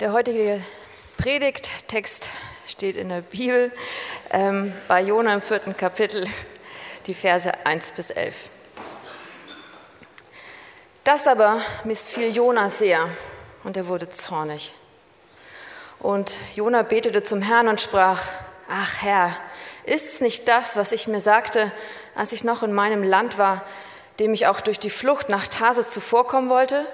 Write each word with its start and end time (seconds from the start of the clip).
Der 0.00 0.12
heutige 0.12 0.62
Predigttext 1.16 2.30
steht 2.68 2.96
in 2.96 3.08
der 3.08 3.20
Bibel 3.20 3.72
ähm, 4.30 4.72
bei 4.86 5.02
Jona 5.02 5.34
im 5.34 5.42
vierten 5.42 5.76
Kapitel, 5.76 6.24
die 7.08 7.14
Verse 7.14 7.52
1 7.66 7.90
bis 7.96 8.10
11. 8.10 8.48
Das 11.02 11.26
aber 11.26 11.60
missfiel 11.82 12.32
Jona 12.32 12.70
sehr 12.70 13.08
und 13.64 13.76
er 13.76 13.88
wurde 13.88 14.08
zornig. 14.08 14.72
Und 15.98 16.36
Jona 16.54 16.82
betete 16.82 17.24
zum 17.24 17.42
Herrn 17.42 17.66
und 17.66 17.80
sprach, 17.80 18.22
ach 18.70 19.02
Herr, 19.02 19.36
ist's 19.82 20.20
nicht 20.20 20.46
das, 20.46 20.76
was 20.76 20.92
ich 20.92 21.08
mir 21.08 21.20
sagte, 21.20 21.72
als 22.14 22.30
ich 22.30 22.44
noch 22.44 22.62
in 22.62 22.72
meinem 22.72 23.02
Land 23.02 23.36
war, 23.36 23.64
dem 24.20 24.32
ich 24.32 24.46
auch 24.46 24.60
durch 24.60 24.78
die 24.78 24.90
Flucht 24.90 25.28
nach 25.28 25.48
Tarsis 25.48 25.88
zuvorkommen 25.88 26.50
wollte? 26.50 26.86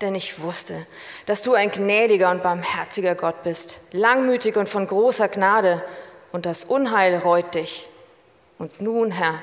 Denn 0.00 0.14
ich 0.14 0.40
wusste, 0.40 0.86
dass 1.26 1.42
du 1.42 1.54
ein 1.54 1.70
gnädiger 1.70 2.30
und 2.30 2.42
barmherziger 2.42 3.14
Gott 3.14 3.42
bist, 3.42 3.78
langmütig 3.92 4.56
und 4.56 4.68
von 4.68 4.86
großer 4.86 5.28
Gnade, 5.28 5.82
und 6.32 6.44
das 6.44 6.64
Unheil 6.64 7.16
reut 7.16 7.54
dich. 7.54 7.88
Und 8.58 8.80
nun, 8.80 9.10
Herr, 9.10 9.40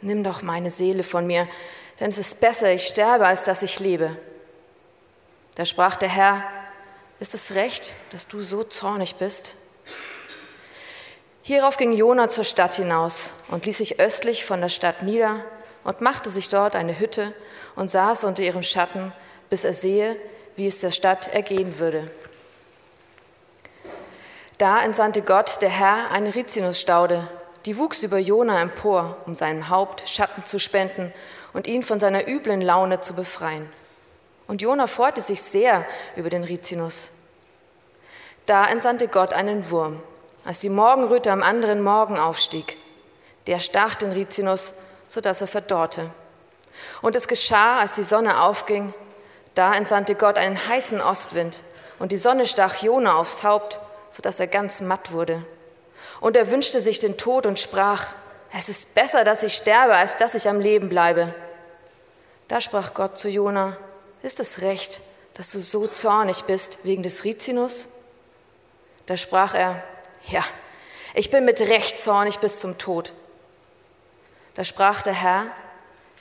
nimm 0.00 0.24
doch 0.24 0.42
meine 0.42 0.70
Seele 0.70 1.02
von 1.02 1.26
mir, 1.26 1.46
denn 2.00 2.08
es 2.08 2.18
ist 2.18 2.40
besser, 2.40 2.72
ich 2.72 2.86
sterbe, 2.86 3.26
als 3.26 3.44
dass 3.44 3.62
ich 3.62 3.78
lebe. 3.78 4.16
Da 5.54 5.66
sprach 5.66 5.96
der 5.96 6.08
Herr, 6.08 6.42
ist 7.20 7.34
es 7.34 7.54
recht, 7.54 7.94
dass 8.10 8.26
du 8.26 8.40
so 8.40 8.64
zornig 8.64 9.16
bist? 9.16 9.56
Hierauf 11.42 11.76
ging 11.76 11.92
Jona 11.92 12.28
zur 12.28 12.44
Stadt 12.44 12.74
hinaus 12.74 13.30
und 13.48 13.66
ließ 13.66 13.78
sich 13.78 14.00
östlich 14.00 14.46
von 14.46 14.62
der 14.62 14.70
Stadt 14.70 15.02
nieder 15.02 15.44
und 15.84 16.00
machte 16.00 16.30
sich 16.30 16.48
dort 16.48 16.74
eine 16.74 16.98
Hütte 16.98 17.34
und 17.76 17.90
saß 17.90 18.24
unter 18.24 18.42
ihrem 18.42 18.62
Schatten, 18.62 19.12
bis 19.50 19.64
er 19.64 19.72
sehe, 19.72 20.16
wie 20.56 20.66
es 20.66 20.80
der 20.80 20.90
Stadt 20.90 21.28
ergehen 21.28 21.78
würde. 21.78 22.10
Da 24.58 24.82
entsandte 24.82 25.22
Gott, 25.22 25.60
der 25.62 25.68
Herr, 25.68 26.10
eine 26.10 26.34
Rizinusstaude, 26.34 27.26
die 27.66 27.76
wuchs 27.76 28.02
über 28.02 28.18
Jona 28.18 28.60
empor, 28.60 29.16
um 29.26 29.34
seinem 29.34 29.68
Haupt 29.68 30.08
Schatten 30.08 30.44
zu 30.44 30.58
spenden 30.58 31.12
und 31.52 31.66
ihn 31.66 31.82
von 31.82 31.98
seiner 31.98 32.28
üblen 32.28 32.60
Laune 32.60 33.00
zu 33.00 33.14
befreien. 33.14 33.70
Und 34.46 34.62
Jona 34.62 34.86
freute 34.86 35.20
sich 35.20 35.42
sehr 35.42 35.86
über 36.16 36.30
den 36.30 36.44
Rizinus. 36.44 37.10
Da 38.46 38.66
entsandte 38.66 39.08
Gott 39.08 39.32
einen 39.32 39.70
Wurm, 39.70 40.02
als 40.44 40.60
die 40.60 40.68
Morgenröte 40.68 41.32
am 41.32 41.42
anderen 41.42 41.82
Morgen 41.82 42.18
aufstieg. 42.18 42.76
Der 43.46 43.58
stach 43.58 43.96
den 43.96 44.12
Rizinus, 44.12 44.74
so 45.08 45.20
dass 45.20 45.40
er 45.40 45.46
verdorrte. 45.46 46.10
Und 47.00 47.16
es 47.16 47.28
geschah, 47.28 47.80
als 47.80 47.94
die 47.94 48.02
Sonne 48.02 48.42
aufging, 48.42 48.92
da 49.54 49.74
entsandte 49.74 50.14
Gott 50.14 50.38
einen 50.38 50.68
heißen 50.68 51.00
Ostwind, 51.00 51.62
und 51.98 52.10
die 52.10 52.16
Sonne 52.16 52.46
stach 52.46 52.82
Jona 52.82 53.16
aufs 53.16 53.44
Haupt, 53.44 53.80
so 54.10 54.20
dass 54.20 54.40
er 54.40 54.48
ganz 54.48 54.80
matt 54.80 55.12
wurde. 55.12 55.44
Und 56.20 56.36
er 56.36 56.50
wünschte 56.50 56.80
sich 56.80 56.98
den 56.98 57.16
Tod 57.16 57.46
und 57.46 57.58
sprach, 57.58 58.14
es 58.52 58.68
ist 58.68 58.94
besser, 58.94 59.24
dass 59.24 59.42
ich 59.42 59.54
sterbe, 59.54 59.94
als 59.94 60.16
dass 60.16 60.34
ich 60.34 60.48
am 60.48 60.60
Leben 60.60 60.88
bleibe. 60.88 61.34
Da 62.48 62.60
sprach 62.60 62.94
Gott 62.94 63.16
zu 63.16 63.28
Jona, 63.28 63.76
ist 64.22 64.40
es 64.40 64.60
recht, 64.60 65.00
dass 65.34 65.50
du 65.50 65.60
so 65.60 65.86
zornig 65.86 66.44
bist 66.44 66.78
wegen 66.82 67.02
des 67.02 67.24
Rizinus? 67.24 67.88
Da 69.06 69.16
sprach 69.16 69.54
er, 69.54 69.82
ja, 70.26 70.44
ich 71.14 71.30
bin 71.30 71.44
mit 71.44 71.60
Recht 71.60 71.98
zornig 71.98 72.38
bis 72.38 72.60
zum 72.60 72.78
Tod. 72.78 73.12
Da 74.54 74.64
sprach 74.64 75.02
der 75.02 75.14
Herr, 75.14 75.46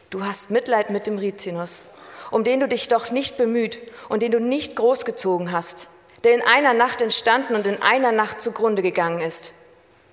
du 0.09 0.23
hast 0.25 0.49
Mitleid 0.49 0.89
mit 0.89 1.07
dem 1.07 1.17
Rizinus 1.17 1.87
um 2.31 2.43
den 2.43 2.59
du 2.59 2.67
dich 2.67 2.87
doch 2.87 3.11
nicht 3.11 3.37
bemüht 3.37 3.79
und 4.09 4.21
den 4.21 4.31
du 4.31 4.39
nicht 4.39 4.75
großgezogen 4.75 5.51
hast, 5.51 5.89
der 6.23 6.33
in 6.33 6.41
einer 6.41 6.73
Nacht 6.73 7.01
entstanden 7.01 7.55
und 7.55 7.65
in 7.65 7.81
einer 7.81 8.11
Nacht 8.11 8.41
zugrunde 8.41 8.81
gegangen 8.81 9.19
ist. 9.19 9.53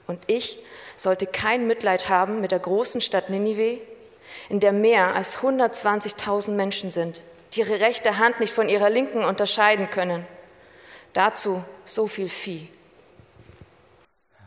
Und 0.06 0.18
ich 0.26 0.58
sollte 0.96 1.26
kein 1.26 1.66
Mitleid 1.66 2.08
haben 2.08 2.40
mit 2.40 2.50
der 2.50 2.58
großen 2.58 3.00
Stadt 3.00 3.30
Ninive, 3.30 3.80
in 4.48 4.60
der 4.60 4.72
mehr 4.72 5.14
als 5.14 5.38
120.000 5.38 6.52
Menschen 6.52 6.90
sind, 6.90 7.22
die 7.52 7.60
ihre 7.60 7.80
rechte 7.80 8.18
Hand 8.18 8.40
nicht 8.40 8.52
von 8.52 8.68
ihrer 8.68 8.90
linken 8.90 9.24
unterscheiden 9.24 9.90
können. 9.90 10.26
Dazu 11.12 11.64
so 11.84 12.06
viel 12.06 12.28
Vieh. 12.28 12.68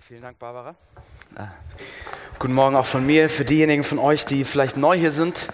Vielen 0.01 0.21
Dank, 0.21 0.37
Barbara. 0.37 0.75
Ah. 1.35 1.47
Guten 2.39 2.53
Morgen 2.53 2.75
auch 2.75 2.85
von 2.85 3.05
mir. 3.05 3.29
Für 3.29 3.45
diejenigen 3.45 3.83
von 3.83 3.99
euch, 3.99 4.25
die 4.25 4.43
vielleicht 4.43 4.77
neu 4.77 4.97
hier 4.97 5.11
sind, 5.11 5.47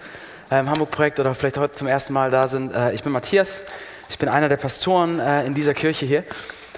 im 0.58 0.68
Hamburg-Projekt 0.68 1.20
oder 1.20 1.34
vielleicht 1.34 1.58
heute 1.58 1.74
zum 1.74 1.86
ersten 1.86 2.12
Mal 2.12 2.30
da 2.30 2.48
sind. 2.48 2.74
Äh, 2.74 2.92
ich 2.92 3.04
bin 3.04 3.12
Matthias, 3.12 3.62
ich 4.08 4.18
bin 4.18 4.28
einer 4.28 4.48
der 4.48 4.56
Pastoren 4.56 5.20
äh, 5.20 5.46
in 5.46 5.54
dieser 5.54 5.74
Kirche 5.74 6.06
hier. 6.06 6.24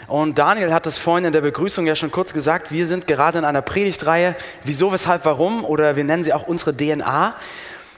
Und 0.08 0.38
Daniel 0.38 0.74
hat 0.74 0.86
es 0.86 0.98
vorhin 0.98 1.24
in 1.24 1.32
der 1.32 1.40
Begrüßung 1.40 1.86
ja 1.86 1.96
schon 1.96 2.10
kurz 2.10 2.34
gesagt, 2.34 2.70
wir 2.70 2.86
sind 2.86 3.06
gerade 3.06 3.38
in 3.38 3.46
einer 3.46 3.62
Predigtreihe, 3.62 4.36
wieso, 4.62 4.92
weshalb, 4.92 5.24
warum 5.24 5.64
oder 5.64 5.96
wir 5.96 6.04
nennen 6.04 6.22
sie 6.22 6.34
auch 6.34 6.46
unsere 6.46 6.76
DNA. 6.76 7.34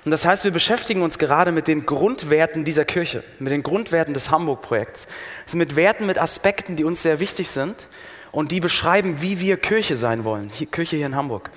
Und 0.04 0.10
das 0.10 0.24
heißt, 0.24 0.44
wir 0.44 0.52
beschäftigen 0.52 1.02
uns 1.02 1.18
gerade 1.18 1.50
mit 1.50 1.66
den 1.66 1.86
Grundwerten 1.86 2.64
dieser 2.64 2.84
Kirche, 2.84 3.24
mit 3.40 3.50
den 3.50 3.64
Grundwerten 3.64 4.14
des 4.14 4.30
Hamburg-Projekts. 4.30 5.08
Also 5.46 5.56
mit 5.56 5.74
Werten, 5.74 6.06
mit 6.06 6.18
Aspekten, 6.18 6.76
die 6.76 6.84
uns 6.84 7.02
sehr 7.02 7.18
wichtig 7.18 7.50
sind 7.50 7.88
und 8.30 8.52
die 8.52 8.60
beschreiben, 8.60 9.22
wie 9.22 9.40
wir 9.40 9.56
Kirche 9.56 9.96
sein 9.96 10.24
wollen, 10.24 10.52
Kirche 10.70 10.96
hier 10.96 11.06
in 11.06 11.16
Hamburg. 11.16 11.50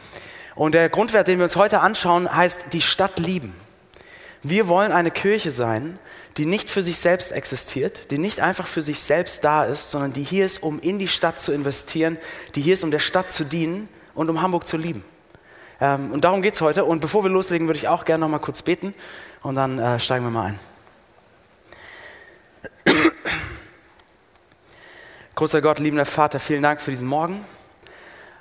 Und 0.55 0.73
der 0.73 0.89
Grundwert, 0.89 1.27
den 1.27 1.37
wir 1.37 1.43
uns 1.43 1.55
heute 1.55 1.81
anschauen, 1.81 2.33
heißt 2.35 2.73
die 2.73 2.81
Stadt 2.81 3.19
lieben. 3.19 3.53
Wir 4.43 4.67
wollen 4.67 4.91
eine 4.91 5.11
Kirche 5.11 5.51
sein, 5.51 5.99
die 6.37 6.45
nicht 6.45 6.69
für 6.69 6.83
sich 6.83 6.99
selbst 6.99 7.31
existiert, 7.31 8.11
die 8.11 8.17
nicht 8.17 8.41
einfach 8.41 8.67
für 8.67 8.81
sich 8.81 9.01
selbst 9.01 9.43
da 9.43 9.63
ist, 9.63 9.89
sondern 9.91 10.13
die 10.13 10.23
hier 10.23 10.45
ist, 10.45 10.61
um 10.61 10.79
in 10.79 10.99
die 10.99 11.07
Stadt 11.07 11.41
zu 11.41 11.51
investieren, 11.51 12.17
die 12.55 12.61
hier 12.61 12.75
ist, 12.75 12.83
um 12.83 12.91
der 12.91 12.99
Stadt 12.99 13.31
zu 13.31 13.43
dienen 13.43 13.89
und 14.13 14.29
um 14.29 14.41
Hamburg 14.41 14.67
zu 14.67 14.77
lieben. 14.77 15.03
Ähm, 15.81 16.11
und 16.11 16.23
darum 16.23 16.41
geht 16.41 16.53
es 16.53 16.61
heute. 16.61 16.85
Und 16.85 16.99
bevor 16.99 17.23
wir 17.23 17.29
loslegen, 17.29 17.67
würde 17.67 17.79
ich 17.79 17.87
auch 17.87 18.05
gerne 18.05 18.21
noch 18.21 18.29
mal 18.29 18.39
kurz 18.39 18.61
beten 18.61 18.93
und 19.41 19.55
dann 19.55 19.79
äh, 19.79 19.99
steigen 19.99 20.25
wir 20.25 20.31
mal 20.31 20.45
ein. 20.45 20.59
Großer 25.35 25.61
Gott, 25.61 25.79
liebender 25.79 26.05
Vater, 26.05 26.39
vielen 26.39 26.63
Dank 26.63 26.81
für 26.81 26.91
diesen 26.91 27.07
Morgen. 27.07 27.45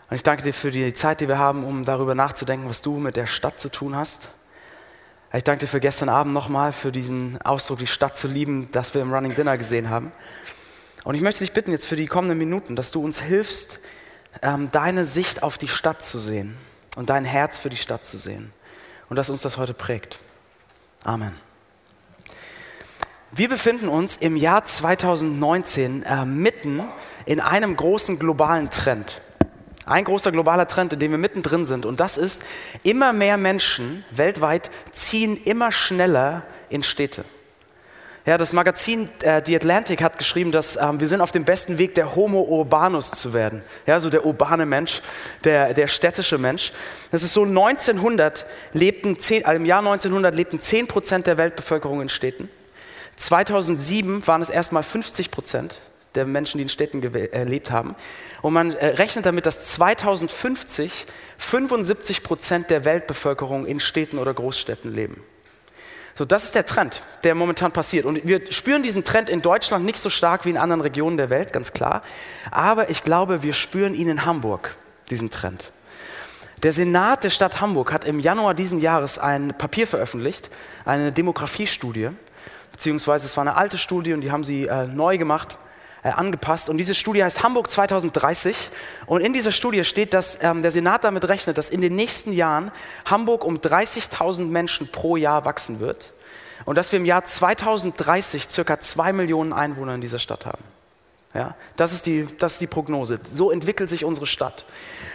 Und 0.09 0.17
ich 0.17 0.23
danke 0.23 0.43
dir 0.43 0.55
für 0.55 0.71
die 0.71 0.95
Zeit, 0.95 1.21
die 1.21 1.29
wir 1.29 1.39
haben, 1.39 1.65
um 1.65 1.85
darüber 1.85 2.15
nachzudenken, 2.15 2.69
was 2.69 2.81
du 2.81 2.99
mit 2.99 3.17
der 3.17 3.27
Stadt 3.27 3.61
zu 3.61 3.71
tun 3.71 3.97
hast. 3.97 4.31
Ich 5.37 5.45
danke 5.45 5.67
dir 5.67 5.67
für 5.67 5.81
gestern 5.81 6.09
Abend 6.09 6.33
nochmal, 6.33 6.73
für 6.73 6.91
diesen 6.91 7.39
Ausdruck, 7.43 7.79
die 7.79 7.87
Stadt 7.87 8.17
zu 8.17 8.27
lieben, 8.27 8.71
das 8.73 8.95
wir 8.95 9.03
im 9.03 9.13
Running 9.13 9.35
Dinner 9.35 9.59
gesehen 9.59 9.91
haben. 9.91 10.11
Und 11.05 11.15
ich 11.15 11.21
möchte 11.21 11.41
dich 11.41 11.53
bitten 11.53 11.73
jetzt 11.73 11.87
für 11.87 11.95
die 11.95 12.07
kommenden 12.07 12.39
Minuten, 12.39 12.75
dass 12.75 12.91
du 12.91 13.05
uns 13.05 13.21
hilfst, 13.21 13.79
ähm, 14.41 14.71
deine 14.73 15.05
Sicht 15.05 15.43
auf 15.43 15.59
die 15.59 15.69
Stadt 15.69 16.03
zu 16.03 16.17
sehen 16.17 16.57
und 16.97 17.11
dein 17.11 17.27
Herz 17.27 17.59
für 17.59 17.69
die 17.69 17.77
Stadt 17.77 18.07
zu 18.07 18.17
sehen. 18.17 18.51
Und 19.11 19.17
dass 19.17 19.29
uns 19.29 19.43
das 19.43 19.59
heute 19.59 19.75
prägt. 19.75 20.21
Amen. 21.05 21.33
Wir 23.31 23.51
befinden 23.51 23.89
uns 23.89 24.17
im 24.17 24.37
Jahr 24.37 24.65
2019 24.65 26.03
äh, 26.03 26.25
mitten 26.25 26.83
in 27.27 27.41
einem 27.41 27.77
großen 27.77 28.19
globalen 28.19 28.71
Trend. 28.71 29.21
Ein 29.87 30.03
großer 30.03 30.33
globaler 30.33 30.67
Trend, 30.67 30.93
in 30.93 30.99
dem 30.99 31.13
wir 31.13 31.19
mittendrin 31.19 31.65
sind. 31.65 31.87
Und 31.87 32.01
das 32.01 32.19
ist, 32.19 32.43
immer 32.83 33.13
mehr 33.13 33.37
Menschen 33.37 34.05
weltweit 34.11 34.69
ziehen 34.91 35.37
immer 35.37 35.71
schneller 35.71 36.43
in 36.69 36.83
Städte. 36.83 37.25
Ja, 38.27 38.37
das 38.37 38.53
Magazin 38.53 39.09
äh, 39.23 39.41
The 39.47 39.55
Atlantic 39.55 40.03
hat 40.03 40.19
geschrieben, 40.19 40.51
dass 40.51 40.75
ähm, 40.75 40.99
wir 40.99 41.07
sind 41.07 41.21
auf 41.21 41.31
dem 41.31 41.45
besten 41.45 41.79
Weg, 41.79 41.95
der 41.95 42.17
Homo 42.17 42.41
urbanus 42.41 43.13
zu 43.13 43.33
werden. 43.33 43.63
Ja, 43.87 44.01
so 44.01 44.11
der 44.11 44.27
urbane 44.27 44.67
Mensch, 44.67 45.01
der, 45.45 45.73
der 45.73 45.87
städtische 45.87 46.37
Mensch. 46.37 46.73
Das 47.13 47.23
ist 47.23 47.33
so 47.33 47.45
1900 47.45 48.45
lebten, 48.73 49.21
10, 49.21 49.45
also 49.45 49.57
im 49.57 49.65
Jahr 49.65 49.79
1900 49.79 50.35
lebten 50.35 50.59
10 50.59 50.89
Prozent 50.89 51.29
der 51.29 51.39
Weltbevölkerung 51.39 52.03
in 52.03 52.09
Städten. 52.09 52.49
2007 53.19 54.27
waren 54.27 54.43
es 54.43 54.51
erstmal 54.51 54.83
50 54.83 55.31
Prozent 55.31 55.81
der 56.17 56.27
Menschen, 56.27 56.59
die 56.59 56.63
in 56.63 56.69
Städten 56.69 57.01
gelebt 57.01 57.71
haben. 57.71 57.95
Und 58.43 58.53
man 58.53 58.73
äh, 58.73 58.87
rechnet 58.87 59.27
damit, 59.27 59.47
dass 59.47 59.67
2050 59.67 61.07
75 61.39 62.23
Prozent 62.23 62.71
der 62.71 62.85
Weltbevölkerung 62.85 63.67
in 63.67 63.81
Städten 63.81 64.19
oder 64.19 64.33
Großstädten 64.35 64.93
leben. 64.93 65.23
So, 66.15 66.25
das 66.25 66.45
ist 66.45 66.55
der 66.55 66.65
Trend, 66.65 67.07
der 67.25 67.35
momentan 67.35 67.73
passiert. 67.73 68.07
Und 68.07 68.27
wir 68.27 68.51
spüren 68.51 68.83
diesen 68.83 69.05
Trend 69.05 69.29
in 69.29 69.43
Deutschland 69.43 69.85
nicht 69.85 69.99
so 69.99 70.09
stark 70.09 70.47
wie 70.47 70.51
in 70.51 70.57
anderen 70.57 70.81
Regionen 70.81 71.19
der 71.19 71.29
Welt, 71.29 71.53
ganz 71.53 71.75
klar. 71.75 72.03
Aber 72.51 72.89
ich 72.89 73.05
glaube, 73.05 73.43
wir 73.43 73.53
spüren 73.53 73.95
ihn 73.95 74.09
in 74.09 74.25
Hamburg, 74.25 74.77
diesen 75.11 75.29
Trend. 75.29 75.73
Der 76.63 76.73
Senat 76.73 77.23
der 77.23 77.29
Stadt 77.29 77.61
Hamburg 77.61 77.93
hat 77.93 78.05
im 78.05 78.19
Januar 78.19 78.55
diesen 78.55 78.81
Jahres 78.81 79.19
ein 79.19 79.53
Papier 79.59 79.87
veröffentlicht, 79.87 80.49
eine 80.87 81.13
Demografiestudie, 81.13 82.09
beziehungsweise 82.73 83.27
es 83.27 83.37
war 83.37 83.43
eine 83.43 83.57
alte 83.57 83.77
Studie 83.77 84.15
und 84.15 84.23
die 84.23 84.33
haben 84.33 84.43
sie 84.43 84.67
äh, 84.67 84.87
neu 84.87 85.19
gemacht 85.19 85.59
äh, 85.59 85.66
angepasst. 86.11 86.69
Und 86.69 86.79
diese 86.79 86.95
Studie 86.95 87.23
heißt 87.23 87.43
Hamburg 87.43 87.71
2030. 87.71 88.71
Und 89.07 89.21
in 89.21 89.33
dieser 89.33 89.53
Studie 89.53 89.85
steht, 89.85 90.15
dass 90.15 90.39
ähm, 90.43 90.63
der 90.63 90.71
Senat 90.71 91.05
damit 91.05 91.29
rechnet, 91.29 91.59
dass 91.59 91.71
in 91.71 91.81
den 91.81 91.95
nächsten 91.95 92.33
Jahren 92.33 92.71
Hamburg 93.05 93.45
um 93.45 93.57
30.000 93.57 94.47
Menschen 94.47 94.91
pro 94.91 95.17
Jahr 95.17 95.45
wachsen 95.45 95.81
wird. 95.81 96.13
Und 96.65 96.77
dass 96.77 96.93
wir 96.93 96.99
im 96.99 97.05
Jahr 97.05 97.25
2030 97.25 98.49
circa 98.51 98.81
zwei 98.81 99.13
Millionen 99.13 99.53
Einwohner 99.53 99.95
in 99.95 100.01
dieser 100.01 100.19
Stadt 100.19 100.47
haben. 100.47 100.65
Ja, 101.35 101.55
das, 101.77 101.93
ist 101.93 102.07
die, 102.07 102.27
das 102.39 102.53
ist 102.53 102.63
die 102.63 102.67
Prognose. 102.67 103.21
So 103.31 103.51
entwickelt 103.51 103.91
sich 103.91 104.05
unsere 104.05 104.27
Stadt. 104.27 104.65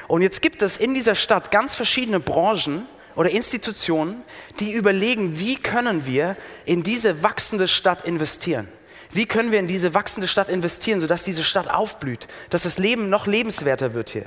Und 0.08 0.22
jetzt 0.22 0.42
gibt 0.42 0.62
es 0.62 0.78
in 0.78 0.94
dieser 0.94 1.16
Stadt 1.16 1.50
ganz 1.50 1.76
verschiedene 1.76 2.20
Branchen 2.20 2.86
oder 3.16 3.32
Institutionen, 3.32 4.24
die 4.60 4.72
überlegen, 4.72 5.40
wie 5.40 5.56
können 5.56 6.06
wir 6.06 6.38
in 6.66 6.84
diese 6.84 7.24
wachsende 7.24 7.68
Stadt 7.68 8.06
investieren. 8.06 8.68
Wie 9.14 9.26
können 9.26 9.52
wir 9.52 9.60
in 9.60 9.68
diese 9.68 9.94
wachsende 9.94 10.28
Stadt 10.28 10.48
investieren, 10.48 11.00
sodass 11.00 11.24
diese 11.24 11.44
Stadt 11.44 11.70
aufblüht, 11.70 12.28
dass 12.50 12.64
das 12.64 12.78
Leben 12.78 13.10
noch 13.10 13.28
lebenswerter 13.28 13.94
wird 13.94 14.10
hier. 14.10 14.26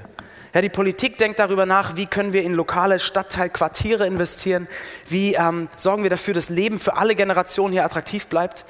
Ja, 0.54 0.60
die 0.60 0.68
Politik 0.68 1.18
denkt 1.18 1.40
darüber 1.40 1.66
nach, 1.66 1.96
wie 1.96 2.06
können 2.06 2.32
wir 2.32 2.42
in 2.42 2.52
lokale 2.52 3.00
Stadtteilquartiere 3.00 4.06
investieren, 4.06 4.68
wie 5.08 5.34
ähm, 5.34 5.68
sorgen 5.76 6.04
wir 6.04 6.10
dafür, 6.10 6.32
dass 6.32 6.48
Leben 6.48 6.78
für 6.78 6.96
alle 6.96 7.16
Generationen 7.16 7.72
hier 7.72 7.84
attraktiv 7.84 8.28
bleibt. 8.28 8.64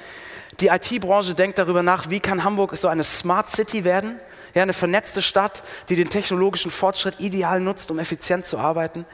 Die 0.61 0.67
IT-Branche 0.67 1.35
denkt 1.35 1.59
darüber 1.59 1.83
nach, 1.83 2.09
wie 2.09 2.19
kann 2.19 2.43
Hamburg 2.43 2.75
so 2.75 2.87
eine 2.87 3.03
Smart 3.03 3.51
City 3.51 3.83
werden, 3.83 4.19
ja, 4.55 4.63
eine 4.63 4.73
vernetzte 4.73 5.21
Stadt, 5.21 5.63
die 5.89 5.95
den 5.95 6.09
technologischen 6.09 6.71
Fortschritt 6.71 7.19
ideal 7.19 7.59
nutzt, 7.59 7.91
um 7.91 7.99
effizient 7.99 8.45
zu 8.45 8.57
arbeiten. 8.57 9.05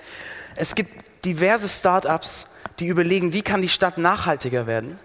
Es 0.56 0.76
gibt 0.76 1.26
diverse 1.26 1.68
Start-ups, 1.68 2.48
die 2.80 2.88
überlegen, 2.88 3.34
wie 3.34 3.42
kann 3.42 3.62
die 3.62 3.70
Stadt 3.70 3.98
nachhaltiger 3.98 4.66
werden. 4.66 4.98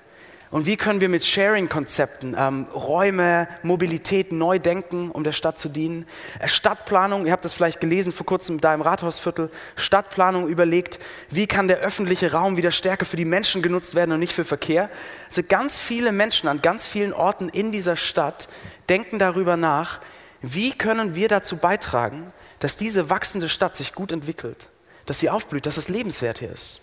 Und 0.56 0.64
wie 0.64 0.78
können 0.78 1.02
wir 1.02 1.10
mit 1.10 1.22
Sharing-Konzepten 1.22 2.34
ähm, 2.34 2.66
Räume, 2.74 3.46
Mobilität 3.62 4.32
neu 4.32 4.58
denken, 4.58 5.10
um 5.10 5.22
der 5.22 5.32
Stadt 5.32 5.58
zu 5.58 5.68
dienen? 5.68 6.06
Äh, 6.38 6.48
Stadtplanung, 6.48 7.26
ihr 7.26 7.32
habt 7.32 7.44
das 7.44 7.52
vielleicht 7.52 7.78
gelesen 7.78 8.10
vor 8.10 8.24
kurzem 8.24 8.58
da 8.58 8.72
im 8.72 8.80
Rathausviertel, 8.80 9.50
Stadtplanung 9.76 10.48
überlegt, 10.48 10.98
wie 11.28 11.46
kann 11.46 11.68
der 11.68 11.80
öffentliche 11.80 12.32
Raum 12.32 12.56
wieder 12.56 12.70
stärker 12.70 13.04
für 13.04 13.18
die 13.18 13.26
Menschen 13.26 13.60
genutzt 13.60 13.94
werden 13.94 14.12
und 14.12 14.18
nicht 14.18 14.32
für 14.32 14.46
Verkehr? 14.46 14.88
Also 15.28 15.42
ganz 15.46 15.78
viele 15.78 16.10
Menschen 16.10 16.48
an 16.48 16.62
ganz 16.62 16.86
vielen 16.86 17.12
Orten 17.12 17.50
in 17.50 17.70
dieser 17.70 17.96
Stadt 17.96 18.48
denken 18.88 19.18
darüber 19.18 19.58
nach, 19.58 20.00
wie 20.40 20.72
können 20.72 21.14
wir 21.14 21.28
dazu 21.28 21.58
beitragen, 21.58 22.32
dass 22.60 22.78
diese 22.78 23.10
wachsende 23.10 23.50
Stadt 23.50 23.76
sich 23.76 23.92
gut 23.92 24.10
entwickelt, 24.10 24.70
dass 25.04 25.20
sie 25.20 25.28
aufblüht, 25.28 25.66
dass 25.66 25.76
es 25.76 25.90
lebenswert 25.90 26.38
hier 26.38 26.50
ist. 26.50 26.80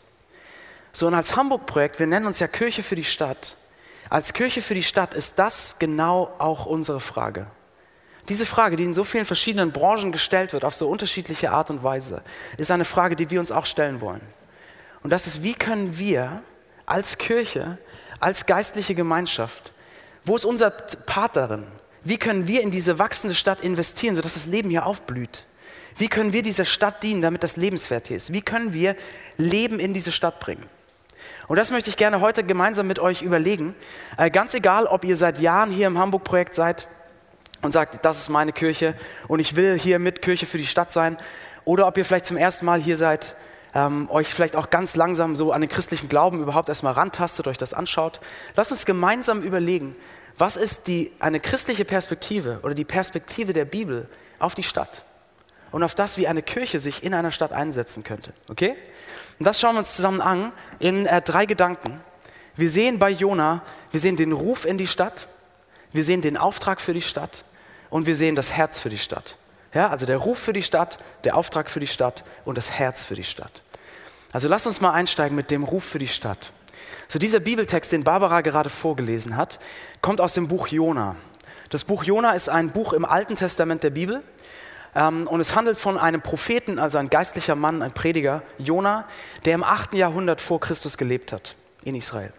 So, 0.91 1.07
und 1.07 1.15
als 1.15 1.35
Hamburg-Projekt, 1.35 1.97
wir 1.97 2.05
nennen 2.05 2.27
uns 2.27 2.39
ja 2.39 2.47
Kirche 2.47 2.83
für 2.83 2.93
die 2.93 3.03
Stadt. 3.03 3.57
Als 4.13 4.33
Kirche 4.33 4.61
für 4.61 4.75
die 4.75 4.83
Stadt 4.83 5.15
ist 5.15 5.39
das 5.39 5.79
genau 5.79 6.31
auch 6.37 6.67
unsere 6.67 6.99
Frage. 6.99 7.47
Diese 8.29 8.45
Frage, 8.45 8.75
die 8.75 8.83
in 8.83 8.93
so 8.93 9.03
vielen 9.03 9.25
verschiedenen 9.25 9.71
Branchen 9.71 10.11
gestellt 10.11 10.53
wird, 10.53 10.63
auf 10.63 10.75
so 10.75 10.87
unterschiedliche 10.87 11.49
Art 11.49 11.71
und 11.71 11.81
Weise, 11.81 12.21
ist 12.57 12.69
eine 12.69 12.85
Frage, 12.85 13.15
die 13.15 13.31
wir 13.31 13.39
uns 13.39 13.51
auch 13.51 13.65
stellen 13.65 14.01
wollen. 14.01 14.21
Und 15.01 15.09
das 15.09 15.25
ist, 15.25 15.41
wie 15.41 15.55
können 15.55 15.97
wir 15.97 16.43
als 16.85 17.17
Kirche, 17.17 17.79
als 18.19 18.45
geistliche 18.45 18.93
Gemeinschaft, 18.93 19.73
wo 20.25 20.35
ist 20.35 20.45
unser 20.45 20.69
Part 20.69 21.35
darin? 21.35 21.63
Wie 22.03 22.17
können 22.17 22.47
wir 22.47 22.61
in 22.61 22.69
diese 22.69 22.99
wachsende 22.99 23.33
Stadt 23.33 23.61
investieren, 23.61 24.13
sodass 24.13 24.35
das 24.35 24.45
Leben 24.45 24.69
hier 24.69 24.85
aufblüht? 24.85 25.47
Wie 25.97 26.07
können 26.07 26.33
wir 26.33 26.43
dieser 26.43 26.65
Stadt 26.65 27.01
dienen, 27.01 27.23
damit 27.23 27.41
das 27.41 27.57
lebenswert 27.57 28.09
hier 28.09 28.17
ist? 28.17 28.31
Wie 28.31 28.43
können 28.43 28.73
wir 28.73 28.95
Leben 29.37 29.79
in 29.79 29.95
diese 29.95 30.11
Stadt 30.11 30.39
bringen? 30.39 30.69
Und 31.47 31.57
das 31.57 31.71
möchte 31.71 31.89
ich 31.89 31.97
gerne 31.97 32.21
heute 32.21 32.43
gemeinsam 32.43 32.87
mit 32.87 32.99
euch 32.99 33.21
überlegen. 33.21 33.75
Äh, 34.17 34.29
ganz 34.29 34.53
egal, 34.53 34.85
ob 34.85 35.03
ihr 35.05 35.17
seit 35.17 35.39
Jahren 35.39 35.71
hier 35.71 35.87
im 35.87 35.97
Hamburg-Projekt 35.97 36.55
seid 36.55 36.87
und 37.61 37.71
sagt, 37.71 38.05
das 38.05 38.19
ist 38.19 38.29
meine 38.29 38.53
Kirche 38.53 38.95
und 39.27 39.39
ich 39.39 39.55
will 39.55 39.77
hier 39.77 39.99
mit 39.99 40.21
Kirche 40.21 40.45
für 40.45 40.57
die 40.57 40.67
Stadt 40.67 40.91
sein, 40.91 41.17
oder 41.65 41.87
ob 41.87 41.97
ihr 41.97 42.05
vielleicht 42.05 42.25
zum 42.25 42.37
ersten 42.37 42.65
Mal 42.65 42.81
hier 42.81 42.97
seid, 42.97 43.35
ähm, 43.73 44.09
euch 44.09 44.33
vielleicht 44.33 44.55
auch 44.55 44.69
ganz 44.69 44.95
langsam 44.95 45.35
so 45.35 45.51
an 45.51 45.61
den 45.61 45.69
christlichen 45.69 46.09
Glauben 46.09 46.41
überhaupt 46.41 46.69
erstmal 46.69 46.93
rantastet, 46.93 47.47
euch 47.47 47.57
das 47.57 47.73
anschaut. 47.73 48.19
Lasst 48.55 48.71
uns 48.71 48.85
gemeinsam 48.85 49.41
überlegen, 49.41 49.95
was 50.37 50.57
ist 50.57 50.87
die, 50.87 51.11
eine 51.19 51.39
christliche 51.39 51.85
Perspektive 51.85 52.59
oder 52.63 52.73
die 52.73 52.85
Perspektive 52.85 53.53
der 53.53 53.65
Bibel 53.65 54.07
auf 54.39 54.55
die 54.55 54.63
Stadt 54.63 55.03
und 55.71 55.83
auf 55.83 55.95
das, 55.95 56.17
wie 56.17 56.27
eine 56.27 56.43
Kirche 56.43 56.79
sich 56.79 57.03
in 57.03 57.13
einer 57.13 57.31
Stadt 57.31 57.51
einsetzen 57.51 58.03
könnte. 58.03 58.33
Okay? 58.49 58.75
Und 59.43 59.47
das 59.47 59.59
schauen 59.59 59.75
wir 59.75 59.79
uns 59.79 59.93
zusammen 59.93 60.21
an 60.21 60.53
in 60.79 61.05
äh, 61.05 61.21
drei 61.21 61.45
Gedanken. 61.45 61.99
Wir 62.55 62.69
sehen 62.69 62.97
bei 62.97 63.09
Jona, 63.09 63.61
wir 63.91 63.99
sehen 63.99 64.15
den 64.15 64.31
Ruf 64.31 64.63
in 64.63 64.77
die 64.77 64.87
Stadt, 64.87 65.27
wir 65.91 66.05
sehen 66.05 66.21
den 66.21 66.37
Auftrag 66.37 66.79
für 66.79 66.93
die 66.93 67.01
Stadt 67.01 67.43
und 67.89 68.05
wir 68.05 68.15
sehen 68.15 68.37
das 68.37 68.53
Herz 68.53 68.79
für 68.79 68.87
die 68.87 68.97
Stadt. 68.97 69.35
Ja, 69.73 69.89
also 69.89 70.05
der 70.05 70.15
Ruf 70.15 70.39
für 70.39 70.53
die 70.53 70.61
Stadt, 70.61 70.97
der 71.25 71.35
Auftrag 71.35 71.69
für 71.69 71.81
die 71.81 71.87
Stadt 71.87 72.23
und 72.45 72.57
das 72.57 72.71
Herz 72.71 73.03
für 73.03 73.15
die 73.15 73.25
Stadt. 73.25 73.63
Also 74.31 74.47
lass 74.47 74.65
uns 74.65 74.79
mal 74.79 74.93
einsteigen 74.93 75.35
mit 75.35 75.51
dem 75.51 75.65
Ruf 75.65 75.83
für 75.83 75.99
die 75.99 76.07
Stadt. 76.07 76.53
So 77.09 77.19
dieser 77.19 77.41
Bibeltext, 77.41 77.91
den 77.91 78.05
Barbara 78.05 78.39
gerade 78.39 78.69
vorgelesen 78.69 79.35
hat, 79.35 79.59
kommt 79.99 80.21
aus 80.21 80.35
dem 80.35 80.47
Buch 80.47 80.67
Jona. 80.67 81.17
Das 81.69 81.83
Buch 81.83 82.05
Jona 82.05 82.31
ist 82.31 82.47
ein 82.47 82.71
Buch 82.71 82.93
im 82.93 83.03
Alten 83.03 83.35
Testament 83.35 83.83
der 83.83 83.89
Bibel 83.89 84.23
und 84.95 85.39
es 85.39 85.55
handelt 85.55 85.79
von 85.79 85.97
einem 85.97 86.21
Propheten, 86.21 86.77
also 86.77 86.99
ein 86.99 87.09
geistlicher 87.09 87.55
Mann, 87.55 87.81
ein 87.81 87.93
Prediger, 87.93 88.43
Jona, 88.59 89.07
der 89.45 89.55
im 89.55 89.63
8. 89.63 89.95
Jahrhundert 89.95 90.39
vor 90.39 90.59
Christus 90.59 90.97
gelebt 90.97 91.33
hat 91.33 91.55
in 91.83 91.95
Israel. 91.95 92.31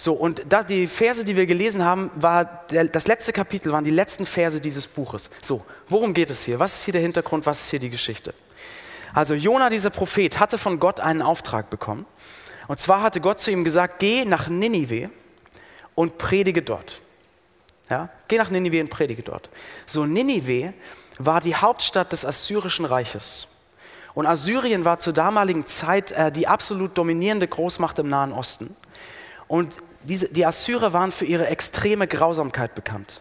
So, 0.00 0.12
und 0.12 0.44
da, 0.48 0.62
die 0.62 0.86
Verse, 0.86 1.24
die 1.24 1.34
wir 1.34 1.46
gelesen 1.46 1.84
haben, 1.84 2.12
war 2.14 2.44
der, 2.70 2.84
das 2.84 3.08
letzte 3.08 3.32
Kapitel, 3.32 3.72
waren 3.72 3.82
die 3.82 3.90
letzten 3.90 4.26
Verse 4.26 4.60
dieses 4.60 4.86
Buches. 4.86 5.28
So, 5.40 5.64
worum 5.88 6.14
geht 6.14 6.30
es 6.30 6.44
hier? 6.44 6.60
Was 6.60 6.76
ist 6.76 6.84
hier 6.84 6.92
der 6.92 7.02
Hintergrund? 7.02 7.46
Was 7.46 7.64
ist 7.64 7.70
hier 7.70 7.80
die 7.80 7.90
Geschichte? 7.90 8.32
Also, 9.12 9.34
Jona, 9.34 9.70
dieser 9.70 9.90
Prophet, 9.90 10.38
hatte 10.38 10.56
von 10.56 10.78
Gott 10.78 11.00
einen 11.00 11.20
Auftrag 11.20 11.68
bekommen. 11.68 12.06
Und 12.68 12.78
zwar 12.78 13.02
hatte 13.02 13.20
Gott 13.20 13.40
zu 13.40 13.50
ihm 13.50 13.64
gesagt: 13.64 13.98
Geh 13.98 14.24
nach 14.24 14.48
Ninive 14.48 15.10
und 15.96 16.16
predige 16.16 16.62
dort. 16.62 17.02
Ja? 17.90 18.08
Geh 18.28 18.38
nach 18.38 18.50
Ninive 18.50 18.80
und 18.80 18.90
predige 18.90 19.22
dort. 19.24 19.50
So, 19.84 20.06
Ninive 20.06 20.74
war 21.18 21.40
die 21.40 21.56
Hauptstadt 21.56 22.12
des 22.12 22.24
Assyrischen 22.24 22.84
Reiches. 22.84 23.48
Und 24.14 24.26
Assyrien 24.26 24.84
war 24.84 24.98
zur 24.98 25.12
damaligen 25.12 25.66
Zeit 25.66 26.12
äh, 26.12 26.32
die 26.32 26.48
absolut 26.48 26.96
dominierende 26.96 27.46
Großmacht 27.46 27.98
im 27.98 28.08
Nahen 28.08 28.32
Osten. 28.32 28.74
Und 29.46 29.76
diese, 30.02 30.28
die 30.28 30.46
Assyrer 30.46 30.92
waren 30.92 31.12
für 31.12 31.24
ihre 31.24 31.46
extreme 31.46 32.06
Grausamkeit 32.06 32.74
bekannt. 32.74 33.20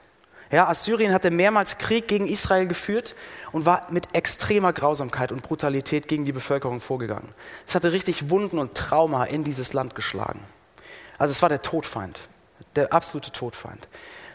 Ja, 0.50 0.68
Assyrien 0.70 1.14
hatte 1.14 1.30
mehrmals 1.30 1.78
Krieg 1.78 2.08
gegen 2.08 2.28
Israel 2.28 2.68
geführt 2.68 3.16
und 3.52 3.66
war 3.66 3.88
mit 3.92 4.08
extremer 4.14 4.72
Grausamkeit 4.72 5.32
und 5.32 5.44
Brutalität 5.44 6.08
gegen 6.08 6.24
die 6.24 6.32
Bevölkerung 6.32 6.80
vorgegangen. 6.80 7.34
Es 7.66 7.76
hatte 7.76 7.92
richtig 7.92 8.30
Wunden 8.30 8.58
und 8.58 8.74
Trauma 8.74 9.26
in 9.26 9.44
dieses 9.44 9.74
Land 9.74 9.94
geschlagen. 9.94 10.40
Also 11.18 11.32
es 11.32 11.42
war 11.42 11.50
der 11.50 11.62
Todfeind, 11.62 12.20
der 12.76 12.94
absolute 12.94 13.32
Todfeind. 13.32 13.88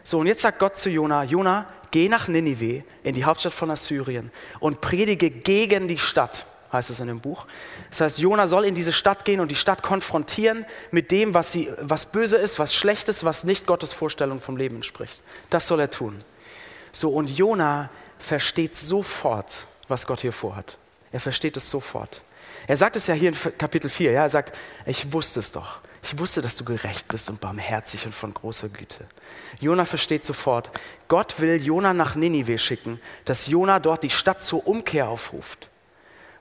So, 0.05 0.19
und 0.19 0.27
jetzt 0.27 0.43
sagt 0.43 0.59
Gott 0.59 0.77
zu 0.77 0.91
Jona, 0.91 1.25
Jona, 1.25 1.67
geh 1.93 2.09
nach 2.09 2.27
Ninive, 2.27 2.83
in 3.05 3.15
die 3.15 3.25
Hauptstadt 3.25 3.55
von 3.55 3.71
Assyrien 3.71 4.33
und 4.59 4.81
predige 4.81 5.31
gegen 5.31 5.87
die 5.87 5.99
Stadt, 5.99 6.47
heißt 6.73 6.91
es 6.91 6.99
in 6.99 7.07
dem 7.07 7.21
Buch. 7.21 7.47
Das 7.91 8.01
heißt, 8.01 8.19
Jona 8.19 8.49
soll 8.49 8.65
in 8.65 8.75
diese 8.75 8.93
Stadt 8.93 9.25
gehen 9.25 9.39
und 9.39 9.51
die 9.51 9.57
Stadt 9.57 9.85
konfrontieren 9.85 10.67
mit 10.91 11.13
dem, 11.13 11.35
was, 11.35 11.53
sie, 11.53 11.71
was 11.79 12.07
böse 12.07 12.37
ist, 12.37 12.59
was 12.59 12.75
schlecht 12.75 13.09
ist, 13.09 13.23
was 13.23 13.45
nicht 13.45 13.67
Gottes 13.67 13.93
Vorstellung 13.93 14.41
vom 14.41 14.57
Leben 14.57 14.77
entspricht. 14.77 15.21
Das 15.51 15.69
soll 15.69 15.79
er 15.79 15.91
tun. 15.91 16.21
So, 16.91 17.11
und 17.11 17.31
Jona 17.31 17.91
versteht 18.19 18.75
sofort, 18.75 19.67
was 19.87 20.07
Gott 20.07 20.21
hier 20.21 20.33
vorhat. 20.33 20.77
Er 21.13 21.21
versteht 21.21 21.57
es 21.57 21.71
sofort. 21.71 22.23
Er 22.67 22.77
sagt 22.77 22.97
es 22.97 23.07
ja 23.07 23.15
hier 23.15 23.31
in 23.31 23.59
Kapitel 23.59 23.91
4, 23.91 24.13
ja, 24.13 24.23
er 24.23 24.29
sagt, 24.29 24.57
ich 24.87 25.13
wusste 25.13 25.41
es 25.41 25.53
doch. 25.53 25.81
Ich 26.03 26.19
wusste, 26.19 26.43
dass 26.43 26.57
du 26.57 26.65
gerecht 26.65 27.07
bist 27.09 27.31
und 27.31 27.41
barmherzig 27.41 28.07
und 28.07 28.15
von 28.15 28.35
großer 28.35 28.69
Güte. 28.69 29.07
Jona 29.61 29.85
versteht 29.85 30.25
sofort, 30.25 30.71
Gott 31.07 31.39
will 31.39 31.63
Jona 31.63 31.95
nach 31.95 32.17
Ninive 32.17 32.59
schicken, 32.59 33.01
dass 33.25 33.47
Jona 33.47 33.79
dort 33.79 34.03
die 34.03 34.11
Stadt 34.11 34.43
zur 34.43 34.67
Umkehr 34.67 35.09
aufruft. 35.09 35.69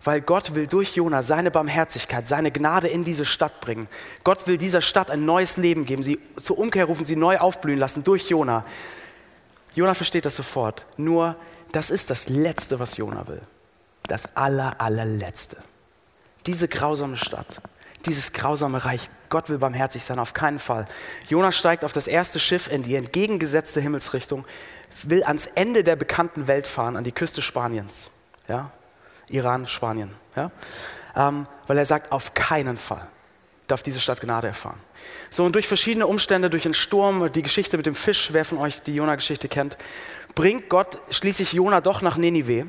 Weil 0.03 0.21
Gott 0.21 0.55
will 0.55 0.65
durch 0.65 0.95
Jona 0.95 1.21
seine 1.21 1.51
Barmherzigkeit, 1.51 2.27
seine 2.27 2.51
Gnade 2.51 2.87
in 2.87 3.03
diese 3.03 3.23
Stadt 3.23 3.61
bringen. 3.61 3.87
Gott 4.23 4.47
will 4.47 4.57
dieser 4.57 4.81
Stadt 4.81 5.11
ein 5.11 5.25
neues 5.25 5.57
Leben 5.57 5.85
geben, 5.85 6.01
sie 6.01 6.19
zur 6.41 6.57
Umkehr 6.57 6.85
rufen, 6.85 7.05
sie 7.05 7.15
neu 7.15 7.37
aufblühen 7.37 7.77
lassen 7.77 8.03
durch 8.03 8.29
Jona. 8.29 8.65
Jona 9.75 9.93
versteht 9.93 10.25
das 10.25 10.35
sofort. 10.35 10.87
Nur, 10.97 11.35
das 11.71 11.91
ist 11.91 12.09
das 12.09 12.29
Letzte, 12.29 12.79
was 12.79 12.97
Jona 12.97 13.27
will. 13.27 13.41
Das 14.07 14.35
aller, 14.35 14.81
allerletzte. 14.81 15.57
Diese 16.45 16.67
grausame 16.67 17.17
Stadt, 17.17 17.61
dieses 18.05 18.33
grausame 18.33 18.83
Reich. 18.83 19.09
Gott 19.29 19.49
will 19.49 19.59
barmherzig 19.59 20.03
sein, 20.03 20.19
auf 20.19 20.33
keinen 20.33 20.59
Fall. 20.59 20.85
Jonas 21.27 21.55
steigt 21.55 21.85
auf 21.85 21.93
das 21.93 22.07
erste 22.07 22.39
Schiff 22.39 22.67
in 22.69 22.83
die 22.83 22.95
entgegengesetzte 22.95 23.79
Himmelsrichtung, 23.79 24.45
will 25.03 25.23
ans 25.23 25.45
Ende 25.55 25.83
der 25.83 25.95
bekannten 25.95 26.47
Welt 26.47 26.67
fahren, 26.67 26.97
an 26.97 27.03
die 27.03 27.11
Küste 27.11 27.41
Spaniens. 27.41 28.09
Ja? 28.47 28.71
Iran, 29.29 29.67
Spanien. 29.67 30.11
Ja? 30.35 30.51
Ähm, 31.15 31.47
weil 31.67 31.77
er 31.77 31.85
sagt, 31.85 32.11
auf 32.11 32.33
keinen 32.33 32.77
Fall 32.77 33.07
darf 33.67 33.81
diese 33.81 34.01
Stadt 34.01 34.19
Gnade 34.19 34.47
erfahren. 34.47 34.79
So, 35.29 35.45
und 35.45 35.55
durch 35.55 35.67
verschiedene 35.67 36.05
Umstände, 36.05 36.49
durch 36.49 36.65
einen 36.65 36.73
Sturm, 36.73 37.31
die 37.31 37.41
Geschichte 37.41 37.77
mit 37.77 37.85
dem 37.85 37.95
Fisch, 37.95 38.29
wer 38.33 38.43
von 38.43 38.57
euch 38.57 38.81
die 38.81 38.93
Jona-Geschichte 38.93 39.47
kennt, 39.47 39.77
bringt 40.35 40.69
Gott 40.69 40.99
schließlich 41.09 41.53
Jona 41.53 41.79
doch 41.79 42.01
nach 42.01 42.17
Ninive. 42.17 42.67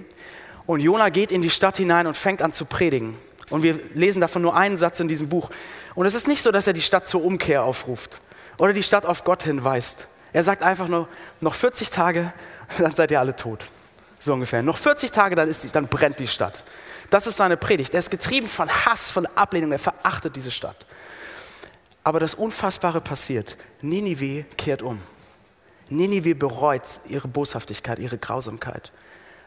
Und 0.65 0.81
Jona 0.81 1.09
geht 1.09 1.33
in 1.33 1.43
die 1.43 1.51
Stadt 1.51 1.77
hinein 1.77 2.07
und 2.07 2.17
fängt 2.17 2.41
an 2.41 2.53
zu 2.53 2.65
predigen. 2.65 3.17
Und 3.53 3.63
wir 3.63 3.79
lesen 3.93 4.23
davon 4.23 4.41
nur 4.41 4.57
einen 4.57 4.79
Satz 4.79 4.99
in 4.99 5.09
diesem 5.09 5.29
Buch. 5.29 5.51
Und 5.95 6.07
es 6.07 6.15
ist 6.15 6.27
nicht 6.27 6.43
so, 6.43 6.51
dass 6.51 6.67
er 6.67 6.73
die 6.73 6.81
Stadt 6.81 7.07
zur 7.07 7.23
Umkehr 7.23 7.65
aufruft 7.65 8.23
oder 8.57 8.73
die 8.73 8.83
Stadt 8.83 9.05
auf 9.05 9.25
Gott 9.25 9.43
hinweist. 9.43 10.09
Er 10.33 10.43
sagt 10.43 10.63
einfach 10.63 10.89
nur, 10.89 11.07
noch 11.43 11.55
40 11.55 11.91
Tage, 11.91 12.33
dann 12.79 12.95
seid 12.95 13.11
ihr 13.11 13.21
alle 13.21 13.37
tot. 13.37 13.67
So 14.21 14.33
ungefähr. 14.33 14.63
Noch 14.63 14.79
40 14.79 15.11
Tage, 15.11 15.35
dann, 15.35 15.49
ist 15.49 15.65
die, 15.65 15.69
dann 15.69 15.87
brennt 15.87 16.19
die 16.19 16.29
Stadt. 16.29 16.65
Das 17.11 17.27
ist 17.27 17.37
seine 17.37 17.59
Predigt. 17.59 17.93
Er 17.93 17.99
ist 17.99 18.11
getrieben 18.11 18.49
von 18.49 18.71
Hass, 18.71 19.11
von 19.11 19.27
Ablehnung. 19.27 19.73
Er 19.73 19.79
verachtet 19.79 20.35
diese 20.35 20.51
Stadt. 20.51 20.87
Aber 22.05 22.21
das 22.21 22.33
Unfassbare 22.33 23.03
passiert. 23.03 23.59
Ninive 23.83 24.45
kehrt 24.57 24.81
um. 24.81 24.99
Ninive 25.91 26.35
bereut 26.35 26.83
ihre 27.07 27.29
Boshaftigkeit, 27.29 27.99
ihre 27.99 28.17
Grausamkeit. 28.17 28.93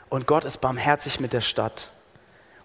Und 0.10 0.28
Gott 0.28 0.46
ist 0.46 0.60
barmherzig 0.62 1.20
mit 1.20 1.34
der 1.34 1.42
Stadt. 1.42 1.90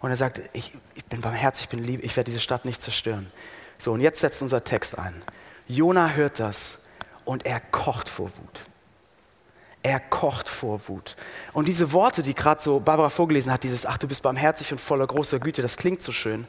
Und 0.01 0.11
er 0.11 0.17
sagt, 0.17 0.41
ich, 0.53 0.73
ich 0.95 1.05
bin 1.05 1.21
barmherzig, 1.21 1.65
ich 1.65 1.69
bin 1.69 1.85
lieb, 1.85 2.03
ich 2.03 2.17
werde 2.17 2.31
diese 2.31 2.41
Stadt 2.41 2.65
nicht 2.65 2.81
zerstören. 2.81 3.31
So, 3.79 3.93
und 3.93 4.01
jetzt 4.01 4.21
setzt 4.21 4.43
unser 4.43 4.65
Text 4.65 4.99
ein. 4.99 5.23
Jona 5.69 6.11
hört 6.11 6.41
das 6.41 6.79
und 7.25 7.47
er 7.47 7.61
kocht 7.61 8.09
vor 8.09 8.27
Wut. 8.27 8.61
Er 9.83 9.99
kocht 9.99 10.51
vor 10.51 10.89
Wut. 10.89 11.17
Und 11.55 11.67
diese 11.67 11.93
Worte, 11.93 12.23
die 12.23 12.35
gerade 12.35 12.61
so 12.61 12.81
Barbara 12.81 13.09
vorgelesen 13.09 13.51
hat, 13.51 13.63
dieses 13.63 13.87
Ach, 13.87 13.97
du 13.97 14.07
bist 14.07 14.23
barmherzig 14.23 14.73
und 14.73 14.79
voller 14.79 15.07
großer 15.07 15.39
Güte, 15.39 15.63
das 15.63 15.79
klingt 15.79 16.03
so 16.03 16.13
schön. 16.13 16.47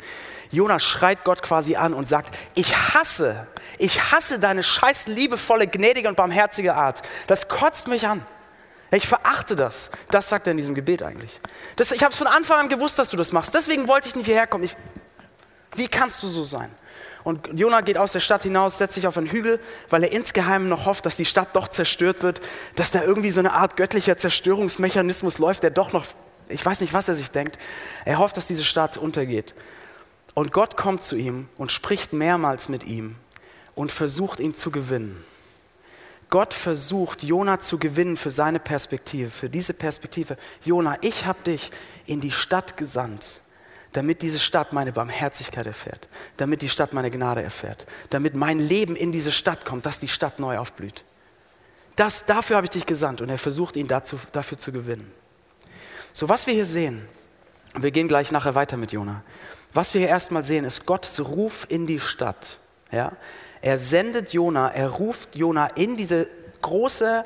Jonas 0.49 0.83
schreit 0.83 1.23
Gott 1.23 1.41
quasi 1.41 1.77
an 1.77 1.93
und 1.93 2.09
sagt, 2.09 2.37
ich 2.55 2.75
hasse, 2.75 3.47
ich 3.77 4.11
hasse 4.11 4.37
deine 4.37 4.63
scheiß 4.63 5.07
liebevolle, 5.07 5.67
gnädige 5.67 6.09
und 6.09 6.17
barmherzige 6.17 6.75
Art. 6.75 7.03
Das 7.27 7.47
kotzt 7.47 7.87
mich 7.87 8.05
an. 8.05 8.25
Ich 8.91 9.07
verachte 9.07 9.55
das. 9.55 9.89
Das 10.09 10.27
sagt 10.27 10.47
er 10.47 10.51
in 10.51 10.57
diesem 10.57 10.75
Gebet 10.75 11.01
eigentlich. 11.01 11.39
Das, 11.77 11.91
ich 11.91 12.03
habe 12.03 12.11
es 12.11 12.17
von 12.17 12.27
Anfang 12.27 12.59
an 12.59 12.69
gewusst, 12.69 12.99
dass 12.99 13.09
du 13.09 13.17
das 13.17 13.31
machst. 13.31 13.53
Deswegen 13.55 13.87
wollte 13.87 14.09
ich 14.09 14.15
nicht 14.15 14.25
hierher 14.25 14.47
kommen. 14.47 14.65
Ich, 14.65 14.75
wie 15.75 15.87
kannst 15.87 16.21
du 16.23 16.27
so 16.27 16.43
sein? 16.43 16.69
Und 17.23 17.47
Jona 17.53 17.81
geht 17.81 17.97
aus 17.97 18.11
der 18.11 18.19
Stadt 18.19 18.43
hinaus, 18.43 18.77
setzt 18.77 18.95
sich 18.95 19.07
auf 19.07 19.17
einen 19.17 19.27
Hügel, 19.27 19.59
weil 19.89 20.03
er 20.03 20.11
insgeheim 20.11 20.67
noch 20.67 20.85
hofft, 20.85 21.05
dass 21.05 21.15
die 21.15 21.25
Stadt 21.25 21.55
doch 21.55 21.67
zerstört 21.67 22.23
wird, 22.23 22.41
dass 22.75 22.91
da 22.91 23.03
irgendwie 23.03 23.31
so 23.31 23.39
eine 23.39 23.53
Art 23.53 23.77
göttlicher 23.77 24.17
Zerstörungsmechanismus 24.17 25.37
läuft, 25.37 25.63
der 25.63 25.69
doch 25.69 25.93
noch, 25.93 26.05
ich 26.49 26.65
weiß 26.65 26.81
nicht, 26.81 26.93
was 26.93 27.07
er 27.07 27.15
sich 27.15 27.31
denkt. 27.31 27.57
Er 28.05 28.17
hofft, 28.17 28.37
dass 28.37 28.47
diese 28.47 28.63
Stadt 28.63 28.97
untergeht. 28.97 29.53
Und 30.33 30.51
Gott 30.51 30.77
kommt 30.77 31.03
zu 31.03 31.15
ihm 31.15 31.47
und 31.57 31.71
spricht 31.71 32.11
mehrmals 32.11 32.69
mit 32.69 32.83
ihm 32.85 33.15
und 33.75 33.91
versucht 33.91 34.39
ihn 34.39 34.55
zu 34.55 34.71
gewinnen. 34.71 35.23
Gott 36.31 36.55
versucht, 36.55 37.21
Jona 37.21 37.59
zu 37.59 37.77
gewinnen 37.77 38.17
für 38.17 38.31
seine 38.31 38.59
Perspektive, 38.59 39.29
für 39.29 39.49
diese 39.49 39.75
Perspektive. 39.75 40.37
Jona, 40.63 40.97
ich 41.01 41.27
habe 41.27 41.43
dich 41.43 41.69
in 42.07 42.21
die 42.21 42.31
Stadt 42.31 42.77
gesandt 42.77 43.41
damit 43.93 44.21
diese 44.21 44.39
Stadt 44.39 44.73
meine 44.73 44.91
Barmherzigkeit 44.91 45.65
erfährt, 45.65 46.07
damit 46.37 46.61
die 46.61 46.69
Stadt 46.69 46.93
meine 46.93 47.11
Gnade 47.11 47.43
erfährt, 47.43 47.85
damit 48.09 48.35
mein 48.35 48.59
Leben 48.59 48.95
in 48.95 49.11
diese 49.11 49.31
Stadt 49.31 49.65
kommt, 49.65 49.85
dass 49.85 49.99
die 49.99 50.07
Stadt 50.07 50.39
neu 50.39 50.57
aufblüht. 50.57 51.03
Das, 51.95 52.25
dafür 52.25 52.55
habe 52.55 52.65
ich 52.65 52.71
dich 52.71 52.85
gesandt 52.85 53.21
und 53.21 53.29
er 53.29 53.37
versucht 53.37 53.75
ihn 53.75 53.87
dazu, 53.87 54.17
dafür 54.31 54.57
zu 54.57 54.71
gewinnen. 54.71 55.11
So, 56.13 56.29
was 56.29 56.47
wir 56.47 56.53
hier 56.53 56.65
sehen, 56.65 57.07
wir 57.77 57.91
gehen 57.91 58.07
gleich 58.07 58.31
nachher 58.31 58.55
weiter 58.55 58.77
mit 58.77 58.91
Jona. 58.91 59.23
Was 59.73 59.93
wir 59.93 60.01
hier 60.01 60.09
erstmal 60.09 60.43
sehen, 60.43 60.65
ist 60.65 60.85
Gottes 60.85 61.19
Ruf 61.23 61.65
in 61.69 61.87
die 61.87 61.99
Stadt. 61.99 62.59
Ja? 62.91 63.13
Er 63.61 63.77
sendet 63.77 64.33
Jona, 64.33 64.69
er 64.69 64.89
ruft 64.89 65.35
Jona 65.35 65.67
in 65.67 65.97
diese 65.97 66.27
große, 66.61 67.23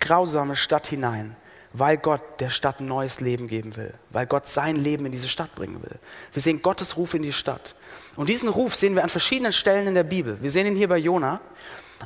grausame 0.00 0.56
Stadt 0.56 0.86
hinein 0.86 1.36
weil 1.78 1.98
Gott 1.98 2.22
der 2.40 2.48
Stadt 2.48 2.80
ein 2.80 2.86
neues 2.86 3.20
Leben 3.20 3.48
geben 3.48 3.76
will, 3.76 3.92
weil 4.10 4.26
Gott 4.26 4.48
sein 4.48 4.76
Leben 4.76 5.04
in 5.06 5.12
diese 5.12 5.28
Stadt 5.28 5.54
bringen 5.54 5.82
will. 5.82 5.98
Wir 6.32 6.40
sehen 6.40 6.62
Gottes 6.62 6.96
Ruf 6.96 7.12
in 7.12 7.22
die 7.22 7.32
Stadt. 7.32 7.74
Und 8.16 8.28
diesen 8.28 8.48
Ruf 8.48 8.74
sehen 8.74 8.94
wir 8.94 9.02
an 9.02 9.10
verschiedenen 9.10 9.52
Stellen 9.52 9.86
in 9.86 9.94
der 9.94 10.04
Bibel. 10.04 10.38
Wir 10.40 10.50
sehen 10.50 10.66
ihn 10.66 10.74
hier 10.74 10.88
bei 10.88 10.96
Jona, 10.96 11.40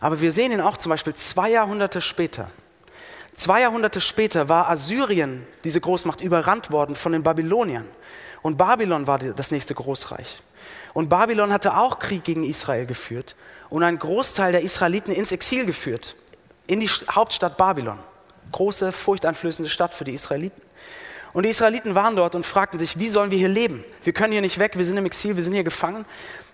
aber 0.00 0.20
wir 0.20 0.32
sehen 0.32 0.50
ihn 0.50 0.60
auch 0.60 0.76
zum 0.76 0.90
Beispiel 0.90 1.14
zwei 1.14 1.50
Jahrhunderte 1.50 2.00
später. 2.00 2.50
Zwei 3.34 3.60
Jahrhunderte 3.60 4.00
später 4.00 4.48
war 4.48 4.68
Assyrien, 4.68 5.46
diese 5.62 5.80
Großmacht, 5.80 6.20
überrannt 6.20 6.72
worden 6.72 6.96
von 6.96 7.12
den 7.12 7.22
Babyloniern. 7.22 7.86
Und 8.42 8.56
Babylon 8.56 9.06
war 9.06 9.18
das 9.18 9.52
nächste 9.52 9.74
Großreich. 9.74 10.42
Und 10.94 11.08
Babylon 11.08 11.52
hatte 11.52 11.76
auch 11.76 12.00
Krieg 12.00 12.24
gegen 12.24 12.42
Israel 12.42 12.86
geführt 12.86 13.36
und 13.70 13.82
einen 13.82 13.98
Großteil 13.98 14.52
der 14.52 14.62
Israeliten 14.62 15.12
ins 15.12 15.32
Exil 15.32 15.64
geführt, 15.64 16.16
in 16.66 16.80
die 16.80 16.88
Hauptstadt 16.88 17.56
Babylon 17.56 17.98
große, 18.52 18.92
furchteinflößende 18.92 19.68
Stadt 19.68 19.94
für 19.94 20.04
die 20.04 20.12
Israeliten. 20.12 20.60
Und 21.32 21.44
die 21.44 21.50
Israeliten 21.50 21.94
waren 21.94 22.16
dort 22.16 22.34
und 22.34 22.44
fragten 22.44 22.78
sich, 22.78 22.98
wie 22.98 23.08
sollen 23.08 23.30
wir 23.30 23.38
hier 23.38 23.48
leben? 23.48 23.84
Wir 24.02 24.12
können 24.12 24.32
hier 24.32 24.40
nicht 24.40 24.58
weg, 24.58 24.76
wir 24.76 24.84
sind 24.84 24.96
im 24.96 25.06
Exil, 25.06 25.36
wir 25.36 25.44
sind 25.44 25.52
hier 25.52 25.62
gefangen. 25.62 26.04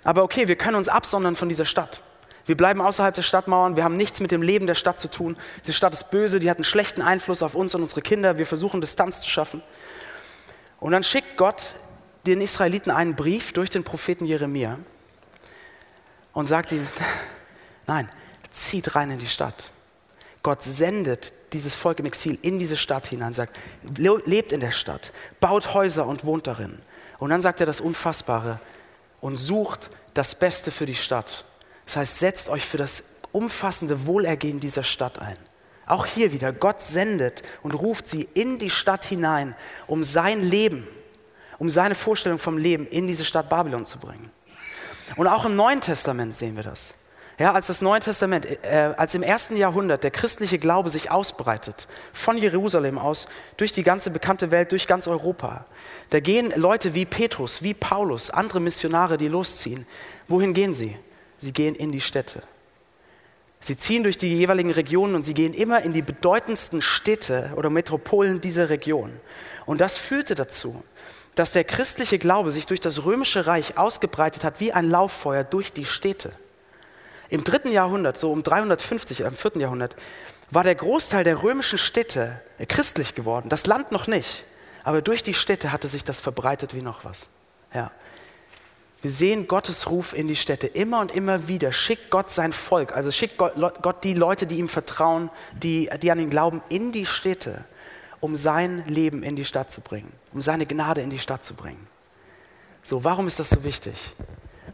Aber 0.04 0.23
okay, 0.23 0.49
wir 0.49 0.56
können 0.56 0.76
uns 0.76 0.88
absondern 0.88 1.37
von 1.37 1.49
dieser 1.49 1.64
Stadt. 1.64 2.02
Wir 2.44 2.56
bleiben 2.56 2.80
außerhalb 2.80 3.14
der 3.14 3.23
Stadtmauern, 3.23 3.76
wir 3.76 3.85
haben 3.85 3.96
nichts 3.96 4.20
mit 4.20 4.30
dem 4.30 4.42
Leben 4.42 4.66
der 4.66 4.75
Stadt 4.75 5.00
zu 5.00 5.11
tun. 5.11 5.37
Die 5.66 5.73
Stadt 5.73 5.94
ist 5.94 6.11
böse, 6.11 6.38
die 6.38 6.50
hat 6.50 6.58
einen 6.58 6.64
schlechten 6.64 7.02
Einfluss 7.02 7.42
auf 7.42 7.54
uns 7.54 7.75
und 7.75 7.82
unsere 7.82 8.02
Kinder. 8.02 8.38
Wir 8.38 8.46
versuchen 8.46 8.80
Distanz 8.80 9.20
zu 9.20 9.30
schaffen. 9.30 9.62
Und 10.78 10.92
dann 10.92 11.02
schickt 11.02 11.38
Gott 11.38 11.76
den 12.26 12.40
Israeliten 12.40 12.90
einen 12.90 13.16
Brief 13.16 13.52
durch 13.52 13.70
den 13.70 13.82
Propheten 13.82 14.26
Jeremia 14.26 14.78
und 16.37 16.45
sagt 16.45 16.71
ihnen, 16.71 16.87
nein, 17.87 18.11
zieht 18.50 18.95
rein 18.95 19.11
in 19.11 19.19
die 19.19 19.26
Stadt. 19.26 19.71
Gott 20.43 20.62
sendet 20.62 21.33
dieses 21.55 21.75
Volk 21.75 21.99
im 21.99 22.05
Exil 22.05 22.38
in 22.43 22.59
diese 22.59 22.76
Stadt 22.76 23.07
hinein, 23.07 23.33
sagt, 23.33 23.59
lebt 23.83 24.52
in 24.52 24.61
der 24.61 24.71
Stadt, 24.71 25.14
baut 25.40 25.73
Häuser 25.73 26.07
und 26.07 26.26
wohnt 26.26 26.47
darin. 26.47 26.78
Und 27.19 27.31
dann 27.31 27.40
sagt 27.40 27.61
er 27.61 27.66
das 27.66 27.81
Unfassbare 27.81 28.61
und 29.23 29.37
sucht 29.37 29.88
das 30.12 30.35
Beste 30.35 30.71
für 30.71 30.85
die 30.85 30.95
Stadt. 30.95 31.47
Das 31.87 31.97
heißt, 31.97 32.19
setzt 32.19 32.50
euch 32.50 32.66
für 32.66 32.76
das 32.76 33.05
umfassende 33.33 34.07
Wohlergehen 34.07 34.61
dieser 34.61 34.83
Stadt 34.83 35.19
ein. 35.19 35.38
Auch 35.87 36.05
hier 36.05 36.33
wieder, 36.33 36.52
Gott 36.52 36.83
sendet 36.83 37.43
und 37.62 37.73
ruft 37.73 38.09
sie 38.09 38.28
in 38.35 38.59
die 38.59 38.71
Stadt 38.71 39.07
hinein, 39.07 39.57
um 39.87 40.05
sein 40.05 40.43
Leben, 40.43 40.87
um 41.57 41.71
seine 41.71 41.95
Vorstellung 41.95 42.38
vom 42.38 42.59
Leben 42.59 42.87
in 42.87 43.07
diese 43.07 43.25
Stadt 43.25 43.49
Babylon 43.49 43.87
zu 43.87 43.99
bringen. 43.99 44.31
Und 45.14 45.28
auch 45.28 45.44
im 45.44 45.54
Neuen 45.54 45.80
Testament 45.80 46.34
sehen 46.34 46.56
wir 46.56 46.64
das. 46.64 46.94
Ja, 47.38 47.52
als 47.52 47.66
das 47.66 47.82
Neue 47.82 48.00
Testament, 48.00 48.46
äh, 48.64 48.94
als 48.96 49.14
im 49.14 49.22
ersten 49.22 49.58
Jahrhundert 49.58 50.02
der 50.04 50.10
christliche 50.10 50.58
Glaube 50.58 50.88
sich 50.88 51.10
ausbreitet, 51.10 51.86
von 52.14 52.38
Jerusalem 52.38 52.98
aus, 52.98 53.28
durch 53.58 53.72
die 53.72 53.82
ganze 53.82 54.10
bekannte 54.10 54.50
Welt, 54.50 54.72
durch 54.72 54.86
ganz 54.86 55.06
Europa, 55.06 55.66
da 56.10 56.20
gehen 56.20 56.50
Leute 56.56 56.94
wie 56.94 57.04
Petrus, 57.04 57.62
wie 57.62 57.75
Paulus, 57.75 58.30
andere 58.30 58.60
Missionare, 58.60 59.18
die 59.18 59.28
losziehen. 59.28 59.86
Wohin 60.28 60.54
gehen 60.54 60.72
sie? 60.72 60.96
Sie 61.36 61.52
gehen 61.52 61.75
in 61.75 61.92
die 61.92 62.00
Städte. 62.00 62.42
Sie 63.60 63.76
ziehen 63.76 64.02
durch 64.02 64.16
die 64.16 64.32
jeweiligen 64.34 64.70
Regionen 64.70 65.14
und 65.14 65.22
sie 65.22 65.34
gehen 65.34 65.52
immer 65.52 65.82
in 65.82 65.92
die 65.92 66.02
bedeutendsten 66.02 66.80
Städte 66.80 67.52
oder 67.56 67.68
Metropolen 67.68 68.40
dieser 68.40 68.70
Region. 68.70 69.12
Und 69.66 69.80
das 69.80 69.98
führte 69.98 70.34
dazu, 70.34 70.82
dass 71.37 71.52
der 71.52 71.64
christliche 71.64 72.19
Glaube 72.19 72.50
sich 72.50 72.66
durch 72.66 72.81
das 72.81 73.05
römische 73.05 73.47
Reich 73.47 73.78
ausgebreitet 73.78 74.43
hat 74.43 74.59
wie 74.59 74.73
ein 74.73 74.90
Lauffeuer 74.90 75.45
durch 75.45 75.73
die 75.73 75.85
Städte. 75.85 76.33
Im 77.28 77.45
dritten 77.45 77.71
Jahrhundert, 77.71 78.19
so 78.19 78.33
um 78.33 78.43
350, 78.43 79.21
im 79.21 79.35
vierten 79.35 79.61
Jahrhundert, 79.61 79.95
war 80.50 80.64
der 80.64 80.75
Großteil 80.75 81.25
der 81.25 81.43
römischen 81.43 81.78
Städte 81.78 82.40
christlich 82.69 83.14
geworden. 83.14 83.49
Das 83.49 83.66
Land 83.66 83.93
noch 83.93 84.07
nicht. 84.07 84.45
Aber 84.83 85.02
durch 85.02 85.23
die 85.23 85.35
Städte 85.35 85.73
hatte 85.73 85.88
sich 85.88 86.05
das 86.05 86.21
verbreitet 86.21 86.75
wie 86.75 86.83
noch 86.83 87.05
was. 87.05 87.28
Ja. 87.75 87.90
Wir 89.02 89.11
sehen 89.11 89.47
Gottes 89.47 89.90
Ruf 89.90 90.14
in 90.14 90.28
die 90.28 90.37
Städte 90.37 90.66
immer 90.66 91.00
und 91.00 91.14
immer 91.14 91.49
wieder. 91.49 91.71
Schickt 91.71 92.11
Gott 92.11 92.31
sein 92.31 92.52
Volk, 92.52 92.97
also 92.97 93.11
schickt 93.11 93.37
Gott, 93.37 93.55
Gott 93.83 94.05
die 94.05 94.14
Leute, 94.14 94.47
die 94.47 94.57
ihm 94.57 94.69
vertrauen, 94.69 95.31
die, 95.52 95.90
die 96.00 96.11
an 96.11 96.19
ihn 96.19 96.31
glauben, 96.31 96.62
in 96.71 96.93
die 96.93 97.05
Städte, 97.05 97.64
um 98.26 98.35
sein 98.35 98.83
Leben 98.88 99.23
in 99.23 99.37
die 99.37 99.45
Stadt 99.45 99.71
zu 99.71 99.80
bringen, 99.80 100.12
um 100.35 100.42
seine 100.42 100.66
Gnade 100.66 101.00
in 101.00 101.11
die 101.11 101.21
Stadt 101.21 101.45
zu 101.45 101.54
bringen. 101.54 101.87
So, 102.83 103.04
warum 103.04 103.28
ist 103.28 103.38
das 103.38 103.50
so 103.50 103.62
wichtig? 103.62 104.16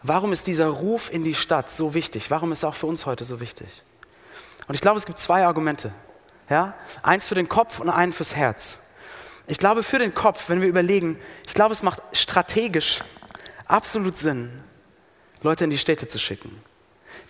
Warum 0.03 0.33
ist 0.33 0.47
dieser 0.47 0.69
Ruf 0.69 1.13
in 1.13 1.23
die 1.23 1.35
Stadt 1.35 1.71
so 1.71 1.93
wichtig? 1.93 2.31
Warum 2.31 2.51
ist 2.53 2.63
er 2.63 2.71
auch 2.71 2.75
für 2.75 2.87
uns 2.87 3.05
heute 3.05 3.25
so 3.25 3.41
wichtig? 3.41 3.83
Und 4.69 4.75
ich 4.75 4.81
glaube, 4.81 4.97
es 4.97 5.05
gibt 5.05 5.19
zwei 5.19 5.45
Argumente. 5.45 5.93
Ja? 6.49 6.73
Eins 7.03 7.27
für 7.27 7.35
den 7.35 7.47
Kopf 7.47 7.79
und 7.79 7.91
einen 7.91 8.15
fürs 8.15 8.35
Herz. 8.35 8.79
Ich 9.47 9.59
glaube, 9.59 9.83
für 9.83 9.99
den 9.99 10.15
Kopf, 10.15 10.49
wenn 10.49 10.63
wir 10.63 10.69
überlegen, 10.69 11.19
ich 11.47 11.53
glaube, 11.53 11.75
es 11.75 11.83
macht 11.83 12.01
strategisch 12.13 13.01
absolut 13.67 14.17
Sinn, 14.17 14.63
Leute 15.43 15.65
in 15.65 15.71
die 15.71 15.77
Städte 15.77 16.09
zu 16.09 16.19
schicken. 16.19 16.63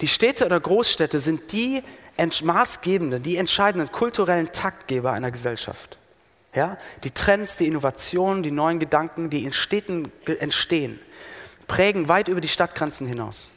Die 0.00 0.08
Städte 0.08 0.46
oder 0.46 0.60
Großstädte 0.60 1.18
sind 1.18 1.50
die 1.50 1.82
maßgebenden, 2.16 3.24
die 3.24 3.38
entscheidenden 3.38 3.90
kulturellen 3.90 4.52
Taktgeber 4.52 5.10
einer 5.10 5.32
Gesellschaft. 5.32 5.98
Ja? 6.54 6.76
Die 7.04 7.10
Trends, 7.10 7.56
die 7.56 7.66
Innovationen, 7.66 8.42
die 8.42 8.50
neuen 8.50 8.78
Gedanken, 8.78 9.30
die 9.30 9.44
in 9.44 9.52
Städten 9.52 10.12
entstehen, 10.26 11.00
prägen 11.66 12.08
weit 12.08 12.28
über 12.28 12.40
die 12.40 12.48
Stadtgrenzen 12.48 13.06
hinaus. 13.06 13.50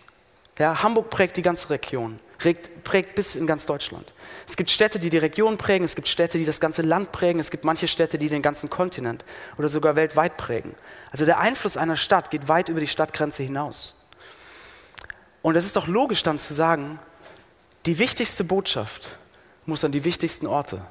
Ja, 0.58 0.84
Hamburg 0.84 1.10
prägt 1.10 1.36
die 1.36 1.42
ganze 1.42 1.70
Region, 1.70 2.20
prägt 2.38 3.16
bis 3.16 3.36
in 3.36 3.46
ganz 3.46 3.66
Deutschland. 3.66 4.14
Es 4.48 4.56
gibt 4.56 4.70
Städte, 4.70 5.00
die 5.00 5.10
die 5.10 5.18
Region 5.18 5.58
prägen, 5.58 5.84
es 5.84 5.96
gibt 5.96 6.08
Städte, 6.08 6.38
die 6.38 6.46
das 6.46 6.62
ganze 6.62 6.82
Land 6.82 7.12
prägen, 7.12 7.42
es 7.42 7.52
gibt 7.52 7.66
manche 7.66 7.90
Städte, 7.90 8.18
die 8.18 8.30
den 8.30 8.42
ganzen 8.42 8.70
Kontinent 8.70 9.26
oder 9.58 9.68
sogar 9.68 9.98
weltweit 9.98 10.38
prägen. 10.38 10.74
Also 11.12 11.26
der 11.26 11.40
Einfluss 11.40 11.76
einer 11.76 11.98
Stadt 11.98 12.32
geht 12.32 12.48
weit 12.48 12.70
über 12.70 12.80
die 12.80 12.88
Stadtgrenze 12.88 13.44
hinaus. 13.44 14.02
Und 15.42 15.58
es 15.58 15.66
ist 15.66 15.76
doch 15.76 15.88
logisch 15.88 16.24
dann 16.24 16.40
zu 16.40 16.54
sagen, 16.54 17.00
die 17.86 18.00
wichtigste 18.00 18.46
Botschaft, 18.46 19.18
muss 19.66 19.84
an 19.84 19.92
die 19.92 20.06
wichtigsten 20.06 20.48
Orte. 20.48 20.82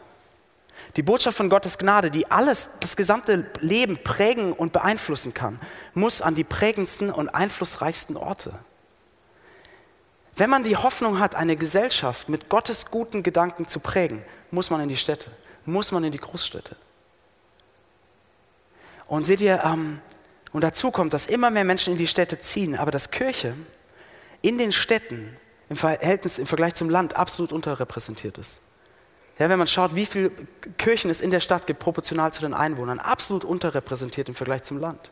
Die 0.96 1.02
Botschaft 1.02 1.36
von 1.36 1.48
Gottes 1.48 1.78
Gnade, 1.78 2.10
die 2.10 2.30
alles, 2.30 2.70
das 2.80 2.94
gesamte 2.94 3.46
Leben 3.60 3.98
prägen 4.02 4.52
und 4.52 4.72
beeinflussen 4.72 5.34
kann, 5.34 5.58
muss 5.92 6.22
an 6.22 6.34
die 6.34 6.44
prägendsten 6.44 7.10
und 7.10 7.28
einflussreichsten 7.28 8.16
Orte. 8.16 8.52
Wenn 10.36 10.50
man 10.50 10.62
die 10.62 10.76
Hoffnung 10.76 11.18
hat, 11.18 11.34
eine 11.34 11.56
Gesellschaft 11.56 12.28
mit 12.28 12.48
Gottes 12.48 12.86
guten 12.86 13.22
Gedanken 13.22 13.66
zu 13.66 13.80
prägen, 13.80 14.22
muss 14.50 14.70
man 14.70 14.80
in 14.80 14.88
die 14.88 14.96
Städte, 14.96 15.30
muss 15.64 15.90
man 15.90 16.04
in 16.04 16.12
die 16.12 16.18
Großstädte. 16.18 16.76
Und 19.06 19.24
seht 19.24 19.40
ihr, 19.40 19.62
ähm, 19.64 20.00
und 20.52 20.62
dazu 20.62 20.90
kommt, 20.90 21.12
dass 21.12 21.26
immer 21.26 21.50
mehr 21.50 21.64
Menschen 21.64 21.92
in 21.92 21.98
die 21.98 22.06
Städte 22.06 22.38
ziehen, 22.38 22.76
aber 22.76 22.90
dass 22.90 23.10
Kirche 23.10 23.54
in 24.42 24.58
den 24.58 24.72
Städten 24.72 25.36
im 25.68 25.76
Verhältnis, 25.76 26.38
im 26.38 26.46
Vergleich 26.46 26.74
zum 26.74 26.88
Land 26.88 27.16
absolut 27.16 27.52
unterrepräsentiert 27.52 28.38
ist. 28.38 28.60
Ja, 29.38 29.48
wenn 29.48 29.58
man 29.58 29.66
schaut, 29.66 29.94
wie 29.94 30.06
viele 30.06 30.30
Kirchen 30.78 31.10
es 31.10 31.20
in 31.20 31.30
der 31.30 31.40
Stadt 31.40 31.66
gibt, 31.66 31.80
proportional 31.80 32.32
zu 32.32 32.40
den 32.40 32.54
Einwohnern, 32.54 33.00
absolut 33.00 33.44
unterrepräsentiert 33.44 34.28
im 34.28 34.34
Vergleich 34.34 34.62
zum 34.62 34.78
Land. 34.78 35.10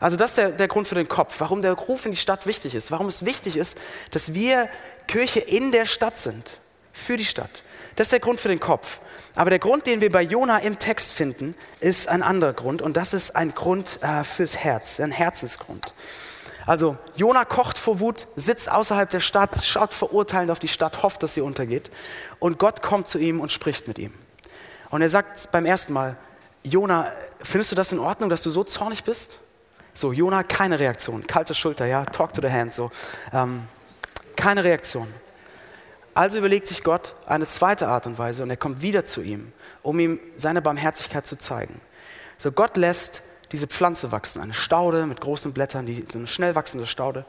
Also 0.00 0.16
das 0.16 0.30
ist 0.30 0.38
der, 0.38 0.50
der 0.50 0.68
Grund 0.68 0.88
für 0.88 0.96
den 0.96 1.08
Kopf, 1.08 1.36
warum 1.38 1.62
der 1.62 1.72
Ruf 1.72 2.04
in 2.04 2.12
die 2.12 2.18
Stadt 2.18 2.46
wichtig 2.46 2.74
ist, 2.74 2.90
warum 2.90 3.06
es 3.06 3.24
wichtig 3.24 3.56
ist, 3.56 3.78
dass 4.10 4.34
wir 4.34 4.68
Kirche 5.06 5.40
in 5.40 5.72
der 5.72 5.86
Stadt 5.86 6.18
sind, 6.18 6.60
für 6.92 7.16
die 7.16 7.24
Stadt. 7.24 7.62
Das 7.96 8.06
ist 8.06 8.12
der 8.12 8.20
Grund 8.20 8.40
für 8.40 8.48
den 8.48 8.60
Kopf. 8.60 9.00
Aber 9.34 9.50
der 9.50 9.58
Grund, 9.58 9.86
den 9.86 10.00
wir 10.00 10.10
bei 10.10 10.22
Jona 10.22 10.58
im 10.58 10.78
Text 10.78 11.12
finden, 11.12 11.54
ist 11.80 12.08
ein 12.08 12.22
anderer 12.22 12.52
Grund 12.52 12.82
und 12.82 12.96
das 12.96 13.14
ist 13.14 13.34
ein 13.36 13.54
Grund 13.54 14.00
äh, 14.02 14.24
fürs 14.24 14.56
Herz, 14.56 15.00
ein 15.00 15.10
Herzensgrund. 15.10 15.94
Also 16.66 16.96
Jona 17.16 17.44
kocht 17.44 17.78
vor 17.78 18.00
Wut, 18.00 18.26
sitzt 18.36 18.70
außerhalb 18.70 19.10
der 19.10 19.20
Stadt, 19.20 19.64
schaut 19.64 19.94
verurteilend 19.94 20.50
auf 20.50 20.58
die 20.58 20.68
Stadt, 20.68 21.02
hofft, 21.02 21.22
dass 21.22 21.34
sie 21.34 21.40
untergeht. 21.40 21.90
Und 22.38 22.58
Gott 22.58 22.82
kommt 22.82 23.08
zu 23.08 23.18
ihm 23.18 23.40
und 23.40 23.50
spricht 23.50 23.88
mit 23.88 23.98
ihm. 23.98 24.12
Und 24.90 25.02
er 25.02 25.08
sagt 25.08 25.50
beim 25.50 25.64
ersten 25.64 25.92
Mal, 25.92 26.16
Jona, 26.62 27.10
findest 27.42 27.72
du 27.72 27.76
das 27.76 27.92
in 27.92 27.98
Ordnung, 27.98 28.30
dass 28.30 28.42
du 28.42 28.50
so 28.50 28.62
zornig 28.62 29.02
bist? 29.04 29.40
So, 29.94 30.12
Jona, 30.12 30.42
keine 30.42 30.78
Reaktion, 30.78 31.26
kalte 31.26 31.54
Schulter, 31.54 31.86
ja, 31.86 32.04
talk 32.04 32.32
to 32.32 32.40
the 32.40 32.50
hand, 32.50 32.72
so. 32.72 32.90
Ähm, 33.32 33.62
keine 34.36 34.64
Reaktion. 34.64 35.08
Also 36.14 36.38
überlegt 36.38 36.66
sich 36.66 36.84
Gott 36.84 37.14
eine 37.26 37.46
zweite 37.46 37.88
Art 37.88 38.06
und 38.06 38.18
Weise 38.18 38.42
und 38.42 38.50
er 38.50 38.56
kommt 38.56 38.82
wieder 38.82 39.04
zu 39.04 39.22
ihm, 39.22 39.52
um 39.82 39.98
ihm 39.98 40.20
seine 40.36 40.62
Barmherzigkeit 40.62 41.26
zu 41.26 41.36
zeigen. 41.36 41.80
So, 42.36 42.52
Gott 42.52 42.76
lässt 42.76 43.22
diese 43.52 43.66
Pflanze 43.66 44.10
wachsen, 44.12 44.40
eine 44.40 44.54
Staude 44.54 45.06
mit 45.06 45.20
großen 45.20 45.52
Blättern, 45.52 45.86
die, 45.86 46.04
so 46.10 46.18
eine 46.18 46.26
schnell 46.26 46.54
wachsende 46.54 46.86
Staude, 46.86 47.24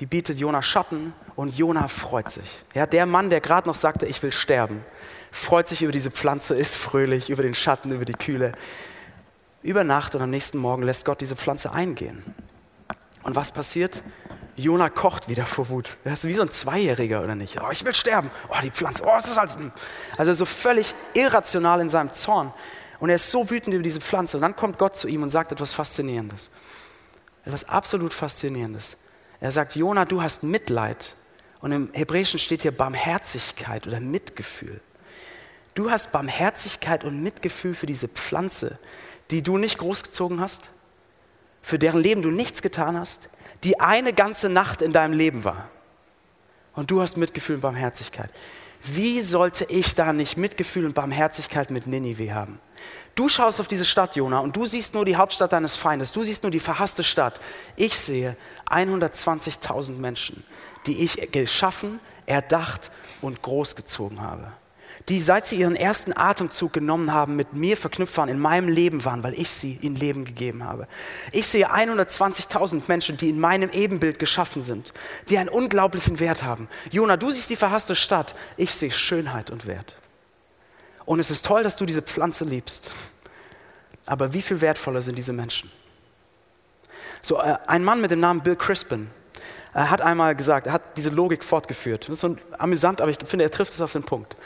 die 0.00 0.06
bietet 0.06 0.38
Jona 0.38 0.62
Schatten 0.62 1.12
und 1.36 1.56
Jona 1.56 1.88
freut 1.88 2.30
sich. 2.30 2.64
Ja, 2.74 2.86
der 2.86 3.06
Mann, 3.06 3.30
der 3.30 3.40
gerade 3.40 3.68
noch 3.68 3.74
sagte, 3.74 4.06
ich 4.06 4.22
will 4.22 4.32
sterben, 4.32 4.84
freut 5.30 5.68
sich 5.68 5.82
über 5.82 5.92
diese 5.92 6.10
Pflanze, 6.10 6.54
ist 6.54 6.74
fröhlich 6.74 7.30
über 7.30 7.42
den 7.42 7.54
Schatten, 7.54 7.92
über 7.92 8.04
die 8.04 8.12
Kühle. 8.14 8.52
Über 9.62 9.84
Nacht 9.84 10.14
und 10.14 10.22
am 10.22 10.30
nächsten 10.30 10.58
Morgen 10.58 10.84
lässt 10.84 11.04
Gott 11.04 11.20
diese 11.20 11.36
Pflanze 11.36 11.72
eingehen. 11.72 12.22
Und 13.24 13.36
was 13.36 13.52
passiert? 13.52 14.02
Jona 14.56 14.88
kocht 14.88 15.28
wieder 15.28 15.44
vor 15.44 15.68
Wut. 15.68 15.96
Das 16.04 16.24
ist 16.24 16.24
wie 16.24 16.32
so 16.32 16.42
ein 16.42 16.50
Zweijähriger, 16.50 17.22
oder 17.22 17.34
nicht? 17.34 17.60
Oh, 17.60 17.70
ich 17.70 17.84
will 17.84 17.94
sterben. 17.94 18.30
Oh, 18.48 18.56
die 18.62 18.70
Pflanze. 18.70 19.04
Oh, 19.04 19.12
das 19.14 19.28
ist 19.28 19.38
alles. 19.38 19.56
Also 20.16 20.32
so 20.32 20.44
völlig 20.44 20.94
irrational 21.14 21.80
in 21.80 21.88
seinem 21.88 22.12
Zorn. 22.12 22.52
Und 23.00 23.10
er 23.10 23.16
ist 23.16 23.30
so 23.30 23.50
wütend 23.50 23.74
über 23.74 23.82
diese 23.82 24.00
Pflanze. 24.00 24.36
Und 24.36 24.42
dann 24.42 24.56
kommt 24.56 24.78
Gott 24.78 24.96
zu 24.96 25.08
ihm 25.08 25.22
und 25.22 25.30
sagt 25.30 25.52
etwas 25.52 25.72
Faszinierendes. 25.72 26.50
Etwas 27.44 27.68
absolut 27.68 28.12
Faszinierendes. 28.12 28.96
Er 29.40 29.52
sagt, 29.52 29.76
Jona, 29.76 30.04
du 30.04 30.22
hast 30.22 30.42
Mitleid. 30.42 31.16
Und 31.60 31.72
im 31.72 31.90
Hebräischen 31.92 32.38
steht 32.38 32.62
hier 32.62 32.76
Barmherzigkeit 32.76 33.86
oder 33.86 34.00
Mitgefühl. 34.00 34.80
Du 35.74 35.90
hast 35.90 36.10
Barmherzigkeit 36.10 37.04
und 37.04 37.22
Mitgefühl 37.22 37.74
für 37.74 37.86
diese 37.86 38.08
Pflanze, 38.08 38.78
die 39.30 39.42
du 39.42 39.58
nicht 39.58 39.78
großgezogen 39.78 40.40
hast, 40.40 40.70
für 41.62 41.78
deren 41.78 42.00
Leben 42.00 42.22
du 42.22 42.30
nichts 42.30 42.62
getan 42.62 42.98
hast, 42.98 43.28
die 43.64 43.78
eine 43.78 44.12
ganze 44.12 44.48
Nacht 44.48 44.82
in 44.82 44.92
deinem 44.92 45.12
Leben 45.12 45.44
war. 45.44 45.68
Und 46.74 46.90
du 46.90 47.00
hast 47.00 47.16
Mitgefühl 47.16 47.56
und 47.56 47.62
Barmherzigkeit. 47.62 48.30
Wie 48.82 49.22
sollte 49.22 49.64
ich 49.64 49.94
da 49.94 50.12
nicht 50.12 50.36
Mitgefühl 50.36 50.84
und 50.86 50.94
Barmherzigkeit 50.94 51.70
mit 51.70 51.86
Ninive 51.86 52.32
haben? 52.32 52.60
Du 53.14 53.28
schaust 53.28 53.60
auf 53.60 53.66
diese 53.66 53.84
Stadt, 53.84 54.14
Jona, 54.14 54.38
und 54.38 54.56
du 54.56 54.64
siehst 54.64 54.94
nur 54.94 55.04
die 55.04 55.16
Hauptstadt 55.16 55.52
deines 55.52 55.74
Feindes. 55.74 56.12
Du 56.12 56.22
siehst 56.22 56.44
nur 56.44 56.52
die 56.52 56.60
verhasste 56.60 57.02
Stadt. 57.02 57.40
Ich 57.74 57.98
sehe 57.98 58.36
120.000 58.66 59.92
Menschen, 59.92 60.44
die 60.86 61.02
ich 61.02 61.32
geschaffen, 61.32 61.98
erdacht 62.26 62.92
und 63.20 63.42
großgezogen 63.42 64.20
habe 64.20 64.52
die 65.08 65.20
seit 65.20 65.46
sie 65.46 65.56
ihren 65.56 65.76
ersten 65.76 66.14
Atemzug 66.14 66.72
genommen 66.72 67.12
haben, 67.12 67.34
mit 67.36 67.54
mir 67.54 67.76
verknüpft 67.76 68.16
waren, 68.18 68.28
in 68.28 68.38
meinem 68.38 68.68
Leben 68.68 69.04
waren, 69.04 69.22
weil 69.22 69.32
ich 69.34 69.48
sie 69.48 69.78
in 69.80 69.96
Leben 69.96 70.24
gegeben 70.24 70.64
habe. 70.64 70.86
Ich 71.32 71.46
sehe 71.46 71.72
120.000 71.72 72.82
Menschen, 72.88 73.16
die 73.16 73.30
in 73.30 73.40
meinem 73.40 73.70
Ebenbild 73.70 74.18
geschaffen 74.18 74.60
sind, 74.60 74.92
die 75.28 75.38
einen 75.38 75.48
unglaublichen 75.48 76.20
Wert 76.20 76.42
haben. 76.42 76.68
Jona, 76.90 77.16
du 77.16 77.30
siehst 77.30 77.48
die 77.48 77.56
verhasste 77.56 77.96
Stadt, 77.96 78.34
ich 78.56 78.74
sehe 78.74 78.90
Schönheit 78.90 79.50
und 79.50 79.66
Wert. 79.66 79.96
Und 81.06 81.20
es 81.20 81.30
ist 81.30 81.46
toll, 81.46 81.62
dass 81.62 81.76
du 81.76 81.86
diese 81.86 82.02
Pflanze 82.02 82.44
liebst. 82.44 82.90
Aber 84.04 84.34
wie 84.34 84.42
viel 84.42 84.60
wertvoller 84.60 85.00
sind 85.00 85.16
diese 85.16 85.32
Menschen? 85.32 85.70
So, 87.22 87.40
äh, 87.40 87.56
ein 87.66 87.82
Mann 87.82 88.02
mit 88.02 88.10
dem 88.10 88.20
Namen 88.20 88.42
Bill 88.42 88.56
Crispin 88.56 89.10
äh, 89.72 89.80
hat 89.80 90.02
einmal 90.02 90.34
gesagt, 90.34 90.66
er 90.66 90.74
hat 90.74 90.98
diese 90.98 91.10
Logik 91.10 91.44
fortgeführt. 91.44 92.04
Das 92.04 92.10
ist 92.10 92.20
so 92.20 92.36
amüsant, 92.58 93.00
aber 93.00 93.10
ich 93.10 93.18
finde, 93.24 93.44
er 93.44 93.50
trifft 93.50 93.72
es 93.72 93.80
auf 93.80 93.92
den 93.92 94.02
Punkt. 94.02 94.36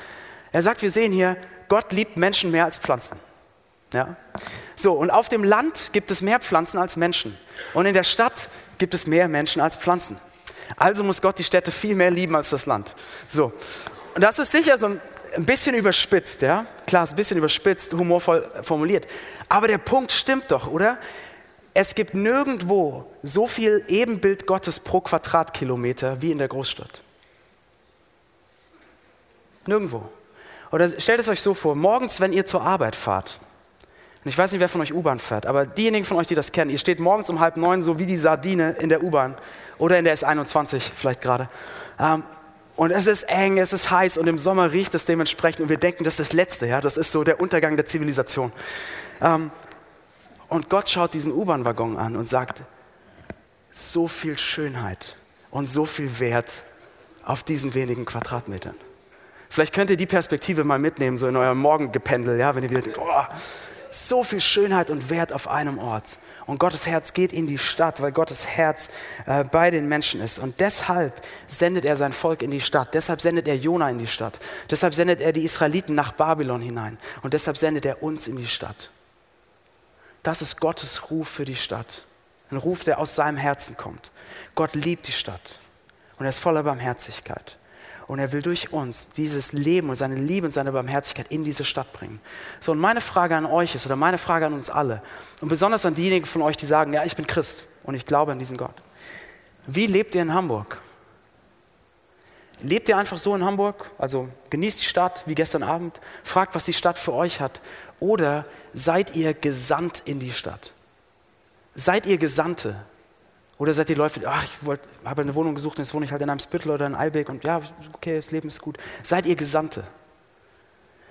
Er 0.53 0.63
sagt, 0.63 0.83
wir 0.83 0.91
sehen 0.91 1.13
hier, 1.13 1.37
Gott 1.69 1.93
liebt 1.93 2.17
Menschen 2.17 2.51
mehr 2.51 2.67
als 2.67 2.79
Pflanzen. 2.79 3.19
Ja? 3.93 4.17
So, 4.77 4.93
und 4.93 5.11
auf 5.11 5.29
dem 5.29 5.45
Land 5.45 5.91
gibt 5.93 6.11
es 6.11 6.23
mehr 6.23 6.41
Pflanzen 6.41 6.79
als 6.79 6.97
Menschen. 6.97 7.37
Und 7.75 7.87
in 7.87 7.95
der 7.95 8.05
Stadt 8.05 8.49
gibt 8.79 8.95
es 8.95 9.07
mehr 9.07 9.29
Menschen 9.29 9.61
als 9.63 9.77
Pflanzen. 9.77 10.19
Also 10.77 11.05
muss 11.05 11.21
Gott 11.23 11.39
die 11.39 11.45
Städte 11.45 11.71
viel 11.71 11.95
mehr 11.95 12.11
lieben 12.11 12.35
als 12.37 12.51
das 12.51 12.67
Land. 12.67 12.95
So. 13.29 13.53
Und 14.15 14.23
das 14.23 14.39
ist 14.39 14.53
sicher 14.53 14.77
so 14.77 14.87
ein 14.87 15.47
bisschen 15.47 15.75
überspitzt, 15.75 16.43
ja? 16.43 16.67
Klar, 16.87 17.05
ist 17.05 17.11
ein 17.11 17.17
bisschen 17.17 17.39
überspitzt, 17.39 17.95
humorvoll 17.95 18.49
formuliert. 18.63 19.07
Aber 19.49 19.69
der 19.69 19.79
Punkt 19.79 20.13
stimmt 20.13 20.51
doch, 20.51 20.67
oder? 20.67 20.99
Es 21.75 21.95
gibt 21.95 22.13
nirgendwo 22.13 23.11
so 23.23 23.47
viel 23.47 23.85
Ebenbild 23.89 24.47
Gottes 24.47 24.79
pro 24.79 25.01
Quadratkilometer 25.01 26.21
wie 26.21 26.31
in 26.31 26.39
der 26.39 26.49
Großstadt. 26.49 27.03
Nirgendwo. 29.67 30.11
Oder 30.73 30.89
stellt 31.01 31.21
es 31.21 31.29
euch 31.29 31.41
so 31.41 31.55
vor, 31.55 31.77
morgens, 31.77 32.21
wenn 32.21 32.33
ihr 32.33 32.47
zur 32.47 32.63
Arbeit 32.63 32.97
fahrt, 32.97 33.39
und 34.25 34.29
ich 34.29 34.39
weiß 34.39 34.53
nicht, 34.53 34.61
wer 34.61 34.69
von 34.69 34.81
euch 34.81 34.95
U-Bahn 34.95 35.19
fährt, 35.19 35.47
aber 35.47 35.67
diejenigen 35.67 36.05
von 36.05 36.17
euch, 36.17 36.29
die 36.29 36.37
das 36.37 36.53
kennen, 36.53 36.71
ihr 36.71 36.79
steht 36.79 37.01
morgens 37.01 37.29
um 37.29 37.41
halb 37.41 37.57
neun 37.57 37.83
so 37.83 37.99
wie 37.99 38.07
die 38.07 38.17
Sardine 38.17 38.77
in 38.79 38.89
der 38.89 39.03
U-Bahn 39.03 39.37
oder 39.79 39.99
in 39.99 40.05
der 40.05 40.17
S21 40.17 40.81
vielleicht 40.81 41.21
gerade. 41.21 41.49
Ähm, 41.99 42.23
und 42.77 42.93
es 42.93 43.07
ist 43.07 43.25
eng, 43.25 43.59
es 43.59 43.73
ist 43.73 43.91
heiß 43.91 44.19
und 44.19 44.29
im 44.29 44.39
Sommer 44.39 44.73
riecht 44.73 44.95
es 44.95 45.05
dementsprechend 45.05 45.63
und 45.63 45.69
wir 45.69 45.77
denken, 45.77 46.05
das 46.05 46.15
ist 46.15 46.31
das 46.31 46.33
Letzte, 46.33 46.67
ja, 46.67 46.81
das 46.81 46.97
ist 46.97 47.11
so 47.11 47.25
der 47.25 47.41
Untergang 47.41 47.77
der 47.77 47.85
Zivilisation. 47.85 48.53
Ähm, 49.21 49.51
und 50.49 50.71
Gott 50.71 50.89
schaut 50.89 51.15
diesen 51.15 51.33
U-Bahn-Waggon 51.33 51.99
an 51.99 52.17
und 52.17 52.29
sagt, 52.29 52.63
so 53.73 54.07
viel 54.07 54.39
Schönheit 54.39 55.17
und 55.51 55.67
so 55.67 55.85
viel 55.85 56.21
Wert 56.21 56.65
auf 57.25 57.43
diesen 57.43 57.75
wenigen 57.75 58.05
Quadratmetern. 58.07 58.75
Vielleicht 59.53 59.75
könnt 59.75 59.91
ihr 59.91 59.99
die 59.99 60.07
Perspektive 60.07 60.65
mal 60.65 60.79
mitnehmen, 60.79 61.19
so 61.19 61.29
in 61.29 61.37
eurem 61.37 61.59
Morgengependel, 61.59 62.39
ja, 62.39 62.55
wenn 62.55 62.63
ihr 62.63 62.71
wieder 62.71 62.81
denkt, 62.81 62.97
oh, 62.99 63.25
so 63.91 64.25
viel 64.25 64.41
Schönheit 64.41 64.89
und 64.89 65.11
Wert 65.11 65.35
auf 65.35 65.47
einem 65.47 65.77
Ort. 65.79 66.17
Und 66.47 66.59
Gottes 66.59 66.87
Herz 66.87 67.13
geht 67.13 67.35
in 67.35 67.47
die 67.47 67.59
Stadt, 67.59 68.01
weil 68.01 68.13
Gottes 68.13 68.47
Herz 68.47 68.89
äh, 69.27 69.45
bei 69.45 69.71
den 69.71 69.89
Menschen 69.89 70.23
ist. 70.23 70.39
Und 70.39 70.59
deshalb 70.61 71.21
sendet 71.49 71.85
er 71.85 71.97
sein 71.97 72.15
Volk 72.15 72.41
in 72.41 72.51
die 72.51 72.63
Stadt. 72.63 72.95
Deshalb 72.95 73.21
sendet 73.21 73.47
er 73.47 73.59
Jona 73.59 73.91
in 73.91 73.99
die 73.99 74.07
Stadt. 74.07 74.41
Deshalb 74.71 74.95
sendet 74.95 75.21
er 75.21 75.35
die 75.35 75.45
Israeliten 75.45 75.95
nach 75.95 76.13
Babylon 76.13 76.63
hinein. 76.63 76.97
Und 77.21 77.35
deshalb 77.35 77.59
sendet 77.59 77.85
er 77.85 78.03
uns 78.03 78.29
in 78.29 78.37
die 78.37 78.49
Stadt. 78.49 78.91
Das 80.23 80.41
ist 80.41 80.61
Gottes 80.61 81.11
Ruf 81.11 81.29
für 81.29 81.45
die 81.45 81.57
Stadt. 81.57 82.07
Ein 82.51 82.57
Ruf, 82.57 82.85
der 82.85 82.99
aus 82.99 83.17
seinem 83.17 83.37
Herzen 83.37 83.77
kommt. 83.77 84.13
Gott 84.55 84.73
liebt 84.73 85.09
die 85.09 85.13
Stadt. 85.13 85.59
Und 86.19 86.25
er 86.25 86.31
ist 86.31 86.39
voller 86.39 86.63
Barmherzigkeit. 86.63 87.59
Und 88.07 88.19
er 88.19 88.33
will 88.33 88.43
durch 88.43 88.73
uns 88.73 89.09
dieses 89.09 89.53
Leben 89.53 89.89
und 89.89 89.97
seine 89.97 90.17
Liebe 90.17 90.47
und 90.47 90.53
seine 90.53 90.73
Barmherzigkeit 90.73 91.27
in 91.31 91.45
diese 91.45 91.65
Stadt 91.65 91.93
bringen. 91.93 92.21
So, 92.61 92.73
und 92.73 92.79
meine 92.79 93.01
Frage 93.01 93.37
an 93.37 93.47
euch 93.47 93.75
ist, 93.75 93.87
oder 93.87 93.97
meine 93.97 94.19
Frage 94.19 94.47
an 94.47 94.53
uns 94.53 94.71
alle, 94.71 95.03
und 95.41 95.49
besonders 95.49 95.87
an 95.87 95.95
diejenigen 95.95 96.27
von 96.27 96.43
euch, 96.43 96.57
die 96.57 96.67
sagen, 96.67 96.93
ja, 96.93 97.05
ich 97.05 97.17
bin 97.17 97.27
Christ 97.27 97.65
und 97.85 97.95
ich 97.95 98.07
glaube 98.07 98.33
an 98.33 98.39
diesen 98.39 98.57
Gott. 98.57 98.75
Wie 99.67 99.87
lebt 99.87 100.15
ihr 100.15 100.23
in 100.23 100.35
Hamburg? 100.35 100.81
Lebt 102.63 102.89
ihr 102.89 102.97
einfach 102.97 103.19
so 103.19 103.35
in 103.35 103.45
Hamburg? 103.45 103.91
Also 103.99 104.29
genießt 104.51 104.81
die 104.81 104.85
Stadt 104.85 105.23
wie 105.27 105.35
gestern 105.35 105.63
Abend, 105.63 106.01
fragt, 106.23 106.55
was 106.55 106.65
die 106.65 106.73
Stadt 106.73 106.99
für 106.99 107.13
euch 107.13 107.41
hat. 107.41 107.61
Oder 107.99 108.47
seid 108.73 109.17
ihr 109.17 109.35
gesandt 109.35 110.03
in 110.05 110.21
die 110.21 110.33
Stadt? 110.33 110.73
Seid 111.75 112.07
ihr 112.07 112.19
Gesandte? 112.19 112.77
Oder 113.59 113.75
seid 113.75 113.91
ihr 113.91 113.97
Leute, 113.97 114.23
ach, 114.27 114.45
ich 114.45 114.69
habe 115.05 115.23
eine 115.23 115.35
Wohnung 115.35 115.55
gesucht 115.55 115.79
und 115.79 115.85
jetzt 115.85 115.95
wohne 115.95 116.05
ich 116.05 116.13
halt 116.13 116.23
in 116.23 116.31
einem 116.31 116.41
Spittel 116.41 116.71
oder 116.71 116.87
in 116.87 116.95
Albeck 116.95 117.29
und 117.29 117.45
ja, 117.45 117.61
okay, 117.93 118.17
das 118.17 118.31
Leben 118.31 118.49
ist 118.49 118.61
gut. 118.61 118.79
Seid 119.03 119.27
ihr 119.27 119.37
Gesandte? 119.37 119.85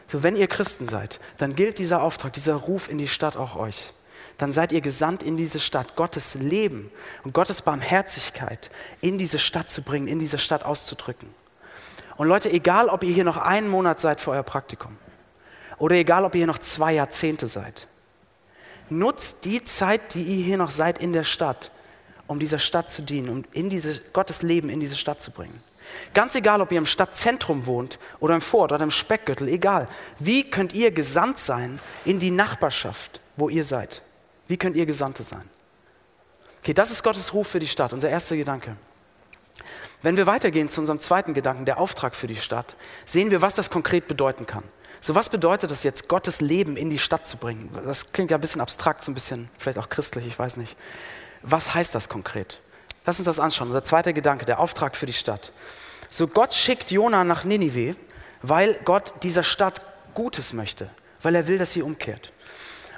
So, 0.08 0.24
wenn 0.24 0.36
ihr 0.36 0.48
Christen 0.48 0.86
seid, 0.86 1.22
dann 1.38 1.56
gilt 1.56 1.80
dieser 1.80 2.02
Auftrag, 2.02 2.34
dieser 2.34 2.56
Ruf 2.56 2.90
in 2.90 2.98
die 2.98 3.08
Stadt 3.08 3.38
auch 3.38 3.56
euch. 3.56 3.94
Dann 4.38 4.52
seid 4.52 4.72
ihr 4.72 4.82
gesandt 4.82 5.24
in 5.24 5.38
diese 5.38 5.60
Stadt, 5.60 5.96
Gottes 5.96 6.36
Leben 6.36 6.92
und 7.24 7.34
Gottes 7.34 7.62
Barmherzigkeit 7.62 8.72
in 9.00 9.18
diese 9.18 9.40
Stadt 9.40 9.70
zu 9.70 9.84
bringen, 9.84 10.08
in 10.08 10.20
diese 10.20 10.38
Stadt 10.38 10.66
auszudrücken. 10.66 11.30
Und 12.18 12.28
Leute, 12.28 12.52
egal 12.52 12.90
ob 12.90 13.04
ihr 13.04 13.14
hier 13.14 13.24
noch 13.24 13.38
einen 13.38 13.70
Monat 13.70 14.00
seid 14.00 14.20
für 14.20 14.32
euer 14.32 14.44
Praktikum 14.44 14.98
oder 15.78 15.96
egal 15.96 16.26
ob 16.26 16.36
ihr 16.36 16.40
hier 16.40 16.48
noch 16.48 16.60
zwei 16.60 16.94
Jahrzehnte 16.94 17.48
seid, 17.48 17.88
nutzt 18.90 19.46
die 19.46 19.64
Zeit, 19.64 20.14
die 20.14 20.24
ihr 20.24 20.44
hier 20.44 20.58
noch 20.58 20.72
seid 20.72 21.00
in 21.00 21.14
der 21.14 21.24
Stadt, 21.24 21.72
um 22.32 22.40
dieser 22.40 22.60
Stadt 22.60 22.90
zu 22.90 23.02
dienen, 23.04 23.30
um 23.30 23.44
in 23.52 23.70
diese, 23.70 24.02
Gottes 24.14 24.42
Leben 24.42 24.70
in 24.70 24.80
diese 24.80 24.96
Stadt 24.96 25.22
zu 25.22 25.32
bringen. 25.32 25.62
Ganz 26.14 26.36
egal, 26.36 26.62
ob 26.62 26.72
ihr 26.72 26.78
im 26.78 26.86
Stadtzentrum 26.86 27.66
wohnt 27.66 28.00
oder 28.20 28.36
im 28.36 28.42
Fort 28.42 28.72
oder 28.72 28.84
im 28.84 28.92
Speckgürtel, 28.92 29.50
egal. 29.50 29.88
Wie 30.18 30.50
könnt 30.50 30.74
ihr 30.74 30.92
gesandt 30.92 31.40
sein 31.40 31.80
in 32.06 32.20
die 32.20 32.32
Nachbarschaft, 32.32 33.20
wo 33.36 33.50
ihr 33.50 33.66
seid? 33.66 34.02
Wie 34.48 34.58
könnt 34.58 34.76
ihr 34.76 34.86
Gesandte 34.86 35.24
sein? 35.24 35.44
Okay, 36.62 36.74
das 36.74 36.92
ist 36.92 37.04
Gottes 37.04 37.34
Ruf 37.34 37.48
für 37.48 37.60
die 37.60 37.68
Stadt, 37.68 37.92
unser 37.92 38.10
erster 38.10 38.38
Gedanke. 38.38 38.78
Wenn 40.02 40.18
wir 40.18 40.26
weitergehen 40.26 40.70
zu 40.70 40.80
unserem 40.80 41.00
zweiten 41.00 41.34
Gedanken, 41.34 41.66
der 41.66 41.80
Auftrag 41.80 42.16
für 42.16 42.28
die 42.28 42.36
Stadt, 42.36 42.76
sehen 43.06 43.30
wir, 43.30 43.42
was 43.42 43.56
das 43.56 43.70
konkret 43.70 44.08
bedeuten 44.08 44.46
kann. 44.46 44.64
So, 45.02 45.16
was 45.16 45.30
bedeutet 45.30 45.72
das 45.72 45.84
jetzt, 45.84 46.08
Gottes 46.08 46.42
Leben 46.42 46.78
in 46.78 46.90
die 46.90 47.00
Stadt 47.00 47.28
zu 47.28 47.38
bringen? 47.38 47.70
Das 47.86 48.12
klingt 48.12 48.32
ja 48.32 48.38
ein 48.38 48.42
bisschen 48.42 48.62
abstrakt, 48.62 49.04
so 49.04 49.12
ein 49.12 49.16
bisschen, 49.16 49.50
vielleicht 49.58 49.80
auch 49.80 49.90
christlich, 49.90 50.28
ich 50.28 50.38
weiß 50.38 50.58
nicht. 50.58 50.78
Was 51.42 51.74
heißt 51.74 51.96
das 51.96 52.10
konkret? 52.10 52.60
Lass 53.06 53.18
uns 53.18 53.26
das 53.26 53.40
anschauen. 53.40 53.70
Unser 53.70 53.84
zweiter 53.84 54.14
Gedanke, 54.14 54.46
der 54.46 54.60
Auftrag 54.60 54.96
für 54.96 55.06
die 55.06 55.14
Stadt. 55.14 55.52
So, 56.10 56.28
Gott 56.28 56.54
schickt 56.54 56.92
Jona 56.92 57.24
nach 57.24 57.44
Ninive, 57.44 57.96
weil 58.42 58.80
Gott 58.86 59.14
dieser 59.24 59.44
Stadt 59.44 59.82
Gutes 60.14 60.54
möchte, 60.54 60.90
weil 61.22 61.36
er 61.36 61.48
will, 61.48 61.58
dass 61.58 61.72
sie 61.72 61.82
umkehrt. 61.82 62.32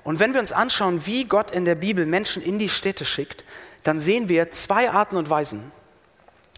Und 0.03 0.19
wenn 0.19 0.33
wir 0.33 0.39
uns 0.39 0.51
anschauen, 0.51 1.05
wie 1.05 1.25
Gott 1.25 1.51
in 1.51 1.65
der 1.65 1.75
Bibel 1.75 2.05
Menschen 2.05 2.41
in 2.41 2.59
die 2.59 2.69
Städte 2.69 3.05
schickt, 3.05 3.45
dann 3.83 3.99
sehen 3.99 4.29
wir 4.29 4.51
zwei 4.51 4.89
Arten 4.89 5.15
und 5.15 5.29
Weisen, 5.29 5.71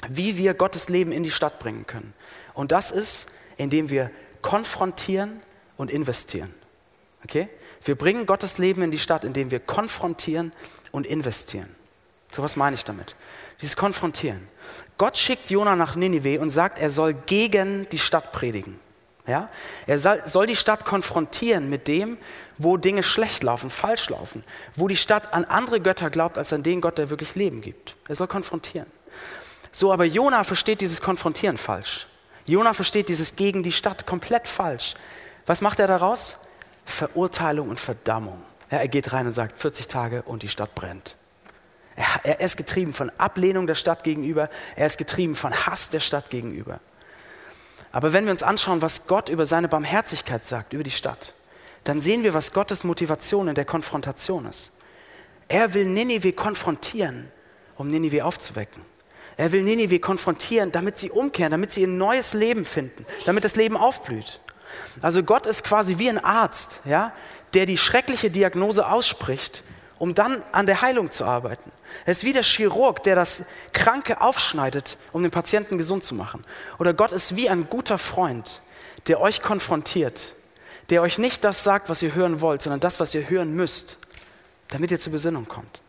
wie 0.09 0.37
wir 0.37 0.53
Gottes 0.53 0.89
Leben 0.89 1.11
in 1.11 1.23
die 1.23 1.31
Stadt 1.31 1.59
bringen 1.59 1.85
können. 1.85 2.13
Und 2.53 2.71
das 2.71 2.91
ist, 2.91 3.27
indem 3.57 3.89
wir 3.89 4.09
konfrontieren 4.41 5.41
und 5.77 5.91
investieren. 5.91 6.53
Okay? 7.23 7.49
Wir 7.85 7.95
bringen 7.95 8.25
Gottes 8.25 8.57
Leben 8.57 8.81
in 8.81 8.91
die 8.91 8.99
Stadt, 8.99 9.23
indem 9.23 9.51
wir 9.51 9.59
konfrontieren 9.59 10.51
und 10.91 11.05
investieren. 11.05 11.69
So 12.31 12.41
was 12.43 12.55
meine 12.55 12.75
ich 12.75 12.83
damit? 12.83 13.15
Dieses 13.61 13.77
Konfrontieren. 13.77 14.47
Gott 14.97 15.15
schickt 15.15 15.49
Jona 15.49 15.75
nach 15.75 15.95
Ninive 15.95 16.41
und 16.41 16.49
sagt, 16.49 16.79
er 16.79 16.89
soll 16.89 17.13
gegen 17.13 17.87
die 17.91 17.99
Stadt 17.99 18.31
predigen. 18.31 18.79
Ja? 19.27 19.49
Er 19.87 19.99
soll 19.99 20.47
die 20.47 20.55
Stadt 20.55 20.83
konfrontieren 20.83 21.69
mit 21.69 21.87
dem, 21.87 22.17
wo 22.57 22.75
Dinge 22.77 23.03
schlecht 23.03 23.43
laufen, 23.43 23.69
falsch 23.69 24.09
laufen, 24.09 24.43
wo 24.75 24.87
die 24.87 24.97
Stadt 24.97 25.33
an 25.33 25.45
andere 25.45 25.79
Götter 25.79 26.09
glaubt, 26.09 26.37
als 26.37 26.51
an 26.53 26.63
den 26.63 26.81
Gott, 26.81 26.97
der 26.97 27.09
wirklich 27.09 27.35
Leben 27.35 27.61
gibt. 27.61 27.95
Er 28.07 28.15
soll 28.15 28.27
konfrontieren. 28.27 28.87
So, 29.71 29.93
aber 29.93 30.05
Jona 30.05 30.43
versteht 30.43 30.81
dieses 30.81 31.01
Konfrontieren 31.01 31.57
falsch. 31.57 32.07
Jona 32.45 32.73
versteht 32.73 33.09
dieses 33.09 33.35
gegen 33.35 33.63
die 33.63 33.71
Stadt 33.71 34.05
komplett 34.05 34.47
falsch. 34.47 34.95
Was 35.45 35.61
macht 35.61 35.79
er 35.79 35.87
daraus? 35.87 36.37
Verurteilung 36.85 37.69
und 37.69 37.79
Verdammung. 37.79 38.41
Ja, 38.71 38.77
er 38.77 38.87
geht 38.87 39.11
rein 39.13 39.25
und 39.27 39.33
sagt 39.33 39.59
40 39.59 39.87
Tage 39.87 40.21
und 40.23 40.43
die 40.43 40.49
Stadt 40.49 40.75
brennt. 40.75 41.17
Er, 41.95 42.05
er 42.23 42.39
ist 42.41 42.57
getrieben 42.57 42.93
von 42.93 43.09
Ablehnung 43.11 43.67
der 43.67 43.75
Stadt 43.75 44.03
gegenüber. 44.03 44.49
Er 44.75 44.87
ist 44.87 44.97
getrieben 44.97 45.35
von 45.35 45.53
Hass 45.65 45.89
der 45.89 45.99
Stadt 45.99 46.29
gegenüber. 46.29 46.79
Aber 47.91 48.11
wenn 48.11 48.25
wir 48.25 48.31
uns 48.31 48.43
anschauen, 48.43 48.81
was 48.81 49.07
Gott 49.07 49.29
über 49.29 49.45
seine 49.45 49.69
Barmherzigkeit 49.69 50.43
sagt, 50.43 50.73
über 50.73 50.83
die 50.83 50.91
Stadt, 50.91 51.33
dann 51.85 52.01
sehen 52.01 52.23
wir, 52.23 52.33
was 52.33 52.51
Gottes 52.51 52.83
Motivation 52.83 53.47
in 53.47 53.55
der 53.55 53.63
Konfrontation 53.63 54.45
ist. 54.45 54.73
Er 55.47 55.73
will 55.73 55.85
Ninive 55.85 56.33
konfrontieren, 56.33 57.31
um 57.77 57.89
Ninive 57.89 58.25
aufzuwecken. 58.25 58.81
Er 59.37 59.51
will 59.51 59.63
Ninive 59.63 59.99
konfrontieren, 59.99 60.71
damit 60.71 60.97
sie 60.97 61.11
umkehren, 61.11 61.51
damit 61.51 61.71
sie 61.71 61.83
ein 61.85 61.97
neues 61.97 62.33
Leben 62.33 62.65
finden, 62.65 63.05
damit 63.25 63.43
das 63.43 63.55
Leben 63.55 63.77
aufblüht. 63.77 64.41
Also 65.01 65.23
Gott 65.23 65.45
ist 65.45 65.63
quasi 65.63 65.97
wie 65.97 66.09
ein 66.09 66.23
Arzt, 66.23 66.79
ja, 66.85 67.11
der 67.53 67.65
die 67.65 67.77
schreckliche 67.77 68.29
Diagnose 68.29 68.87
ausspricht, 68.87 69.63
um 69.97 70.13
dann 70.13 70.41
an 70.51 70.65
der 70.65 70.81
Heilung 70.81 71.11
zu 71.11 71.25
arbeiten. 71.25 71.71
Er 72.05 72.11
ist 72.11 72.23
wie 72.23 72.33
der 72.33 72.43
Chirurg, 72.43 73.03
der 73.03 73.15
das 73.15 73.43
Kranke 73.71 74.21
aufschneidet, 74.21 74.97
um 75.13 75.21
den 75.21 75.31
Patienten 75.31 75.77
gesund 75.77 76.03
zu 76.03 76.15
machen. 76.15 76.43
Oder 76.79 76.93
Gott 76.93 77.11
ist 77.11 77.35
wie 77.35 77.49
ein 77.49 77.69
guter 77.69 77.97
Freund, 77.97 78.61
der 79.07 79.21
euch 79.21 79.41
konfrontiert, 79.41 80.35
der 80.89 81.01
euch 81.01 81.17
nicht 81.17 81.43
das 81.43 81.63
sagt, 81.63 81.89
was 81.89 82.01
ihr 82.01 82.13
hören 82.13 82.41
wollt, 82.41 82.61
sondern 82.61 82.79
das, 82.79 82.99
was 82.99 83.13
ihr 83.15 83.29
hören 83.29 83.55
müsst, 83.55 83.97
damit 84.69 84.91
ihr 84.91 84.99
zur 84.99 85.13
Besinnung 85.13 85.47
kommt, 85.47 85.81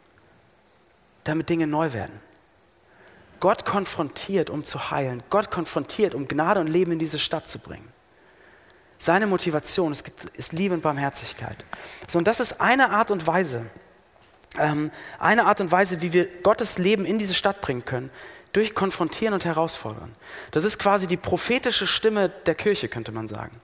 damit 1.24 1.48
Dinge 1.48 1.66
neu 1.66 1.92
werden. 1.92 2.20
Gott 3.40 3.64
konfrontiert, 3.64 4.50
um 4.50 4.64
zu 4.64 4.90
heilen. 4.90 5.22
Gott 5.30 5.50
konfrontiert, 5.50 6.14
um 6.14 6.28
Gnade 6.28 6.60
und 6.60 6.68
Leben 6.68 6.92
in 6.92 6.98
diese 6.98 7.18
Stadt 7.18 7.48
zu 7.48 7.58
bringen. 7.58 7.88
Seine 8.98 9.26
Motivation 9.26 9.92
ist, 9.92 10.10
ist 10.34 10.52
Liebe 10.52 10.74
und 10.74 10.82
Barmherzigkeit. 10.82 11.64
So, 12.08 12.18
und 12.18 12.26
das 12.26 12.40
ist 12.40 12.60
eine 12.60 12.90
Art 12.90 13.10
und 13.10 13.26
Weise, 13.26 13.66
ähm, 14.58 14.90
eine 15.18 15.44
Art 15.46 15.60
und 15.60 15.70
Weise, 15.70 16.00
wie 16.00 16.12
wir 16.12 16.26
Gottes 16.42 16.78
Leben 16.78 17.04
in 17.04 17.18
diese 17.18 17.34
Stadt 17.34 17.60
bringen 17.60 17.84
können, 17.84 18.10
durch 18.52 18.74
Konfrontieren 18.74 19.34
und 19.34 19.44
Herausfordern. 19.44 20.14
Das 20.50 20.64
ist 20.64 20.78
quasi 20.78 21.06
die 21.06 21.18
prophetische 21.18 21.86
Stimme 21.86 22.30
der 22.30 22.54
Kirche, 22.54 22.88
könnte 22.88 23.12
man 23.12 23.28
sagen. 23.28 23.60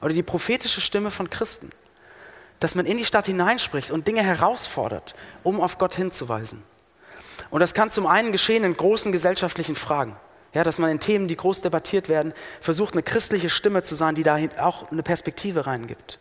Oder 0.00 0.14
die 0.14 0.22
prophetische 0.22 0.80
Stimme 0.80 1.10
von 1.10 1.30
Christen. 1.30 1.70
Dass 2.60 2.74
man 2.76 2.86
in 2.86 2.96
die 2.96 3.04
Stadt 3.04 3.26
hineinspricht 3.26 3.90
und 3.90 4.06
Dinge 4.06 4.22
herausfordert, 4.22 5.14
um 5.42 5.60
auf 5.60 5.78
Gott 5.78 5.96
hinzuweisen. 5.96 6.62
Und 7.50 7.60
das 7.60 7.74
kann 7.74 7.90
zum 7.90 8.06
einen 8.06 8.32
geschehen 8.32 8.64
in 8.64 8.76
großen 8.76 9.10
gesellschaftlichen 9.10 9.74
Fragen. 9.74 10.16
Ja, 10.56 10.64
dass 10.64 10.78
man 10.78 10.88
in 10.88 11.00
Themen, 11.00 11.28
die 11.28 11.36
groß 11.36 11.60
debattiert 11.60 12.08
werden, 12.08 12.32
versucht, 12.62 12.94
eine 12.94 13.02
christliche 13.02 13.50
Stimme 13.50 13.82
zu 13.82 13.94
sein, 13.94 14.14
die 14.14 14.22
da 14.22 14.38
auch 14.58 14.90
eine 14.90 15.02
Perspektive 15.02 15.66
reingibt. 15.66 16.18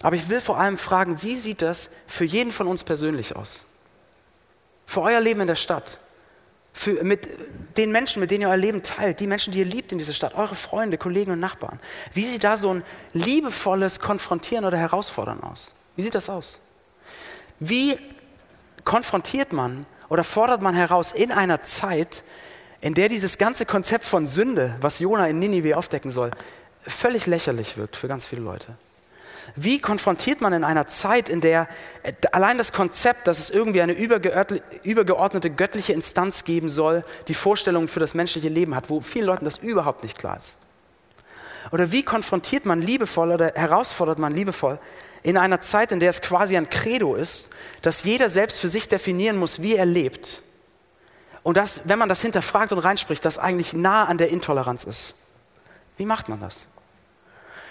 Aber 0.00 0.16
ich 0.16 0.30
will 0.30 0.40
vor 0.40 0.58
allem 0.58 0.78
fragen, 0.78 1.22
wie 1.22 1.36
sieht 1.36 1.60
das 1.60 1.90
für 2.06 2.24
jeden 2.24 2.52
von 2.52 2.66
uns 2.66 2.84
persönlich 2.84 3.36
aus? 3.36 3.66
Für 4.86 5.02
euer 5.02 5.20
Leben 5.20 5.42
in 5.42 5.46
der 5.46 5.56
Stadt? 5.56 5.98
Für, 6.72 7.04
mit 7.04 7.28
den 7.76 7.92
Menschen, 7.92 8.20
mit 8.20 8.30
denen 8.30 8.40
ihr 8.40 8.48
euer 8.48 8.56
Leben 8.56 8.82
teilt, 8.82 9.20
die 9.20 9.26
Menschen, 9.26 9.52
die 9.52 9.58
ihr 9.58 9.66
liebt 9.66 9.92
in 9.92 9.98
dieser 9.98 10.14
Stadt, 10.14 10.32
eure 10.36 10.54
Freunde, 10.54 10.96
Kollegen 10.96 11.32
und 11.32 11.40
Nachbarn. 11.40 11.80
Wie 12.14 12.24
sieht 12.24 12.44
da 12.44 12.56
so 12.56 12.72
ein 12.72 12.82
liebevolles 13.12 14.00
Konfrontieren 14.00 14.64
oder 14.64 14.78
Herausfordern 14.78 15.42
aus? 15.42 15.74
Wie 15.96 16.02
sieht 16.02 16.14
das 16.14 16.30
aus? 16.30 16.60
Wie 17.58 17.98
konfrontiert 18.84 19.52
man 19.52 19.84
oder 20.08 20.24
fordert 20.24 20.62
man 20.62 20.74
heraus 20.74 21.12
in 21.12 21.30
einer 21.30 21.60
Zeit, 21.60 22.24
in 22.80 22.94
der 22.94 23.08
dieses 23.08 23.38
ganze 23.38 23.66
Konzept 23.66 24.04
von 24.04 24.26
Sünde, 24.26 24.76
was 24.80 24.98
Jona 24.98 25.28
in 25.28 25.38
Ninive 25.38 25.76
aufdecken 25.76 26.10
soll, 26.10 26.30
völlig 26.82 27.26
lächerlich 27.26 27.76
wirkt 27.76 27.96
für 27.96 28.08
ganz 28.08 28.26
viele 28.26 28.42
Leute. 28.42 28.74
Wie 29.56 29.80
konfrontiert 29.80 30.40
man 30.40 30.52
in 30.52 30.64
einer 30.64 30.86
Zeit, 30.86 31.28
in 31.28 31.40
der 31.40 31.68
äh, 32.02 32.12
allein 32.32 32.58
das 32.58 32.72
Konzept, 32.72 33.26
dass 33.26 33.38
es 33.38 33.50
irgendwie 33.50 33.82
eine 33.82 33.92
übergeordnete 33.92 35.50
göttliche 35.50 35.92
Instanz 35.92 36.44
geben 36.44 36.68
soll, 36.68 37.04
die 37.28 37.34
Vorstellungen 37.34 37.88
für 37.88 38.00
das 38.00 38.14
menschliche 38.14 38.48
Leben 38.48 38.74
hat, 38.74 38.90
wo 38.90 39.00
vielen 39.00 39.26
Leuten 39.26 39.44
das 39.44 39.58
überhaupt 39.58 40.02
nicht 40.02 40.18
klar 40.18 40.36
ist? 40.36 40.58
Oder 41.72 41.92
wie 41.92 42.02
konfrontiert 42.02 42.64
man 42.64 42.80
liebevoll 42.80 43.32
oder 43.32 43.52
herausfordert 43.54 44.18
man 44.18 44.34
liebevoll 44.34 44.78
in 45.22 45.36
einer 45.36 45.60
Zeit, 45.60 45.92
in 45.92 46.00
der 46.00 46.10
es 46.10 46.22
quasi 46.22 46.56
ein 46.56 46.70
Credo 46.70 47.14
ist, 47.14 47.50
dass 47.82 48.04
jeder 48.04 48.28
selbst 48.28 48.60
für 48.60 48.68
sich 48.68 48.88
definieren 48.88 49.36
muss, 49.36 49.60
wie 49.62 49.76
er 49.76 49.86
lebt. 49.86 50.42
Und 51.42 51.56
dass, 51.56 51.82
wenn 51.84 51.98
man 51.98 52.08
das 52.08 52.22
hinterfragt 52.22 52.72
und 52.72 52.78
reinspricht, 52.78 53.24
das 53.24 53.38
eigentlich 53.38 53.72
nah 53.72 54.04
an 54.04 54.18
der 54.18 54.28
Intoleranz 54.28 54.84
ist. 54.84 55.14
Wie 55.96 56.04
macht 56.04 56.28
man 56.28 56.40
das? 56.40 56.68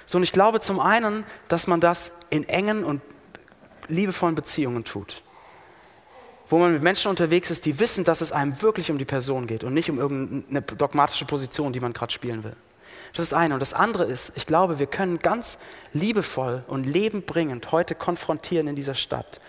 So, 0.06 0.18
und 0.18 0.24
ich 0.24 0.32
glaube 0.32 0.60
zum 0.60 0.80
einen, 0.80 1.24
dass 1.50 1.68
man 1.68 1.80
das 1.82 2.12
in 2.30 2.48
engen 2.50 2.84
und 2.84 3.02
liebevollen 3.88 4.36
Beziehungen 4.36 4.84
tut. 4.84 5.24
Wo 6.48 6.58
man 6.58 6.74
mit 6.74 6.82
Menschen 6.82 7.10
unterwegs 7.10 7.52
ist, 7.52 7.66
die 7.66 7.80
wissen, 7.80 8.04
dass 8.04 8.22
es 8.22 8.32
einem 8.32 8.60
wirklich 8.64 8.90
um 8.90 8.98
die 8.98 9.06
Person 9.06 9.46
geht 9.46 9.64
und 9.64 9.76
nicht 9.76 9.90
um 9.90 10.00
irgendeine 10.00 10.64
dogmatische 10.64 11.26
Position, 11.26 11.74
die 11.74 11.80
man 11.80 11.94
gerade 11.94 12.12
spielen 12.12 12.44
will. 12.44 12.56
Das 13.14 13.24
ist 13.24 13.34
eine. 13.34 13.54
Und 13.54 13.60
das 13.60 13.74
andere 13.74 14.06
ist, 14.06 14.32
ich 14.36 14.46
glaube, 14.46 14.80
wir 14.80 14.88
können 14.88 15.20
ganz 15.20 15.60
liebevoll 15.94 16.64
und 16.68 16.86
lebenbringend 16.86 17.72
heute 17.72 17.94
konfrontieren 17.94 18.68
in 18.68 18.76
dieser 18.76 18.96
Stadt, 18.96 19.40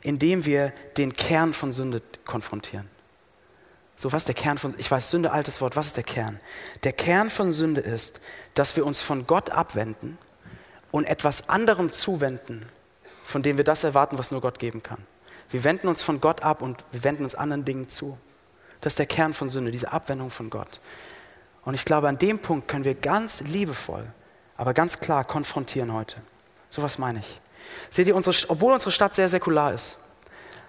indem 0.00 0.44
wir 0.44 0.72
den 0.96 1.12
Kern 1.12 1.52
von 1.52 1.72
Sünde 1.72 2.02
konfrontieren. 2.24 2.88
So, 3.96 4.12
was 4.12 4.22
ist 4.22 4.28
der 4.28 4.34
Kern 4.34 4.58
von, 4.58 4.74
ich 4.76 4.90
weiß, 4.90 5.10
Sünde, 5.10 5.32
altes 5.32 5.60
Wort, 5.60 5.76
was 5.76 5.88
ist 5.88 5.96
der 5.96 6.04
Kern? 6.04 6.40
Der 6.82 6.92
Kern 6.92 7.30
von 7.30 7.52
Sünde 7.52 7.80
ist, 7.80 8.20
dass 8.54 8.76
wir 8.76 8.84
uns 8.84 9.00
von 9.00 9.26
Gott 9.26 9.50
abwenden 9.50 10.18
und 10.90 11.04
etwas 11.04 11.48
anderem 11.48 11.92
zuwenden, 11.92 12.68
von 13.24 13.42
dem 13.42 13.56
wir 13.56 13.64
das 13.64 13.84
erwarten, 13.84 14.18
was 14.18 14.30
nur 14.30 14.40
Gott 14.40 14.58
geben 14.58 14.82
kann. 14.82 14.98
Wir 15.50 15.62
wenden 15.62 15.88
uns 15.88 16.02
von 16.02 16.20
Gott 16.20 16.42
ab 16.42 16.62
und 16.62 16.84
wir 16.90 17.04
wenden 17.04 17.22
uns 17.22 17.34
anderen 17.34 17.64
Dingen 17.64 17.88
zu. 17.88 18.18
Das 18.80 18.94
ist 18.94 18.98
der 18.98 19.06
Kern 19.06 19.32
von 19.32 19.48
Sünde, 19.48 19.70
diese 19.70 19.92
Abwendung 19.92 20.30
von 20.30 20.50
Gott. 20.50 20.80
Und 21.64 21.74
ich 21.74 21.84
glaube, 21.84 22.08
an 22.08 22.18
dem 22.18 22.40
Punkt 22.40 22.68
können 22.68 22.84
wir 22.84 22.94
ganz 22.94 23.40
liebevoll 23.42 24.12
aber 24.56 24.74
ganz 24.74 25.00
klar 25.00 25.24
konfrontieren 25.24 25.92
heute. 25.92 26.16
So 26.70 26.82
was 26.82 26.98
meine 26.98 27.20
ich. 27.20 27.40
Seht 27.90 28.06
ihr, 28.06 28.16
unsere, 28.16 28.36
obwohl 28.48 28.72
unsere 28.72 28.92
Stadt 28.92 29.14
sehr 29.14 29.28
säkular 29.28 29.72
ist, 29.72 29.98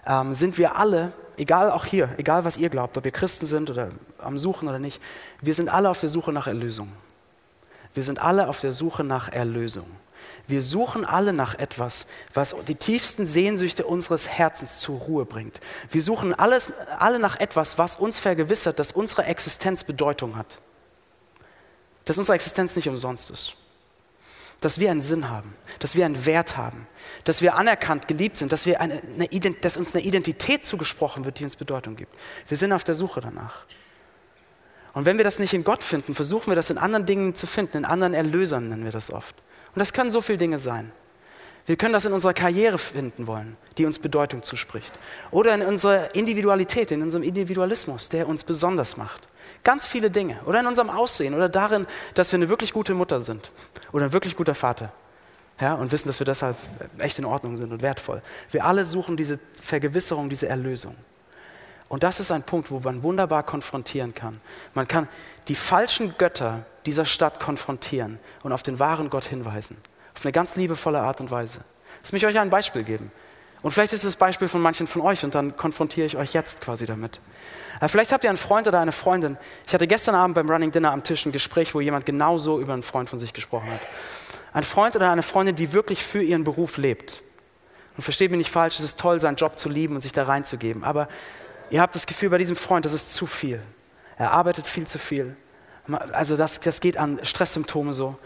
ähm, 0.05 0.33
sind 0.33 0.57
wir 0.57 0.77
alle, 0.77 1.13
egal 1.37 1.71
auch 1.71 1.85
hier, 1.85 2.09
egal 2.17 2.45
was 2.45 2.57
ihr 2.57 2.69
glaubt, 2.69 2.97
ob 2.97 3.05
ihr 3.05 3.11
Christen 3.11 3.45
sind 3.45 3.69
oder 3.69 3.89
am 4.17 4.37
Suchen 4.37 4.67
oder 4.67 4.79
nicht, 4.79 5.01
wir 5.41 5.53
sind 5.53 5.69
alle 5.69 5.89
auf 5.89 5.99
der 5.99 6.09
Suche 6.09 6.31
nach 6.31 6.47
Erlösung. 6.47 6.91
Wir 7.93 8.03
sind 8.03 8.19
alle 8.19 8.47
auf 8.47 8.59
der 8.59 8.73
Suche 8.73 9.03
nach 9.03 9.29
Erlösung. 9.29 9.87
Wir 10.47 10.61
suchen 10.61 11.05
alle 11.05 11.33
nach 11.33 11.55
etwas, 11.55 12.05
was 12.33 12.55
die 12.67 12.75
tiefsten 12.75 13.25
Sehnsüchte 13.25 13.85
unseres 13.85 14.27
Herzens 14.27 14.79
zur 14.79 14.99
Ruhe 14.99 15.25
bringt. 15.25 15.59
Wir 15.89 16.01
suchen 16.01 16.33
alles, 16.33 16.71
alle 16.99 17.19
nach 17.19 17.39
etwas, 17.39 17.77
was 17.77 17.97
uns 17.97 18.19
vergewissert, 18.19 18.77
dass 18.77 18.91
unsere 18.91 19.25
Existenz 19.25 19.83
Bedeutung 19.83 20.35
hat. 20.35 20.59
Dass 22.03 22.17
unsere 22.17 22.35
Existenz 22.35 22.75
nicht 22.75 22.87
umsonst 22.87 23.31
ist. 23.31 23.55
Dass 24.65 24.79
wir 24.79 24.89
einen 24.89 24.99
Sinn 24.99 25.29
haben, 25.29 25.53
dass 25.77 25.95
wir 25.95 26.07
einen 26.07 26.25
Wert 26.25 26.57
haben, 26.57 26.87
dass 27.23 27.43
wir 27.43 27.53
anerkannt, 27.53 28.07
geliebt 28.07 28.37
sind, 28.37 28.51
dass, 28.51 28.65
wir 28.65 28.81
eine, 28.81 28.99
eine 29.13 29.51
dass 29.61 29.77
uns 29.77 29.93
eine 29.93 30.03
Identität 30.03 30.65
zugesprochen 30.65 31.23
wird, 31.23 31.37
die 31.37 31.43
uns 31.43 31.55
Bedeutung 31.55 31.95
gibt. 31.95 32.11
Wir 32.47 32.57
sind 32.57 32.73
auf 32.73 32.83
der 32.83 32.95
Suche 32.95 33.21
danach. 33.21 33.65
Und 34.93 35.05
wenn 35.05 35.17
wir 35.17 35.23
das 35.23 35.37
nicht 35.37 35.53
in 35.53 35.63
Gott 35.63 35.83
finden, 35.83 36.15
versuchen 36.15 36.49
wir 36.49 36.55
das 36.55 36.71
in 36.71 36.79
anderen 36.79 37.05
Dingen 37.05 37.35
zu 37.35 37.45
finden, 37.45 37.77
in 37.77 37.85
anderen 37.85 38.15
Erlösern 38.15 38.69
nennen 38.69 38.85
wir 38.85 38.91
das 38.91 39.11
oft. 39.11 39.35
Und 39.75 39.79
das 39.79 39.93
können 39.93 40.09
so 40.09 40.23
viele 40.23 40.39
Dinge 40.39 40.57
sein. 40.57 40.91
Wir 41.67 41.75
können 41.75 41.93
das 41.93 42.05
in 42.05 42.13
unserer 42.13 42.33
Karriere 42.33 42.79
finden 42.79 43.27
wollen, 43.27 43.57
die 43.77 43.85
uns 43.85 43.99
Bedeutung 43.99 44.41
zuspricht. 44.41 44.93
Oder 45.29 45.53
in 45.53 45.61
unserer 45.61 46.15
Individualität, 46.15 46.89
in 46.89 47.03
unserem 47.03 47.21
Individualismus, 47.21 48.09
der 48.09 48.27
uns 48.27 48.43
besonders 48.43 48.97
macht. 48.97 49.27
Ganz 49.65 49.87
viele 49.87 50.11
Dinge. 50.11 50.39
Oder 50.45 50.61
in 50.61 50.67
unserem 50.67 50.91
Aussehen 50.91 51.33
oder 51.33 51.49
darin, 51.49 51.87
dass 52.13 52.31
wir 52.31 52.37
eine 52.37 52.47
wirklich 52.49 52.71
gute 52.71 52.93
Mutter 52.93 53.19
sind 53.19 53.51
oder 53.91 54.05
ein 54.05 54.13
wirklich 54.13 54.35
guter 54.37 54.55
Vater. 54.55 54.93
Ja, 55.59 55.73
und 55.73 55.91
wissen, 55.91 56.07
dass 56.07 56.19
wir 56.19 56.25
deshalb 56.25 56.55
echt 56.99 57.17
in 57.17 57.25
Ordnung 57.25 57.57
sind 57.57 57.71
und 57.71 57.81
wertvoll. 57.81 58.21
Wir 58.51 58.63
alle 58.63 58.85
suchen 58.85 59.17
diese 59.17 59.39
Vergewisserung, 59.59 60.29
diese 60.29 60.47
Erlösung. 60.47 60.95
Und 61.87 62.03
das 62.03 62.19
ist 62.19 62.29
ein 62.29 62.43
Punkt, 62.43 62.69
wo 62.69 62.79
man 62.79 63.01
wunderbar 63.01 63.41
konfrontieren 63.41 64.13
kann. 64.13 64.39
Man 64.75 64.87
kann 64.87 65.07
die 65.47 65.55
falschen 65.55 66.15
Götter 66.17 66.65
dieser 66.85 67.05
Stadt 67.05 67.39
konfrontieren 67.39 68.19
und 68.43 68.51
auf 68.51 68.61
den 68.61 68.79
wahren 68.79 69.09
Gott 69.09 69.25
hinweisen. 69.25 69.77
Auf 70.15 70.23
eine 70.23 70.31
ganz 70.31 70.55
liebevolle 70.55 70.99
Art 70.99 71.21
und 71.21 71.31
Weise. 71.31 71.61
Lass 72.03 72.11
mich 72.11 72.25
euch 72.25 72.37
ein 72.37 72.51
Beispiel 72.51 72.83
geben. 72.83 73.11
Und 73.61 73.71
vielleicht 73.71 73.93
ist 73.93 74.05
das 74.05 74.15
Beispiel 74.15 74.47
von 74.47 74.61
manchen 74.61 74.85
von 74.85 75.01
euch 75.01 75.23
und 75.23 75.33
dann 75.33 75.57
konfrontiere 75.57 76.05
ich 76.05 76.17
euch 76.17 76.33
jetzt 76.33 76.61
quasi 76.61 76.85
damit. 76.85 77.19
Aber 77.79 77.89
vielleicht 77.89 78.11
habt 78.11 78.23
ihr 78.23 78.29
einen 78.29 78.37
Freund 78.37 78.67
oder 78.67 78.79
eine 78.79 78.91
Freundin. 78.91 79.37
Ich 79.67 79.73
hatte 79.73 79.87
gestern 79.87 80.15
Abend 80.15 80.35
beim 80.35 80.49
Running 80.49 80.71
Dinner 80.71 80.91
am 80.91 81.03
Tisch 81.03 81.25
ein 81.25 81.31
Gespräch, 81.31 81.73
wo 81.73 81.81
jemand 81.81 82.05
genauso 82.05 82.59
über 82.59 82.73
einen 82.73 82.83
Freund 82.83 83.09
von 83.09 83.19
sich 83.19 83.33
gesprochen 83.33 83.71
hat. 83.71 83.79
Ein 84.53 84.63
Freund 84.63 84.95
oder 84.95 85.11
eine 85.11 85.23
Freundin, 85.23 85.55
die 85.55 85.73
wirklich 85.73 86.03
für 86.03 86.21
ihren 86.21 86.43
Beruf 86.43 86.77
lebt. 86.77 87.23
Und 87.97 88.03
versteht 88.03 88.31
mich 88.31 88.37
nicht 88.37 88.51
falsch, 88.51 88.77
es 88.77 88.85
ist 88.85 88.99
toll, 88.99 89.19
seinen 89.19 89.35
Job 89.35 89.57
zu 89.57 89.69
lieben 89.69 89.95
und 89.95 90.01
sich 90.01 90.11
da 90.11 90.23
reinzugeben. 90.23 90.83
Aber 90.83 91.07
ihr 91.69 91.81
habt 91.81 91.95
das 91.95 92.07
Gefühl 92.07 92.29
bei 92.29 92.37
diesem 92.37 92.55
Freund, 92.55 92.85
das 92.85 92.93
ist 92.93 93.13
zu 93.13 93.25
viel. 93.25 93.61
Er 94.17 94.31
arbeitet 94.31 94.67
viel 94.67 94.87
zu 94.87 94.99
viel. 94.99 95.35
Also 96.11 96.37
das, 96.37 96.59
das 96.59 96.79
geht 96.79 96.97
an 96.97 97.19
Stresssymptome 97.23 97.93
so. 97.93 98.17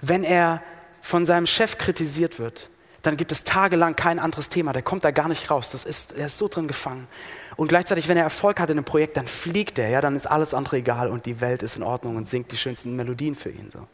Wenn 0.00 0.24
er 0.24 0.62
von 1.00 1.24
seinem 1.24 1.46
Chef 1.46 1.78
kritisiert 1.78 2.38
wird, 2.38 2.70
dann 3.02 3.16
gibt 3.16 3.32
es 3.32 3.42
tagelang 3.42 3.96
kein 3.96 4.20
anderes 4.20 4.48
Thema. 4.48 4.72
Der 4.72 4.82
kommt 4.82 5.02
da 5.02 5.10
gar 5.10 5.28
nicht 5.28 5.50
raus. 5.50 5.70
Das 5.72 5.84
ist, 5.84 6.12
er 6.12 6.26
ist 6.26 6.38
so 6.38 6.46
drin 6.46 6.68
gefangen. 6.68 7.08
Und 7.56 7.68
gleichzeitig, 7.68 8.08
wenn 8.08 8.16
er 8.16 8.22
Erfolg 8.22 8.60
hat 8.60 8.70
in 8.70 8.78
einem 8.78 8.84
Projekt, 8.84 9.16
dann 9.16 9.26
fliegt 9.26 9.78
er. 9.78 9.88
Ja, 9.88 10.00
dann 10.00 10.14
ist 10.14 10.26
alles 10.26 10.54
andere 10.54 10.76
egal 10.76 11.10
und 11.10 11.26
die 11.26 11.40
Welt 11.40 11.62
ist 11.62 11.76
in 11.76 11.82
Ordnung 11.82 12.16
und 12.16 12.28
singt 12.28 12.52
die 12.52 12.56
schönsten 12.56 12.94
Melodien 12.94 13.34
für 13.34 13.50
ihn. 13.50 13.70
So. 13.72 13.80
Und 13.80 13.88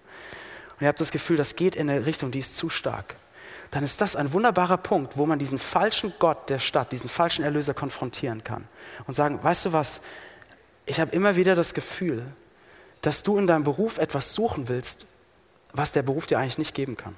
ihr 0.83 0.88
habt 0.88 1.01
das 1.01 1.11
Gefühl, 1.11 1.38
das 1.38 1.57
geht 1.57 1.75
in 1.75 1.88
eine 1.88 2.05
Richtung, 2.05 2.31
die 2.31 2.38
ist 2.38 2.57
zu 2.57 2.68
stark. 2.68 3.16
Dann 3.71 3.83
ist 3.83 4.01
das 4.01 4.14
ein 4.14 4.33
wunderbarer 4.33 4.77
Punkt, 4.77 5.16
wo 5.16 5.27
man 5.27 5.38
diesen 5.38 5.59
falschen 5.59 6.12
Gott 6.18 6.49
der 6.51 6.59
Stadt, 6.59 6.92
diesen 6.92 7.09
falschen 7.09 7.44
Erlöser 7.44 7.75
konfrontieren 7.75 8.44
kann 8.44 8.66
und 9.07 9.14
sagen: 9.14 9.40
Weißt 9.42 9.66
du 9.66 9.73
was? 9.73 10.01
Ich 10.87 11.01
habe 11.01 11.12
immer 11.12 11.37
wieder 11.37 11.55
das 11.55 11.75
Gefühl, 11.75 12.25
dass 13.03 13.23
du 13.23 13.38
in 13.38 13.47
deinem 13.47 13.64
Beruf 13.64 13.99
etwas 13.99 14.35
suchen 14.35 14.68
willst, 14.68 15.07
was 15.73 15.92
der 15.92 16.03
Beruf 16.03 16.27
dir 16.27 16.38
eigentlich 16.38 16.59
nicht 16.59 16.75
geben 16.75 16.97
kann. 16.97 17.14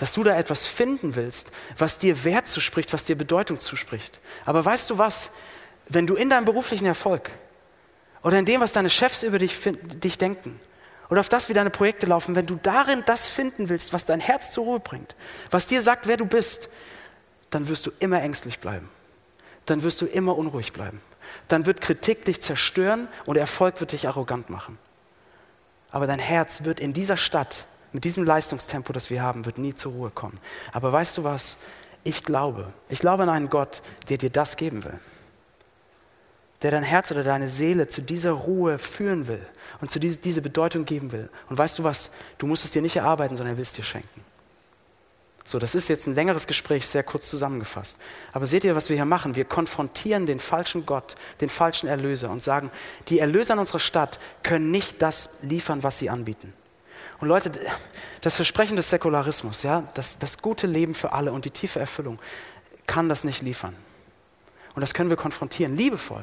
Dass 0.00 0.12
du 0.12 0.22
da 0.24 0.36
etwas 0.36 0.66
finden 0.66 1.14
willst, 1.14 1.50
was 1.76 1.98
dir 1.98 2.24
Wert 2.24 2.48
zuspricht, 2.48 2.92
was 2.92 3.04
dir 3.04 3.16
Bedeutung 3.16 3.58
zuspricht. 3.58 4.20
Aber 4.44 4.64
weißt 4.64 4.90
du 4.90 4.98
was? 4.98 5.30
Wenn 5.88 6.06
du 6.06 6.14
in 6.14 6.30
deinem 6.30 6.44
beruflichen 6.44 6.86
Erfolg 6.86 7.30
oder 8.22 8.38
in 8.38 8.44
dem, 8.44 8.60
was 8.60 8.72
deine 8.72 8.90
Chefs 8.90 9.22
über 9.22 9.38
dich, 9.38 9.58
dich 9.62 10.18
denken, 10.18 10.60
oder 11.10 11.20
auf 11.20 11.28
das, 11.28 11.48
wie 11.48 11.54
deine 11.54 11.70
Projekte 11.70 12.06
laufen, 12.06 12.34
wenn 12.34 12.46
du 12.46 12.58
darin 12.62 13.02
das 13.06 13.30
finden 13.30 13.68
willst, 13.68 13.92
was 13.92 14.04
dein 14.04 14.20
Herz 14.20 14.52
zur 14.52 14.64
Ruhe 14.64 14.80
bringt, 14.80 15.14
was 15.50 15.66
dir 15.66 15.80
sagt, 15.80 16.06
wer 16.06 16.18
du 16.18 16.26
bist, 16.26 16.68
dann 17.50 17.68
wirst 17.68 17.86
du 17.86 17.90
immer 17.98 18.20
ängstlich 18.20 18.60
bleiben. 18.60 18.90
Dann 19.64 19.82
wirst 19.82 20.00
du 20.02 20.06
immer 20.06 20.36
unruhig 20.36 20.72
bleiben. 20.72 21.00
Dann 21.48 21.66
wird 21.66 21.80
Kritik 21.80 22.24
dich 22.24 22.40
zerstören 22.40 23.08
und 23.24 23.36
Erfolg 23.36 23.80
wird 23.80 23.92
dich 23.92 24.06
arrogant 24.06 24.50
machen. 24.50 24.78
Aber 25.90 26.06
dein 26.06 26.18
Herz 26.18 26.64
wird 26.64 26.80
in 26.80 26.92
dieser 26.92 27.16
Stadt, 27.16 27.64
mit 27.92 28.04
diesem 28.04 28.24
Leistungstempo, 28.24 28.92
das 28.92 29.10
wir 29.10 29.22
haben, 29.22 29.44
wird 29.44 29.58
nie 29.58 29.74
zur 29.74 29.92
Ruhe 29.92 30.10
kommen. 30.10 30.38
Aber 30.72 30.92
weißt 30.92 31.18
du 31.18 31.24
was? 31.24 31.58
Ich 32.04 32.22
glaube, 32.22 32.72
ich 32.88 33.00
glaube 33.00 33.24
an 33.24 33.28
einen 33.28 33.50
Gott, 33.50 33.82
der 34.08 34.18
dir 34.18 34.30
das 34.30 34.56
geben 34.56 34.84
will. 34.84 34.98
Der 36.62 36.70
dein 36.70 36.82
Herz 36.82 37.10
oder 37.10 37.22
deine 37.22 37.48
Seele 37.48 37.88
zu 37.88 38.02
dieser 38.02 38.32
Ruhe 38.32 38.78
führen 38.78 39.28
will 39.28 39.46
und 39.80 39.90
zu 39.90 39.98
diese, 39.98 40.18
diese 40.18 40.42
Bedeutung 40.42 40.84
geben 40.84 41.12
will. 41.12 41.30
Und 41.48 41.56
weißt 41.58 41.78
du 41.78 41.84
was? 41.84 42.10
Du 42.38 42.46
musst 42.46 42.64
es 42.64 42.70
dir 42.70 42.82
nicht 42.82 42.96
erarbeiten, 42.96 43.36
sondern 43.36 43.54
er 43.54 43.58
will 43.58 43.62
es 43.62 43.72
dir 43.72 43.84
schenken. 43.84 44.24
So, 45.48 45.58
das 45.58 45.74
ist 45.74 45.88
jetzt 45.88 46.06
ein 46.06 46.14
längeres 46.14 46.46
Gespräch, 46.46 46.86
sehr 46.86 47.02
kurz 47.02 47.30
zusammengefasst. 47.30 47.96
Aber 48.34 48.44
seht 48.44 48.64
ihr, 48.64 48.76
was 48.76 48.90
wir 48.90 48.96
hier 48.96 49.06
machen? 49.06 49.34
Wir 49.34 49.46
konfrontieren 49.46 50.26
den 50.26 50.40
falschen 50.40 50.84
Gott, 50.84 51.14
den 51.40 51.48
falschen 51.48 51.88
Erlöser 51.88 52.28
und 52.28 52.42
sagen, 52.42 52.70
die 53.08 53.18
Erlöser 53.18 53.54
in 53.54 53.60
unserer 53.60 53.78
Stadt 53.78 54.18
können 54.42 54.70
nicht 54.70 55.00
das 55.00 55.30
liefern, 55.40 55.82
was 55.82 55.98
sie 55.98 56.10
anbieten. 56.10 56.52
Und 57.20 57.28
Leute, 57.28 57.50
das 58.20 58.36
Versprechen 58.36 58.76
des 58.76 58.90
Säkularismus, 58.90 59.62
ja, 59.62 59.84
das, 59.94 60.18
das 60.18 60.38
gute 60.38 60.66
Leben 60.66 60.94
für 60.94 61.12
alle 61.12 61.32
und 61.32 61.44
die 61.44 61.50
tiefe 61.50 61.80
Erfüllung, 61.80 62.18
kann 62.86 63.08
das 63.08 63.24
nicht 63.24 63.42
liefern. 63.42 63.74
Und 64.74 64.80
das 64.80 64.94
können 64.94 65.10
wir 65.10 65.16
konfrontieren, 65.16 65.76
liebevoll. 65.76 66.22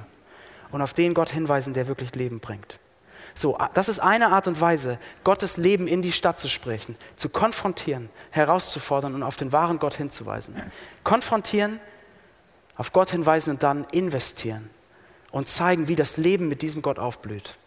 Und 0.71 0.81
auf 0.81 0.93
den 0.93 1.13
Gott 1.13 1.29
hinweisen, 1.29 1.73
der 1.73 1.87
wirklich 1.87 2.15
Leben 2.15 2.39
bringt. 2.39 2.79
So, 3.33 3.57
das 3.73 3.89
ist 3.89 3.99
eine 3.99 4.29
Art 4.29 4.47
und 4.47 4.61
Weise, 4.61 4.97
Gottes 5.25 5.57
Leben 5.57 5.87
in 5.87 6.01
die 6.01 6.13
Stadt 6.13 6.39
zu 6.39 6.47
sprechen, 6.47 6.95
zu 7.17 7.27
konfrontieren, 7.27 8.09
herauszufordern 8.31 9.13
und 9.13 9.23
auf 9.23 9.35
den 9.35 9.51
wahren 9.51 9.77
Gott 9.77 9.95
hinzuweisen. 9.95 10.55
Konfrontieren, 11.03 11.81
auf 12.77 12.93
Gott 12.93 13.11
hinweisen 13.11 13.51
und 13.51 13.63
dann 13.63 13.83
investieren 13.91 14.69
und 15.31 15.49
zeigen, 15.49 15.89
wie 15.89 15.97
das 15.97 16.15
Leben 16.15 16.47
mit 16.47 16.61
diesem 16.61 16.81
Gott 16.81 16.97
aufblüht. 16.97 17.57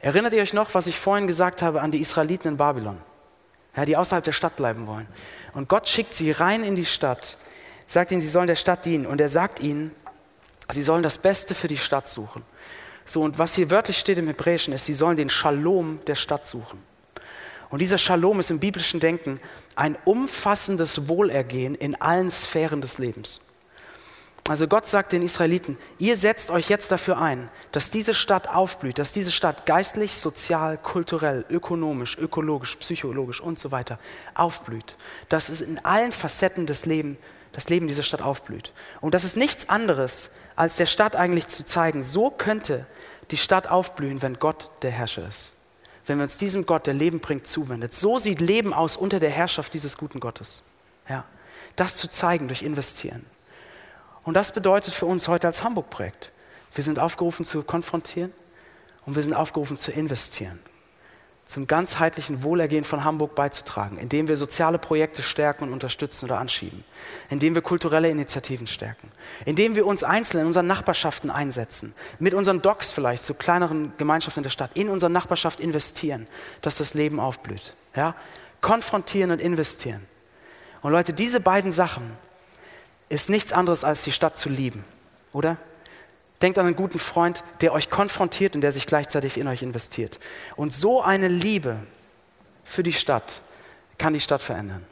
Erinnert 0.00 0.32
ihr 0.32 0.42
euch 0.42 0.54
noch, 0.54 0.74
was 0.74 0.86
ich 0.86 0.98
vorhin 0.98 1.26
gesagt 1.26 1.60
habe 1.60 1.82
an 1.82 1.90
die 1.90 2.00
Israeliten 2.00 2.48
in 2.48 2.56
Babylon, 2.56 2.98
ja, 3.76 3.84
die 3.84 3.96
außerhalb 3.96 4.24
der 4.24 4.32
Stadt 4.32 4.56
bleiben 4.56 4.86
wollen? 4.86 5.06
Und 5.52 5.68
Gott 5.68 5.88
schickt 5.88 6.14
sie 6.14 6.30
rein 6.30 6.64
in 6.64 6.74
die 6.74 6.86
Stadt, 6.86 7.36
sagt 7.86 8.10
ihnen, 8.10 8.20
sie 8.20 8.28
sollen 8.28 8.46
der 8.46 8.56
Stadt 8.56 8.86
dienen. 8.86 9.04
Und 9.04 9.20
er 9.20 9.28
sagt 9.28 9.60
ihnen, 9.60 9.90
sie 10.70 10.82
sollen 10.82 11.02
das 11.02 11.18
Beste 11.18 11.54
für 11.54 11.68
die 11.68 11.76
Stadt 11.76 12.08
suchen. 12.08 12.42
So, 13.04 13.22
und 13.22 13.38
was 13.38 13.54
hier 13.54 13.70
wörtlich 13.70 13.98
steht 13.98 14.18
im 14.18 14.26
Hebräischen 14.26 14.72
ist, 14.72 14.86
sie 14.86 14.94
sollen 14.94 15.16
den 15.16 15.28
Shalom 15.28 16.00
der 16.06 16.14
Stadt 16.14 16.46
suchen. 16.46 16.82
Und 17.68 17.80
dieser 17.80 17.98
Shalom 17.98 18.40
ist 18.40 18.50
im 18.50 18.58
biblischen 18.58 19.00
Denken 19.00 19.38
ein 19.76 19.98
umfassendes 20.04 21.08
Wohlergehen 21.08 21.74
in 21.74 22.00
allen 22.00 22.30
Sphären 22.30 22.80
des 22.80 22.98
Lebens. 22.98 23.40
Also 24.50 24.66
Gott 24.66 24.88
sagt 24.88 25.12
den 25.12 25.22
Israeliten, 25.22 25.78
ihr 25.98 26.16
setzt 26.16 26.50
euch 26.50 26.68
jetzt 26.68 26.90
dafür 26.90 27.18
ein, 27.18 27.48
dass 27.70 27.90
diese 27.90 28.14
Stadt 28.14 28.48
aufblüht, 28.48 28.98
dass 28.98 29.12
diese 29.12 29.30
Stadt 29.30 29.64
geistlich, 29.64 30.16
sozial, 30.16 30.76
kulturell, 30.76 31.44
ökonomisch, 31.48 32.18
ökologisch, 32.18 32.74
psychologisch 32.74 33.40
und 33.40 33.60
so 33.60 33.70
weiter 33.70 34.00
aufblüht. 34.34 34.96
Dass 35.28 35.50
es 35.50 35.60
in 35.60 35.78
allen 35.84 36.10
Facetten 36.10 36.66
des 36.66 36.84
Lebens, 36.84 37.18
das 37.52 37.68
Leben 37.68 37.86
dieser 37.86 38.02
Stadt 38.02 38.22
aufblüht. 38.22 38.72
Und 39.00 39.14
das 39.14 39.22
ist 39.22 39.36
nichts 39.36 39.68
anderes, 39.68 40.30
als 40.56 40.74
der 40.74 40.86
Stadt 40.86 41.14
eigentlich 41.14 41.46
zu 41.46 41.64
zeigen, 41.64 42.02
so 42.02 42.28
könnte 42.30 42.86
die 43.30 43.36
Stadt 43.36 43.68
aufblühen, 43.68 44.20
wenn 44.20 44.40
Gott 44.40 44.72
der 44.82 44.90
Herrscher 44.90 45.28
ist. 45.28 45.54
Wenn 46.06 46.18
wir 46.18 46.24
uns 46.24 46.38
diesem 46.38 46.66
Gott, 46.66 46.88
der 46.88 46.94
Leben 46.94 47.20
bringt, 47.20 47.46
zuwendet. 47.46 47.94
So 47.94 48.18
sieht 48.18 48.40
Leben 48.40 48.74
aus 48.74 48.96
unter 48.96 49.20
der 49.20 49.30
Herrschaft 49.30 49.74
dieses 49.74 49.96
guten 49.96 50.18
Gottes. 50.18 50.64
Ja, 51.08 51.24
das 51.76 51.94
zu 51.94 52.08
zeigen 52.08 52.48
durch 52.48 52.62
Investieren. 52.62 53.24
Und 54.24 54.34
das 54.34 54.52
bedeutet 54.52 54.94
für 54.94 55.06
uns 55.06 55.28
heute 55.28 55.46
als 55.46 55.62
Hamburg-Projekt, 55.62 56.32
wir 56.74 56.84
sind 56.84 56.98
aufgerufen 56.98 57.44
zu 57.44 57.62
konfrontieren 57.62 58.32
und 59.06 59.16
wir 59.16 59.22
sind 59.22 59.34
aufgerufen 59.34 59.76
zu 59.76 59.90
investieren. 59.90 60.60
zum 61.50 61.66
ganzheitlichen 61.66 62.44
Wohlergehen 62.44 62.84
von 62.84 63.02
Hamburg 63.02 63.34
beizutragen, 63.34 63.98
indem 63.98 64.28
wir 64.28 64.36
soziale 64.36 64.78
Projekte 64.78 65.22
stärken 65.22 65.64
und 65.64 65.72
unterstützen 65.72 66.26
oder 66.26 66.38
anschieben, 66.38 66.84
indem 67.28 67.56
wir 67.56 67.62
kulturelle 67.62 68.08
Initiativen 68.08 68.68
stärken, 68.68 69.10
indem 69.44 69.74
wir 69.74 69.84
uns 69.84 70.04
einzeln 70.04 70.42
in 70.42 70.46
unseren 70.46 70.68
Nachbarschaften 70.68 71.28
einsetzen, 71.28 71.92
mit 72.20 72.34
unseren 72.34 72.62
Docs 72.62 72.92
vielleicht, 72.92 73.24
zu 73.24 73.34
kleineren 73.34 73.92
Gemeinschaften 73.96 74.40
in 74.40 74.44
der 74.44 74.50
Stadt, 74.50 74.70
in 74.74 74.88
unsere 74.88 75.10
Nachbarschaft 75.10 75.58
investieren, 75.58 76.28
dass 76.62 76.76
das 76.76 76.94
Leben 76.94 77.18
aufblüht. 77.18 77.74
Ja? 77.96 78.14
Konfrontieren 78.60 79.32
und 79.32 79.40
investieren. 79.40 80.06
Und 80.82 80.92
Leute, 80.92 81.12
diese 81.12 81.40
beiden 81.40 81.72
Sachen 81.72 82.16
ist 83.10 83.28
nichts 83.28 83.52
anderes 83.52 83.84
als 83.84 84.02
die 84.02 84.12
Stadt 84.12 84.38
zu 84.38 84.48
lieben, 84.48 84.84
oder? 85.32 85.58
Denkt 86.40 86.58
an 86.58 86.64
einen 86.64 86.76
guten 86.76 86.98
Freund, 86.98 87.44
der 87.60 87.74
euch 87.74 87.90
konfrontiert 87.90 88.54
und 88.54 88.62
der 88.62 88.72
sich 88.72 88.86
gleichzeitig 88.86 89.36
in 89.36 89.46
euch 89.46 89.62
investiert. 89.62 90.18
Und 90.56 90.72
so 90.72 91.02
eine 91.02 91.28
Liebe 91.28 91.76
für 92.64 92.82
die 92.82 92.94
Stadt 92.94 93.42
kann 93.98 94.14
die 94.14 94.20
Stadt 94.20 94.42
verändern. 94.42 94.86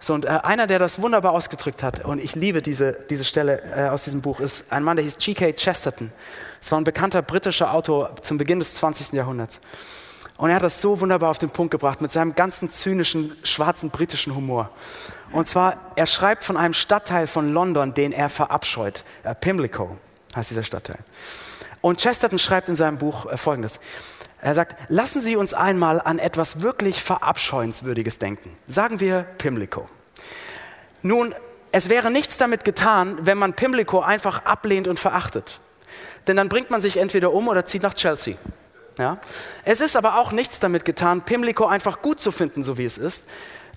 So, 0.00 0.14
und 0.14 0.24
äh, 0.24 0.40
einer, 0.42 0.66
der 0.66 0.80
das 0.80 1.00
wunderbar 1.00 1.32
ausgedrückt 1.32 1.82
hat, 1.84 2.04
und 2.04 2.22
ich 2.22 2.34
liebe 2.34 2.60
diese, 2.60 3.06
diese 3.08 3.24
Stelle 3.24 3.62
äh, 3.74 3.88
aus 3.88 4.02
diesem 4.02 4.20
Buch, 4.20 4.40
ist 4.40 4.72
ein 4.72 4.82
Mann, 4.82 4.96
der 4.96 5.04
hieß 5.04 5.16
G.K. 5.18 5.52
Chesterton. 5.52 6.10
Es 6.60 6.72
war 6.72 6.80
ein 6.80 6.84
bekannter 6.84 7.22
britischer 7.22 7.72
Autor 7.72 8.16
zum 8.20 8.36
Beginn 8.36 8.58
des 8.58 8.74
20. 8.74 9.12
Jahrhunderts. 9.12 9.60
Und 10.38 10.50
er 10.50 10.56
hat 10.56 10.64
das 10.64 10.80
so 10.80 11.00
wunderbar 11.00 11.30
auf 11.30 11.38
den 11.38 11.50
Punkt 11.50 11.70
gebracht 11.70 12.00
mit 12.00 12.10
seinem 12.10 12.34
ganzen 12.34 12.68
zynischen, 12.68 13.36
schwarzen 13.44 13.90
britischen 13.90 14.34
Humor. 14.34 14.70
Und 15.32 15.48
zwar, 15.48 15.92
er 15.96 16.06
schreibt 16.06 16.44
von 16.44 16.56
einem 16.56 16.74
Stadtteil 16.74 17.26
von 17.26 17.52
London, 17.52 17.94
den 17.94 18.12
er 18.12 18.28
verabscheut. 18.28 19.04
Äh, 19.24 19.34
Pimlico 19.34 19.96
heißt 20.36 20.50
dieser 20.50 20.62
Stadtteil. 20.62 20.98
Und 21.80 22.00
Chesterton 22.00 22.38
schreibt 22.38 22.68
in 22.68 22.76
seinem 22.76 22.98
Buch 22.98 23.26
äh, 23.26 23.36
Folgendes. 23.36 23.80
Er 24.40 24.54
sagt, 24.54 24.76
lassen 24.88 25.20
Sie 25.20 25.36
uns 25.36 25.54
einmal 25.54 26.00
an 26.00 26.18
etwas 26.18 26.60
wirklich 26.60 27.02
Verabscheuenswürdiges 27.02 28.18
denken. 28.18 28.56
Sagen 28.66 29.00
wir 29.00 29.22
Pimlico. 29.38 29.88
Nun, 31.02 31.34
es 31.70 31.88
wäre 31.88 32.10
nichts 32.10 32.38
damit 32.38 32.64
getan, 32.64 33.18
wenn 33.22 33.38
man 33.38 33.54
Pimlico 33.54 34.00
einfach 34.00 34.44
ablehnt 34.44 34.88
und 34.88 35.00
verachtet. 35.00 35.60
Denn 36.26 36.36
dann 36.36 36.48
bringt 36.48 36.70
man 36.70 36.80
sich 36.80 36.98
entweder 36.98 37.32
um 37.32 37.48
oder 37.48 37.64
zieht 37.66 37.82
nach 37.82 37.94
Chelsea. 37.94 38.36
Ja? 38.98 39.18
Es 39.64 39.80
ist 39.80 39.96
aber 39.96 40.18
auch 40.18 40.32
nichts 40.32 40.60
damit 40.60 40.84
getan, 40.84 41.22
Pimlico 41.22 41.66
einfach 41.66 42.02
gut 42.02 42.20
zu 42.20 42.30
finden, 42.32 42.62
so 42.62 42.78
wie 42.78 42.84
es 42.84 42.98
ist, 42.98 43.24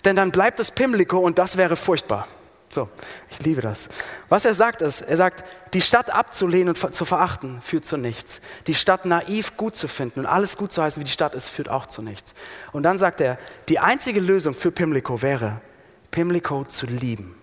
denn 0.05 0.15
dann 0.15 0.31
bleibt 0.31 0.59
es 0.59 0.71
Pimlico 0.71 1.19
und 1.19 1.37
das 1.37 1.57
wäre 1.57 1.75
furchtbar. 1.75 2.27
So, 2.75 2.89
ich 3.29 3.39
liebe 3.39 3.61
das. 3.61 3.87
Was 4.27 4.43
er 4.43 4.53
sagt 4.53 4.81
ist, 4.81 5.01
er 5.01 5.15
sagt, 5.15 5.45
die 5.73 5.79
Stadt 5.79 6.09
abzulehnen 6.09 6.75
und 6.75 6.93
zu 6.93 7.05
verachten 7.05 7.61
führt 7.61 7.85
zu 7.85 7.95
nichts. 7.95 8.41
Die 8.67 8.73
Stadt 8.73 9.05
naiv 9.05 9.55
gut 9.55 9.77
zu 9.77 9.87
finden 9.87 10.19
und 10.21 10.25
alles 10.25 10.57
gut 10.57 10.73
zu 10.73 10.83
heißen, 10.83 10.99
wie 10.99 11.05
die 11.05 11.11
Stadt 11.11 11.35
ist, 11.35 11.47
führt 11.49 11.69
auch 11.69 11.85
zu 11.85 12.01
nichts. 12.01 12.35
Und 12.73 12.83
dann 12.83 12.97
sagt 12.97 13.21
er, 13.21 13.37
die 13.69 13.79
einzige 13.79 14.19
Lösung 14.19 14.55
für 14.55 14.71
Pimlico 14.71 15.21
wäre, 15.21 15.61
Pimlico 16.11 16.65
zu 16.65 16.85
lieben. 16.85 17.35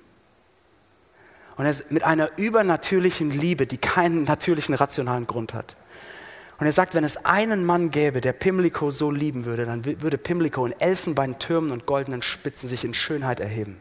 Und 1.56 1.64
er 1.64 1.74
mit 1.88 2.02
einer 2.02 2.36
übernatürlichen 2.36 3.30
Liebe, 3.30 3.66
die 3.66 3.78
keinen 3.78 4.24
natürlichen 4.24 4.74
rationalen 4.74 5.26
Grund 5.26 5.54
hat. 5.54 5.76
Und 6.62 6.66
er 6.66 6.72
sagt, 6.72 6.94
wenn 6.94 7.02
es 7.02 7.16
einen 7.24 7.66
Mann 7.66 7.90
gäbe, 7.90 8.20
der 8.20 8.32
Pimlico 8.32 8.90
so 8.90 9.10
lieben 9.10 9.46
würde, 9.46 9.66
dann 9.66 9.84
würde 9.84 10.16
Pimlico 10.16 10.64
in 10.64 10.80
Elfenbeintürmen 10.80 11.72
und 11.72 11.86
goldenen 11.86 12.22
Spitzen 12.22 12.68
sich 12.68 12.84
in 12.84 12.94
Schönheit 12.94 13.40
erheben. 13.40 13.80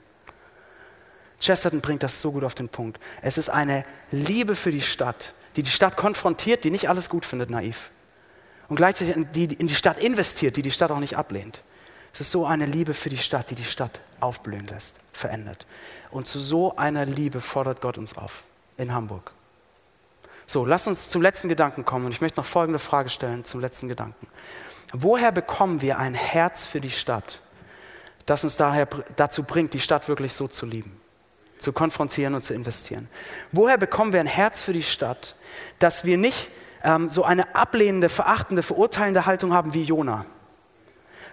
Chesterton 1.39 1.81
bringt 1.81 2.01
das 2.01 2.19
so 2.19 2.31
gut 2.31 2.43
auf 2.43 2.55
den 2.55 2.69
Punkt. 2.69 2.99
Es 3.21 3.37
ist 3.37 3.49
eine 3.49 3.85
Liebe 4.09 4.55
für 4.55 4.71
die 4.71 4.81
Stadt, 4.81 5.35
die 5.55 5.61
die 5.61 5.69
Stadt 5.69 5.95
konfrontiert, 5.95 6.63
die 6.63 6.71
nicht 6.71 6.89
alles 6.89 7.07
gut 7.07 7.23
findet, 7.23 7.51
naiv. 7.51 7.91
Und 8.67 8.77
gleichzeitig 8.77 9.27
die 9.35 9.43
in 9.43 9.67
die 9.67 9.75
Stadt 9.75 9.99
investiert, 9.99 10.57
die 10.57 10.63
die 10.63 10.71
Stadt 10.71 10.89
auch 10.89 10.99
nicht 10.99 11.17
ablehnt. 11.17 11.61
Es 12.15 12.21
ist 12.21 12.31
so 12.31 12.47
eine 12.47 12.65
Liebe 12.65 12.95
für 12.95 13.09
die 13.09 13.17
Stadt, 13.19 13.51
die 13.51 13.55
die 13.55 13.63
Stadt 13.63 14.01
aufblühen 14.21 14.65
lässt, 14.65 14.95
verändert. 15.13 15.67
Und 16.09 16.25
zu 16.25 16.39
so 16.39 16.75
einer 16.77 17.05
Liebe 17.05 17.41
fordert 17.41 17.79
Gott 17.79 17.99
uns 17.99 18.17
auf 18.17 18.43
in 18.77 18.91
Hamburg. 18.91 19.33
So, 20.51 20.65
lass 20.65 20.85
uns 20.85 21.07
zum 21.07 21.21
letzten 21.21 21.47
Gedanken 21.47 21.85
kommen 21.85 22.07
und 22.07 22.11
ich 22.11 22.19
möchte 22.19 22.37
noch 22.37 22.45
folgende 22.45 22.77
Frage 22.77 23.07
stellen 23.07 23.45
zum 23.45 23.61
letzten 23.61 23.87
Gedanken. 23.87 24.27
Woher 24.91 25.31
bekommen 25.31 25.79
wir 25.81 25.97
ein 25.97 26.13
Herz 26.13 26.65
für 26.65 26.81
die 26.81 26.89
Stadt, 26.89 27.39
das 28.25 28.43
uns 28.43 28.57
daher 28.57 28.85
dazu 29.15 29.43
bringt, 29.43 29.73
die 29.73 29.79
Stadt 29.79 30.09
wirklich 30.09 30.33
so 30.33 30.49
zu 30.49 30.65
lieben, 30.65 30.99
zu 31.57 31.71
konfrontieren 31.71 32.35
und 32.35 32.41
zu 32.41 32.53
investieren? 32.53 33.07
Woher 33.53 33.77
bekommen 33.77 34.11
wir 34.11 34.19
ein 34.19 34.27
Herz 34.27 34.61
für 34.61 34.73
die 34.73 34.83
Stadt, 34.83 35.37
dass 35.79 36.03
wir 36.03 36.17
nicht 36.17 36.51
ähm, 36.83 37.07
so 37.07 37.23
eine 37.23 37.55
ablehnende, 37.55 38.09
verachtende, 38.09 38.61
verurteilende 38.61 39.25
Haltung 39.25 39.53
haben 39.53 39.73
wie 39.73 39.83
Jona, 39.83 40.25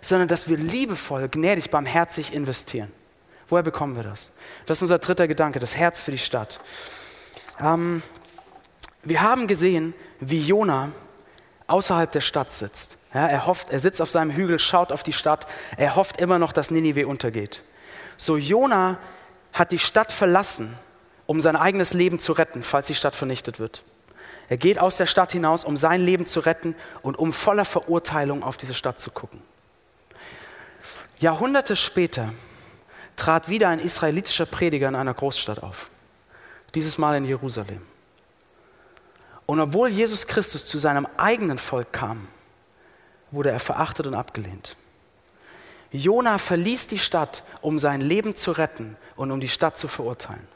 sondern 0.00 0.28
dass 0.28 0.48
wir 0.48 0.58
liebevoll, 0.58 1.28
gnädig, 1.28 1.70
barmherzig 1.70 2.32
investieren? 2.32 2.92
Woher 3.48 3.64
bekommen 3.64 3.96
wir 3.96 4.04
das? 4.04 4.30
Das 4.66 4.78
ist 4.78 4.82
unser 4.82 5.00
dritter 5.00 5.26
Gedanke, 5.26 5.58
das 5.58 5.74
Herz 5.74 6.02
für 6.02 6.12
die 6.12 6.18
Stadt. 6.18 6.60
Ähm, 7.60 8.00
wir 9.08 9.22
haben 9.22 9.46
gesehen, 9.46 9.94
wie 10.20 10.40
Jona 10.40 10.90
außerhalb 11.66 12.10
der 12.10 12.20
Stadt 12.20 12.50
sitzt. 12.50 12.98
Ja, 13.14 13.26
er 13.26 13.46
hofft, 13.46 13.70
er 13.70 13.78
sitzt 13.78 14.02
auf 14.02 14.10
seinem 14.10 14.30
Hügel, 14.30 14.58
schaut 14.58 14.92
auf 14.92 15.02
die 15.02 15.12
Stadt, 15.12 15.46
er 15.76 15.96
hofft 15.96 16.20
immer 16.20 16.38
noch, 16.38 16.52
dass 16.52 16.70
Ninive 16.70 17.06
untergeht. 17.06 17.62
So 18.16 18.36
Jona 18.36 18.98
hat 19.52 19.72
die 19.72 19.78
Stadt 19.78 20.12
verlassen, 20.12 20.74
um 21.26 21.40
sein 21.40 21.56
eigenes 21.56 21.94
Leben 21.94 22.18
zu 22.18 22.32
retten, 22.32 22.62
falls 22.62 22.86
die 22.86 22.94
Stadt 22.94 23.14
vernichtet 23.14 23.58
wird. 23.58 23.82
Er 24.48 24.56
geht 24.56 24.78
aus 24.78 24.96
der 24.96 25.06
Stadt 25.06 25.32
hinaus, 25.32 25.64
um 25.64 25.76
sein 25.76 26.00
Leben 26.00 26.26
zu 26.26 26.40
retten 26.40 26.74
und 27.02 27.18
um 27.18 27.32
voller 27.32 27.64
Verurteilung 27.64 28.42
auf 28.42 28.56
diese 28.56 28.74
Stadt 28.74 28.98
zu 28.98 29.10
gucken. 29.10 29.42
Jahrhunderte 31.18 31.76
später 31.76 32.32
trat 33.16 33.48
wieder 33.48 33.68
ein 33.68 33.78
israelitischer 33.78 34.46
Prediger 34.46 34.88
in 34.88 34.94
einer 34.94 35.12
Großstadt 35.12 35.62
auf, 35.62 35.90
dieses 36.74 36.96
Mal 36.96 37.16
in 37.16 37.24
Jerusalem. 37.24 37.82
Und 39.50 39.60
obwohl 39.60 39.88
Jesus 39.88 40.26
Christus 40.26 40.66
zu 40.66 40.76
seinem 40.76 41.08
eigenen 41.16 41.56
Volk 41.56 41.90
kam, 41.90 42.28
wurde 43.30 43.50
er 43.50 43.60
verachtet 43.60 44.06
und 44.06 44.12
abgelehnt. 44.12 44.76
Jona 45.90 46.36
verließ 46.36 46.88
die 46.88 46.98
Stadt, 46.98 47.44
um 47.62 47.78
sein 47.78 48.02
Leben 48.02 48.34
zu 48.34 48.52
retten 48.52 48.98
und 49.16 49.30
um 49.30 49.40
die 49.40 49.48
Stadt 49.48 49.78
zu 49.78 49.88
verurteilen. 49.88 50.46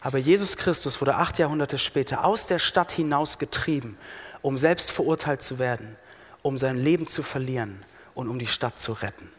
Aber 0.00 0.16
Jesus 0.16 0.56
Christus 0.56 0.98
wurde 1.02 1.16
acht 1.16 1.38
Jahrhunderte 1.38 1.76
später 1.76 2.24
aus 2.24 2.46
der 2.46 2.58
Stadt 2.58 2.90
hinaus 2.90 3.36
getrieben, 3.36 3.98
um 4.40 4.56
selbst 4.56 4.90
verurteilt 4.90 5.42
zu 5.42 5.58
werden, 5.58 5.94
um 6.40 6.56
sein 6.56 6.78
Leben 6.78 7.06
zu 7.06 7.22
verlieren 7.22 7.84
und 8.14 8.30
um 8.30 8.38
die 8.38 8.46
Stadt 8.46 8.80
zu 8.80 8.92
retten. 8.94 9.30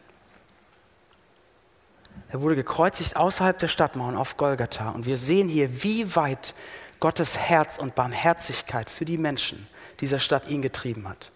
Er 2.28 2.40
wurde 2.40 2.54
gekreuzigt 2.54 3.16
außerhalb 3.16 3.58
der 3.58 3.66
Stadtmauern 3.66 4.16
auf 4.16 4.36
Golgatha. 4.36 4.90
Und 4.90 5.04
wir 5.04 5.16
sehen 5.16 5.48
hier, 5.48 5.82
wie 5.82 6.14
weit 6.14 6.54
Gottes 7.02 7.36
Herz 7.36 7.78
und 7.78 7.96
Barmherzigkeit 7.96 8.88
für 8.88 9.04
die 9.04 9.18
Menschen 9.18 9.66
dieser 9.98 10.20
Stadt 10.20 10.48
ihn 10.48 10.62
getrieben 10.62 11.08
hat. 11.08 11.32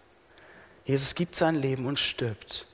Jesus 0.84 1.16
gibt 1.16 1.34
sein 1.34 1.56
Leben 1.56 1.86
und 1.86 1.98
stirbt, 1.98 2.68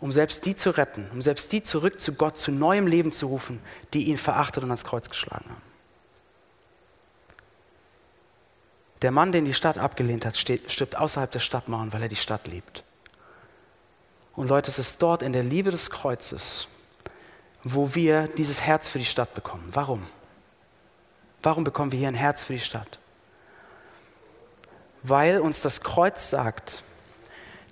um 0.00 0.10
selbst 0.12 0.46
die 0.46 0.56
zu 0.56 0.70
retten, 0.70 1.10
um 1.12 1.20
selbst 1.20 1.52
die 1.52 1.62
zurück 1.62 2.00
zu 2.00 2.14
Gott, 2.14 2.38
zu 2.38 2.50
neuem 2.50 2.86
Leben 2.86 3.12
zu 3.12 3.26
rufen, 3.26 3.60
die 3.92 4.04
ihn 4.04 4.16
verachtet 4.16 4.64
und 4.64 4.70
ans 4.70 4.86
Kreuz 4.86 5.10
geschlagen 5.10 5.44
haben. 5.50 5.62
Der 9.02 9.10
Mann, 9.10 9.30
den 9.30 9.44
die 9.44 9.52
Stadt 9.52 9.76
abgelehnt 9.76 10.24
hat, 10.24 10.38
steht, 10.38 10.72
stirbt 10.72 10.96
außerhalb 10.96 11.30
der 11.30 11.40
Stadtmauern, 11.40 11.92
weil 11.92 12.00
er 12.00 12.08
die 12.08 12.16
Stadt 12.16 12.46
liebt. 12.46 12.82
Und 14.34 14.48
Leute, 14.48 14.70
es 14.70 14.78
ist 14.78 15.02
dort 15.02 15.20
in 15.20 15.34
der 15.34 15.42
Liebe 15.42 15.70
des 15.70 15.90
Kreuzes, 15.90 16.66
wo 17.62 17.94
wir 17.94 18.26
dieses 18.26 18.62
Herz 18.62 18.88
für 18.88 18.98
die 18.98 19.04
Stadt 19.04 19.34
bekommen. 19.34 19.68
Warum? 19.74 20.06
Warum 21.42 21.64
bekommen 21.64 21.92
wir 21.92 21.98
hier 21.98 22.08
ein 22.08 22.14
Herz 22.14 22.44
für 22.44 22.54
die 22.54 22.60
Stadt? 22.60 22.98
Weil 25.02 25.40
uns 25.40 25.62
das 25.62 25.80
Kreuz 25.82 26.30
sagt, 26.30 26.82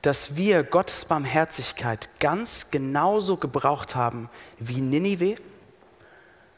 dass 0.03 0.37
wir 0.37 0.63
Gottes 0.63 1.05
Barmherzigkeit 1.05 2.09
ganz 2.21 2.71
genauso 2.71 3.37
gebraucht 3.37 3.97
haben 3.97 4.31
wie 4.59 4.81
Ninive 4.81 5.35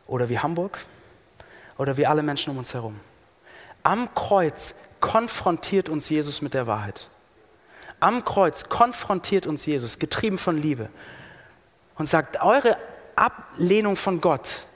oder 0.07 0.29
wie 0.29 0.39
Hamburg 0.39 0.79
oder 1.79 1.97
wie 1.97 2.07
alle 2.07 2.23
Menschen 2.23 2.51
um 2.51 2.59
uns 2.59 2.75
herum. 2.75 3.01
Am 3.83 4.15
Kreuz 4.15 4.75
konfrontiert 5.01 5.89
uns 5.89 6.11
Jesus 6.11 6.43
mit 6.43 6.53
der 6.53 6.67
Wahrheit. 6.67 7.09
Am 8.01 8.25
Kreuz 8.25 8.69
konfrontiert 8.69 9.47
uns 9.47 9.65
Jesus, 9.65 9.99
getrieben 9.99 10.39
von 10.39 10.59
Liebe, 10.59 10.91
und 11.97 12.07
sagt, 12.07 12.43
eure 12.43 12.77
Ablehnung 13.17 13.97
von 13.97 14.21
Gott 14.21 14.67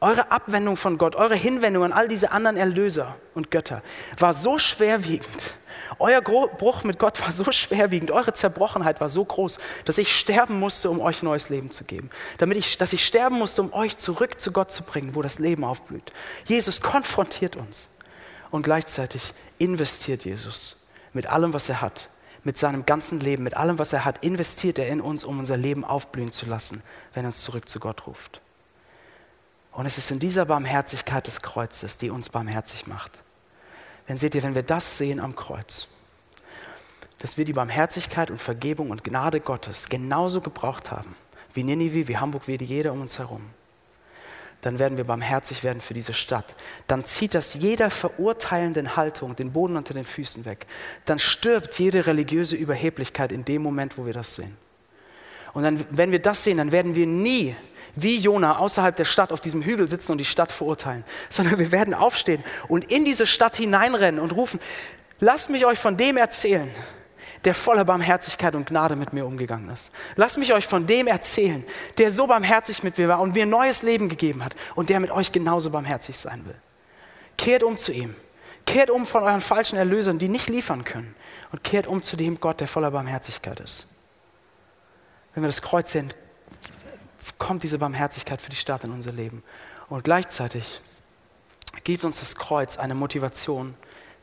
eure 0.00 0.30
Abwendung 0.30 0.76
von 0.76 0.98
Gott, 0.98 1.16
eure 1.16 1.34
Hinwendung 1.34 1.84
an 1.84 1.92
all 1.92 2.08
diese 2.08 2.30
anderen 2.30 2.56
Erlöser 2.56 3.16
und 3.34 3.50
Götter 3.50 3.82
war 4.18 4.34
so 4.34 4.58
schwerwiegend. 4.58 5.56
Euer 5.98 6.20
Bruch 6.20 6.84
mit 6.84 6.98
Gott 6.98 7.20
war 7.20 7.32
so 7.32 7.50
schwerwiegend, 7.52 8.10
eure 8.10 8.34
Zerbrochenheit 8.34 9.00
war 9.00 9.08
so 9.08 9.24
groß, 9.24 9.58
dass 9.84 9.98
ich 9.98 10.14
sterben 10.14 10.58
musste, 10.58 10.90
um 10.90 11.00
euch 11.00 11.22
neues 11.22 11.48
Leben 11.48 11.70
zu 11.70 11.84
geben. 11.84 12.10
Damit 12.38 12.58
ich, 12.58 12.76
dass 12.78 12.92
ich 12.92 13.06
sterben 13.06 13.38
musste, 13.38 13.62
um 13.62 13.72
euch 13.72 13.96
zurück 13.96 14.40
zu 14.40 14.52
Gott 14.52 14.70
zu 14.70 14.82
bringen, 14.82 15.14
wo 15.14 15.22
das 15.22 15.38
Leben 15.38 15.64
aufblüht. 15.64 16.12
Jesus 16.44 16.80
konfrontiert 16.80 17.56
uns 17.56 17.88
und 18.50 18.62
gleichzeitig 18.62 19.32
investiert 19.58 20.24
Jesus 20.24 20.76
mit 21.12 21.26
allem, 21.26 21.54
was 21.54 21.68
er 21.68 21.80
hat, 21.80 22.10
mit 22.44 22.58
seinem 22.58 22.84
ganzen 22.84 23.20
Leben, 23.20 23.42
mit 23.42 23.56
allem, 23.56 23.78
was 23.78 23.92
er 23.92 24.04
hat, 24.04 24.22
investiert 24.22 24.78
er 24.78 24.88
in 24.88 25.00
uns, 25.00 25.24
um 25.24 25.38
unser 25.38 25.56
Leben 25.56 25.84
aufblühen 25.84 26.32
zu 26.32 26.46
lassen, 26.46 26.82
wenn 27.14 27.24
er 27.24 27.28
uns 27.28 27.42
zurück 27.42 27.68
zu 27.68 27.80
Gott 27.80 28.06
ruft. 28.06 28.40
Und 29.76 29.84
es 29.84 29.98
ist 29.98 30.10
in 30.10 30.18
dieser 30.18 30.46
Barmherzigkeit 30.46 31.26
des 31.26 31.42
Kreuzes, 31.42 31.98
die 31.98 32.08
uns 32.08 32.30
barmherzig 32.30 32.86
macht. 32.86 33.12
Denn 34.08 34.16
seht 34.16 34.34
ihr, 34.34 34.42
wenn 34.42 34.54
wir 34.54 34.62
das 34.62 34.96
sehen 34.96 35.20
am 35.20 35.36
Kreuz, 35.36 35.86
dass 37.18 37.36
wir 37.36 37.44
die 37.44 37.52
Barmherzigkeit 37.52 38.30
und 38.30 38.40
Vergebung 38.40 38.88
und 38.88 39.04
Gnade 39.04 39.38
Gottes 39.38 39.90
genauso 39.90 40.40
gebraucht 40.40 40.90
haben, 40.90 41.14
wie 41.52 41.62
Ninive, 41.62 42.08
wie 42.08 42.16
Hamburg, 42.16 42.48
wie 42.48 42.56
jeder 42.56 42.94
um 42.94 43.02
uns 43.02 43.18
herum, 43.18 43.42
dann 44.62 44.78
werden 44.78 44.96
wir 44.96 45.04
barmherzig 45.04 45.62
werden 45.62 45.82
für 45.82 45.92
diese 45.92 46.14
Stadt. 46.14 46.54
Dann 46.86 47.04
zieht 47.04 47.34
das 47.34 47.52
jeder 47.52 47.90
verurteilenden 47.90 48.96
Haltung 48.96 49.36
den 49.36 49.52
Boden 49.52 49.76
unter 49.76 49.92
den 49.92 50.06
Füßen 50.06 50.46
weg. 50.46 50.66
Dann 51.04 51.18
stirbt 51.18 51.78
jede 51.78 52.06
religiöse 52.06 52.56
Überheblichkeit 52.56 53.30
in 53.30 53.44
dem 53.44 53.60
Moment, 53.60 53.98
wo 53.98 54.06
wir 54.06 54.14
das 54.14 54.36
sehen. 54.36 54.56
Und 55.52 55.64
dann, 55.64 55.84
wenn 55.90 56.12
wir 56.12 56.22
das 56.22 56.44
sehen, 56.44 56.56
dann 56.56 56.72
werden 56.72 56.94
wir 56.94 57.06
nie 57.06 57.54
wie 57.96 58.18
Jona 58.18 58.58
außerhalb 58.58 58.94
der 58.94 59.04
Stadt 59.04 59.32
auf 59.32 59.40
diesem 59.40 59.62
Hügel 59.62 59.88
sitzen 59.88 60.12
und 60.12 60.18
die 60.18 60.24
Stadt 60.24 60.52
verurteilen, 60.52 61.04
sondern 61.28 61.58
wir 61.58 61.72
werden 61.72 61.94
aufstehen 61.94 62.44
und 62.68 62.90
in 62.92 63.04
diese 63.04 63.26
Stadt 63.26 63.56
hineinrennen 63.56 64.20
und 64.20 64.32
rufen, 64.32 64.60
lasst 65.18 65.50
mich 65.50 65.66
euch 65.66 65.78
von 65.78 65.96
dem 65.96 66.16
erzählen, 66.16 66.70
der 67.44 67.54
voller 67.54 67.84
Barmherzigkeit 67.84 68.54
und 68.54 68.66
Gnade 68.66 68.96
mit 68.96 69.12
mir 69.12 69.24
umgegangen 69.24 69.70
ist. 69.70 69.92
Lasst 70.16 70.38
mich 70.38 70.52
euch 70.52 70.66
von 70.66 70.86
dem 70.86 71.06
erzählen, 71.06 71.64
der 71.98 72.10
so 72.10 72.26
barmherzig 72.26 72.82
mit 72.82 72.98
mir 72.98 73.08
war 73.08 73.20
und 73.20 73.34
mir 73.34 73.44
ein 73.44 73.50
neues 73.50 73.82
Leben 73.82 74.08
gegeben 74.08 74.44
hat 74.44 74.54
und 74.74 74.88
der 74.88 75.00
mit 75.00 75.10
euch 75.10 75.32
genauso 75.32 75.70
barmherzig 75.70 76.16
sein 76.16 76.44
will. 76.44 76.56
Kehrt 77.38 77.62
um 77.62 77.76
zu 77.76 77.92
ihm. 77.92 78.14
Kehrt 78.66 78.90
um 78.90 79.06
von 79.06 79.22
euren 79.22 79.40
falschen 79.40 79.76
Erlösern, 79.76 80.18
die 80.18 80.28
nicht 80.28 80.48
liefern 80.48 80.84
können. 80.84 81.14
Und 81.52 81.62
kehrt 81.62 81.86
um 81.86 82.02
zu 82.02 82.16
dem 82.16 82.40
Gott, 82.40 82.60
der 82.60 82.66
voller 82.66 82.90
Barmherzigkeit 82.90 83.60
ist. 83.60 83.86
Wenn 85.32 85.44
wir 85.44 85.48
das 85.48 85.62
Kreuz 85.62 85.92
sehen, 85.92 86.12
kommt 87.38 87.62
diese 87.62 87.78
Barmherzigkeit 87.78 88.40
für 88.40 88.50
die 88.50 88.56
Stadt 88.56 88.84
in 88.84 88.92
unser 88.92 89.12
Leben. 89.12 89.42
Und 89.88 90.04
gleichzeitig 90.04 90.80
gibt 91.84 92.04
uns 92.04 92.20
das 92.20 92.36
Kreuz 92.36 92.76
eine 92.76 92.94
Motivation 92.94 93.74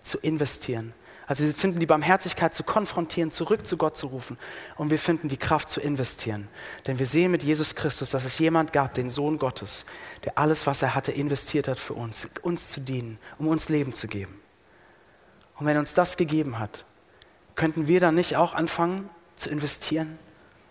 zu 0.01 0.17
investieren. 0.19 0.93
Also 1.25 1.45
wir 1.45 1.53
finden 1.53 1.79
die 1.79 1.85
Barmherzigkeit 1.85 2.53
zu 2.53 2.63
konfrontieren, 2.63 3.31
zurück 3.31 3.65
zu 3.65 3.77
Gott 3.77 3.95
zu 3.95 4.07
rufen. 4.07 4.37
Und 4.75 4.91
wir 4.91 4.99
finden 4.99 5.29
die 5.29 5.37
Kraft 5.37 5.69
zu 5.69 5.79
investieren. 5.79 6.49
Denn 6.85 6.99
wir 6.99 7.05
sehen 7.05 7.31
mit 7.31 7.43
Jesus 7.43 7.75
Christus, 7.75 8.09
dass 8.09 8.25
es 8.25 8.39
jemand 8.39 8.73
gab, 8.73 8.93
den 8.93 9.09
Sohn 9.09 9.37
Gottes, 9.37 9.85
der 10.25 10.37
alles, 10.37 10.67
was 10.67 10.81
er 10.81 10.95
hatte, 10.95 11.11
investiert 11.11 11.67
hat 11.67 11.79
für 11.79 11.93
uns, 11.93 12.27
uns 12.41 12.69
zu 12.69 12.81
dienen, 12.81 13.17
um 13.37 13.47
uns 13.47 13.69
Leben 13.69 13.93
zu 13.93 14.07
geben. 14.07 14.39
Und 15.55 15.65
wenn 15.65 15.77
er 15.77 15.79
uns 15.79 15.93
das 15.93 16.17
gegeben 16.17 16.59
hat, 16.59 16.83
könnten 17.55 17.87
wir 17.87 17.99
dann 17.99 18.15
nicht 18.15 18.35
auch 18.35 18.53
anfangen 18.53 19.09
zu 19.35 19.49
investieren? 19.49 20.19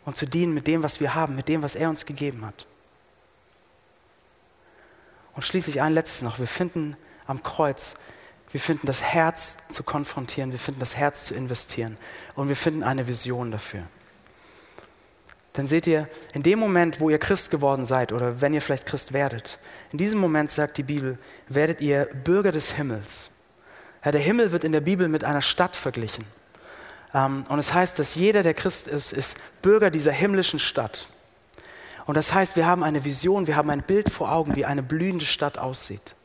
Und 0.05 0.17
zu 0.17 0.27
dienen 0.27 0.55
mit 0.55 0.67
dem, 0.67 0.83
was 0.83 1.01
wir 1.01 1.15
haben, 1.15 1.37
mit 1.37 1.49
dem, 1.49 1.63
was 1.63 1.75
er 1.75 1.89
uns 1.89 2.07
gegeben 2.07 2.45
hat. 2.45 2.67
Und 5.35 5.43
schließlich 5.43 5.81
ein 5.81 5.95
letztes 5.95 6.23
noch. 6.23 6.39
Wir 6.39 6.47
finden 6.47 6.97
am 7.27 7.43
Kreuz, 7.43 7.95
wir 8.51 8.61
finden 8.61 8.87
das 8.87 9.03
Herz 9.03 9.57
zu 9.71 9.83
konfrontieren, 9.83 10.53
wir 10.53 10.59
finden 10.59 10.81
das 10.81 10.97
Herz 10.97 11.25
zu 11.25 11.35
investieren 11.35 11.97
und 12.35 12.49
wir 12.49 12.57
finden 12.57 12.83
eine 12.83 13.07
Vision 13.07 13.51
dafür. 13.51 13.85
Denn 15.57 15.67
seht 15.67 15.87
ihr, 15.87 16.09
in 16.33 16.43
dem 16.43 16.59
Moment, 16.59 17.01
wo 17.01 17.11
ihr 17.11 17.19
Christ 17.19 17.51
geworden 17.51 17.85
seid 17.85 18.13
oder 18.13 18.41
wenn 18.41 18.55
ihr 18.55 18.63
vielleicht 18.63 18.87
Christ 18.87 19.13
werdet, 19.13 19.59
in 19.91 19.99
diesem 19.99 20.19
Moment 20.19 20.51
sagt 20.51 20.79
die 20.79 20.83
Bibel, 20.83 21.19
werdet 21.49 21.81
ihr 21.81 22.07
Bürger 22.25 22.53
des 22.53 22.73
Himmels. 22.73 23.31
Ja, 24.05 24.13
der 24.13 24.21
Himmel 24.21 24.53
wird 24.53 24.65
in 24.65 24.73
der 24.73 24.81
Bibel 24.81 25.09
mit 25.09 25.25
einer 25.25 25.43
Stadt 25.43 25.77
verglichen. 25.77 26.25
Ähm, 27.15 27.45
und 27.49 27.59
es 27.59 27.73
heißt, 27.73 27.99
dass 27.99 28.15
jeder, 28.15 28.43
der 28.43 28.55
Christ 28.55 28.89
ist, 28.89 29.13
ist 29.13 29.37
Bürger 29.61 29.91
dieser 29.91 30.13
himmlischen 30.13 30.59
Stadt. 30.59 31.09
Und 32.05 32.17
das 32.17 32.35
heißt, 32.35 32.57
wir 32.57 32.67
haben 32.67 32.83
eine 32.83 33.05
Vision, 33.05 33.47
wir 33.47 33.57
haben 33.57 33.71
ein 33.71 33.83
Bild 33.83 34.11
vor 34.11 34.33
Augen, 34.33 34.57
wie 34.57 34.65
eine 34.65 34.83
blühende 34.83 35.25
Stadt 35.25 35.59
aussieht. 35.59 36.17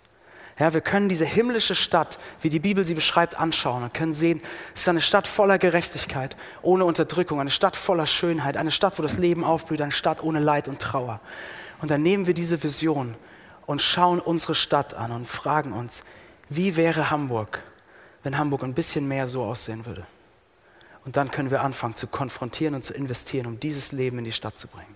Ja, 0.60 0.74
wir 0.74 0.82
können 0.82 1.08
diese 1.08 1.26
himmlische 1.26 1.76
Stadt, 1.76 2.18
wie 2.42 2.50
die 2.50 2.60
Bibel 2.60 2.84
sie 2.84 2.96
beschreibt, 2.96 3.40
anschauen 3.40 3.84
und 3.84 3.94
können 3.94 4.16
sehen, 4.16 4.42
es 4.74 4.82
ist 4.82 4.90
eine 4.90 5.02
Stadt 5.02 5.28
voller 5.28 5.60
Gerechtigkeit, 5.60 6.36
ohne 6.64 6.84
Unterdrückung, 6.84 7.40
eine 7.40 7.52
Stadt 7.52 7.78
voller 7.78 8.08
Schönheit, 8.08 8.58
eine 8.58 8.72
Stadt, 8.72 8.98
wo 8.98 9.04
das 9.04 9.20
Leben 9.20 9.44
aufblüht, 9.44 9.82
eine 9.82 9.92
Stadt 9.92 10.24
ohne 10.24 10.40
Leid 10.40 10.68
und 10.68 10.80
Trauer. 10.80 11.20
Und 11.80 11.92
dann 11.92 12.02
nehmen 12.02 12.26
wir 12.26 12.34
diese 12.34 12.64
Vision 12.64 13.16
und 13.68 13.84
schauen 13.84 14.20
unsere 14.20 14.56
Stadt 14.56 14.96
an 14.96 15.12
und 15.12 15.28
fragen 15.28 15.74
uns, 15.74 16.04
wie 16.50 16.76
wäre 16.76 17.12
Hamburg, 17.12 17.62
wenn 18.24 18.40
Hamburg 18.40 18.64
ein 18.64 18.74
bisschen 18.74 19.08
mehr 19.08 19.28
so 19.28 19.44
aussehen 19.44 19.86
würde? 19.86 20.08
Und 21.08 21.16
dann 21.16 21.32
können 21.32 21.52
wir 21.52 21.62
anfangen 21.62 21.96
zu 21.96 22.06
konfrontieren 22.06 22.76
und 22.76 22.84
zu 22.84 22.94
investieren, 22.94 23.46
um 23.46 23.62
dieses 23.62 23.94
Leben 23.94 24.20
in 24.20 24.26
die 24.26 24.34
Stadt 24.34 24.60
zu 24.60 24.68
bringen. 24.68 24.94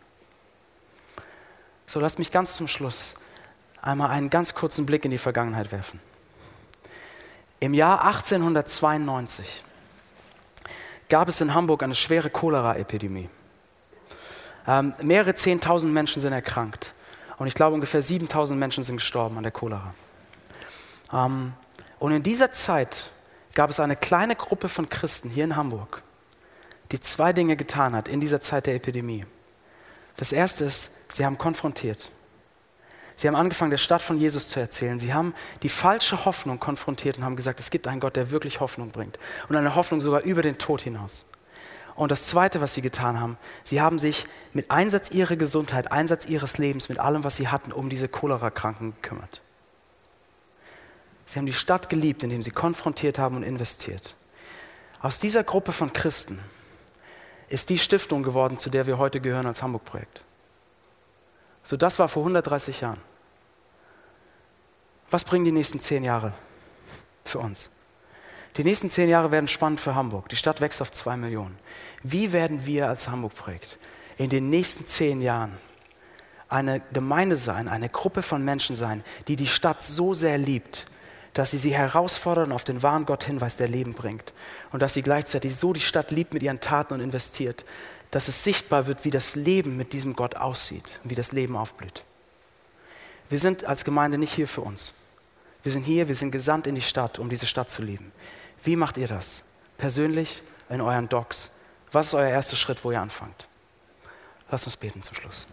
So, 1.88 2.02
lasst 2.02 2.20
mich 2.20 2.34
ganz 2.34 2.58
zum 2.58 2.68
Schluss 2.68 3.16
einmal 3.82 4.10
einen 4.10 4.30
ganz 4.30 4.54
kurzen 4.54 4.86
Blick 4.86 5.06
in 5.06 5.12
die 5.12 5.18
Vergangenheit 5.18 5.72
werfen. 5.72 6.02
Im 7.62 7.74
Jahr 7.74 8.04
1892 8.04 9.64
gab 11.08 11.30
es 11.30 11.40
in 11.40 11.54
Hamburg 11.54 11.82
eine 11.82 11.96
schwere 11.96 12.30
Cholera-Epidemie. 12.30 13.30
Ähm, 14.68 14.94
mehrere 15.02 15.34
Zehntausend 15.34 15.94
Menschen 15.94 16.22
sind 16.22 16.34
erkrankt 16.34 16.94
und 17.38 17.48
ich 17.48 17.54
glaube 17.54 17.74
ungefähr 17.74 18.02
7000 18.02 18.60
Menschen 18.60 18.84
sind 18.84 18.98
gestorben 18.98 19.38
an 19.38 19.44
der 19.44 19.54
Cholera. 19.54 19.94
Ähm, 21.14 21.54
und 22.00 22.12
in 22.12 22.22
dieser 22.22 22.52
Zeit 22.52 23.12
gab 23.54 23.70
es 23.70 23.80
eine 23.80 23.96
kleine 23.96 24.36
Gruppe 24.36 24.70
von 24.70 24.90
Christen 24.90 25.30
hier 25.30 25.44
in 25.44 25.56
Hamburg, 25.56 26.02
die 26.92 27.00
zwei 27.00 27.34
Dinge 27.34 27.56
getan 27.56 27.96
hat 27.96 28.08
in 28.08 28.20
dieser 28.20 28.42
Zeit 28.42 28.66
der 28.66 28.76
Epidemie. 28.76 29.26
Das 30.18 30.32
erste 30.32 30.66
ist, 30.66 30.92
sie 31.10 31.26
haben 31.26 31.38
konfrontiert. 31.38 32.12
Sie 33.16 33.28
haben 33.28 33.36
angefangen, 33.36 33.72
der 33.72 33.78
Stadt 33.78 34.02
von 34.02 34.18
Jesus 34.18 34.48
zu 34.48 34.60
erzählen. 34.60 34.98
Sie 34.98 35.14
haben 35.14 35.36
die 35.62 35.70
falsche 35.70 36.26
Hoffnung 36.26 36.60
konfrontiert 36.60 37.18
und 37.18 37.24
haben 37.24 37.36
gesagt, 37.36 37.60
es 37.60 37.70
gibt 37.70 37.88
einen 37.88 38.00
Gott, 38.00 38.16
der 38.16 38.32
wirklich 38.32 38.60
Hoffnung 38.60 38.90
bringt. 38.90 39.20
Und 39.48 39.56
eine 39.56 39.76
Hoffnung 39.76 40.02
sogar 40.02 40.24
über 40.24 40.42
den 40.42 40.58
Tod 40.58 40.82
hinaus. 40.82 41.26
Und 41.96 42.12
das 42.12 42.24
Zweite, 42.24 42.62
was 42.62 42.74
sie 42.74 42.82
getan 42.82 43.20
haben, 43.20 43.38
sie 43.64 43.80
haben 43.80 44.00
sich 44.00 44.26
mit 44.54 44.72
Einsatz 44.72 45.12
ihrer 45.12 45.36
Gesundheit, 45.36 45.92
Einsatz 45.92 46.26
ihres 46.26 46.58
Lebens, 46.58 46.90
mit 46.90 47.00
allem, 47.00 47.24
was 47.24 47.36
sie 47.36 47.48
hatten, 47.48 47.72
um 47.72 47.90
diese 47.90 48.08
Cholera-Kranken 48.08 48.96
gekümmert. 49.02 49.42
Sie 51.32 51.40
haben 51.40 51.46
die 51.46 51.54
Stadt 51.54 51.88
geliebt, 51.88 52.24
indem 52.24 52.44
sie 52.44 52.52
konfrontiert 52.52 53.18
haben 53.18 53.38
und 53.38 53.44
investiert. 53.44 54.18
Aus 55.00 55.18
dieser 55.18 55.46
Gruppe 55.46 55.72
von 55.72 55.94
Christen 55.94 56.40
ist 57.48 57.70
die 57.70 57.78
Stiftung 57.78 58.22
geworden, 58.22 58.58
zu 58.58 58.70
der 58.70 58.86
wir 58.86 58.98
heute 58.98 59.22
gehören 59.22 59.46
als 59.46 59.64
Hamburg-Projekt. 59.64 60.26
So, 61.64 61.78
das 61.78 62.00
war 62.00 62.10
vor 62.10 62.24
130 62.24 62.82
Jahren. 62.82 63.00
Was 65.10 65.24
bringen 65.24 65.46
die 65.46 65.54
nächsten 65.54 65.80
zehn 65.80 66.04
Jahre 66.04 66.34
für 67.24 67.40
uns? 67.40 67.72
Die 68.58 68.66
nächsten 68.66 68.90
zehn 68.90 69.08
Jahre 69.08 69.32
werden 69.32 69.48
spannend 69.48 69.80
für 69.80 69.96
Hamburg. 69.96 70.28
Die 70.28 70.36
Stadt 70.36 70.60
wächst 70.60 70.82
auf 70.82 70.92
zwei 70.92 71.16
Millionen. 71.16 71.58
Wie 72.04 72.34
werden 72.34 72.66
wir 72.66 72.90
als 72.90 73.08
Hamburg-Projekt 73.08 73.80
in 74.18 74.30
den 74.30 74.50
nächsten 74.50 74.86
zehn 74.86 75.22
Jahren 75.22 75.58
eine 76.50 76.82
Gemeinde 76.92 77.38
sein, 77.38 77.70
eine 77.70 77.88
Gruppe 77.88 78.22
von 78.22 78.44
Menschen 78.44 78.76
sein, 78.76 79.02
die 79.30 79.38
die 79.38 79.48
Stadt 79.48 79.82
so 79.82 80.14
sehr 80.14 80.38
liebt, 80.38 80.88
dass 81.34 81.52
sie 81.52 81.58
sie 81.58 81.74
herausfordern 81.74 82.46
und 82.46 82.52
auf 82.52 82.64
den 82.64 82.84
wahren 82.84 83.06
Gott 83.06 83.24
hinweist, 83.24 83.60
der 83.60 83.68
Leben 83.68 83.94
bringt. 83.94 84.34
Und 84.72 84.82
dass 84.82 84.94
sie 84.94 85.02
gleichzeitig 85.02 85.56
so 85.56 85.74
die 85.74 85.80
Stadt 85.80 86.12
liebt 86.12 86.34
mit 86.34 86.44
ihren 86.44 86.60
Taten 86.60 86.94
und 86.94 87.00
investiert, 87.00 87.66
dass 88.12 88.28
es 88.28 88.44
sichtbar 88.44 88.88
wird, 88.88 89.06
wie 89.06 89.10
das 89.10 89.36
Leben 89.36 89.78
mit 89.78 89.94
diesem 89.94 90.16
Gott 90.16 90.36
aussieht, 90.36 91.00
wie 91.04 91.16
das 91.16 91.32
Leben 91.32 91.56
aufblüht. 91.56 92.04
Wir 93.30 93.40
sind 93.40 93.64
als 93.64 93.86
Gemeinde 93.86 94.18
nicht 94.18 94.34
hier 94.34 94.48
für 94.48 94.62
uns. 94.62 94.94
Wir 95.64 95.72
sind 95.72 95.84
hier, 95.84 96.08
wir 96.08 96.16
sind 96.16 96.32
gesandt 96.32 96.68
in 96.68 96.76
die 96.76 96.82
Stadt, 96.82 97.20
um 97.20 97.30
diese 97.30 97.48
Stadt 97.48 97.70
zu 97.70 97.82
lieben. 97.82 98.12
Wie 98.64 98.76
macht 98.76 98.98
ihr 98.98 99.08
das? 99.08 99.44
Persönlich, 99.78 100.44
in 100.70 100.82
euren 100.82 101.08
Docs? 101.08 101.52
Was 101.92 102.08
ist 102.08 102.14
euer 102.14 102.30
erster 102.30 102.56
Schritt, 102.58 102.84
wo 102.84 102.92
ihr 102.92 103.02
anfangt? 103.02 103.48
Lasst 104.50 104.66
uns 104.66 104.76
beten 104.76 105.02
zum 105.02 105.16
Schluss. 105.16 105.48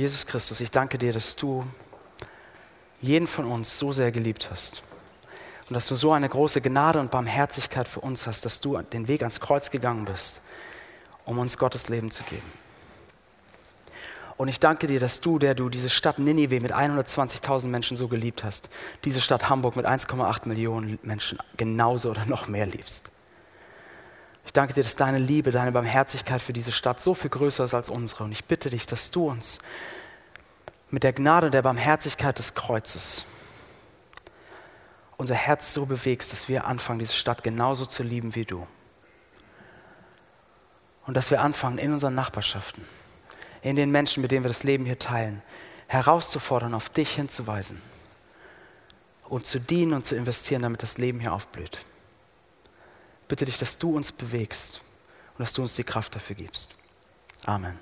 Jesus 0.00 0.24
Christus, 0.24 0.62
ich 0.62 0.70
danke 0.70 0.96
dir, 0.96 1.12
dass 1.12 1.36
du 1.36 1.62
jeden 3.02 3.26
von 3.26 3.44
uns 3.44 3.76
so 3.76 3.92
sehr 3.92 4.10
geliebt 4.10 4.48
hast. 4.50 4.82
Und 5.68 5.74
dass 5.74 5.88
du 5.88 5.94
so 5.94 6.12
eine 6.12 6.26
große 6.26 6.62
Gnade 6.62 6.98
und 6.98 7.10
Barmherzigkeit 7.10 7.86
für 7.86 8.00
uns 8.00 8.26
hast, 8.26 8.46
dass 8.46 8.60
du 8.60 8.78
den 8.80 9.08
Weg 9.08 9.20
ans 9.20 9.40
Kreuz 9.40 9.70
gegangen 9.70 10.06
bist, 10.06 10.40
um 11.26 11.38
uns 11.38 11.58
Gottes 11.58 11.90
Leben 11.90 12.10
zu 12.10 12.22
geben. 12.22 12.50
Und 14.38 14.48
ich 14.48 14.58
danke 14.58 14.86
dir, 14.86 15.00
dass 15.00 15.20
du, 15.20 15.38
der 15.38 15.54
du 15.54 15.68
diese 15.68 15.90
Stadt 15.90 16.18
Ninive 16.18 16.60
mit 16.60 16.72
120.000 16.72 17.66
Menschen 17.66 17.94
so 17.94 18.08
geliebt 18.08 18.42
hast, 18.42 18.70
diese 19.04 19.20
Stadt 19.20 19.50
Hamburg 19.50 19.76
mit 19.76 19.84
1,8 19.84 20.48
Millionen 20.48 20.98
Menschen 21.02 21.36
genauso 21.58 22.12
oder 22.12 22.24
noch 22.24 22.48
mehr 22.48 22.64
liebst. 22.64 23.10
Ich 24.50 24.52
danke 24.52 24.74
dir, 24.74 24.82
dass 24.82 24.96
deine 24.96 25.18
Liebe, 25.18 25.52
deine 25.52 25.70
Barmherzigkeit 25.70 26.42
für 26.42 26.52
diese 26.52 26.72
Stadt 26.72 27.00
so 27.00 27.14
viel 27.14 27.30
größer 27.30 27.62
ist 27.62 27.72
als 27.72 27.88
unsere. 27.88 28.24
Und 28.24 28.32
ich 28.32 28.46
bitte 28.46 28.68
dich, 28.68 28.84
dass 28.84 29.12
du 29.12 29.28
uns 29.28 29.60
mit 30.90 31.04
der 31.04 31.12
Gnade 31.12 31.46
und 31.46 31.54
der 31.54 31.62
Barmherzigkeit 31.62 32.36
des 32.36 32.54
Kreuzes 32.54 33.26
unser 35.18 35.36
Herz 35.36 35.72
so 35.72 35.86
bewegst, 35.86 36.32
dass 36.32 36.48
wir 36.48 36.64
anfangen, 36.64 36.98
diese 36.98 37.12
Stadt 37.12 37.44
genauso 37.44 37.86
zu 37.86 38.02
lieben 38.02 38.34
wie 38.34 38.44
du. 38.44 38.66
Und 41.06 41.14
dass 41.16 41.30
wir 41.30 41.42
anfangen, 41.42 41.78
in 41.78 41.92
unseren 41.92 42.16
Nachbarschaften, 42.16 42.84
in 43.62 43.76
den 43.76 43.92
Menschen, 43.92 44.20
mit 44.20 44.32
denen 44.32 44.42
wir 44.42 44.50
das 44.50 44.64
Leben 44.64 44.84
hier 44.84 44.98
teilen, 44.98 45.42
herauszufordern, 45.86 46.74
auf 46.74 46.88
dich 46.88 47.14
hinzuweisen 47.14 47.80
und 49.28 49.46
zu 49.46 49.60
dienen 49.60 49.92
und 49.92 50.04
zu 50.04 50.16
investieren, 50.16 50.62
damit 50.62 50.82
das 50.82 50.98
Leben 50.98 51.20
hier 51.20 51.32
aufblüht. 51.32 51.78
Bitte 53.30 53.44
dich, 53.44 53.58
dass 53.58 53.78
du 53.78 53.94
uns 53.94 54.10
bewegst 54.10 54.82
und 55.34 55.38
dass 55.38 55.52
du 55.52 55.62
uns 55.62 55.76
die 55.76 55.84
Kraft 55.84 56.16
dafür 56.16 56.34
gibst. 56.34 56.74
Amen. 57.46 57.78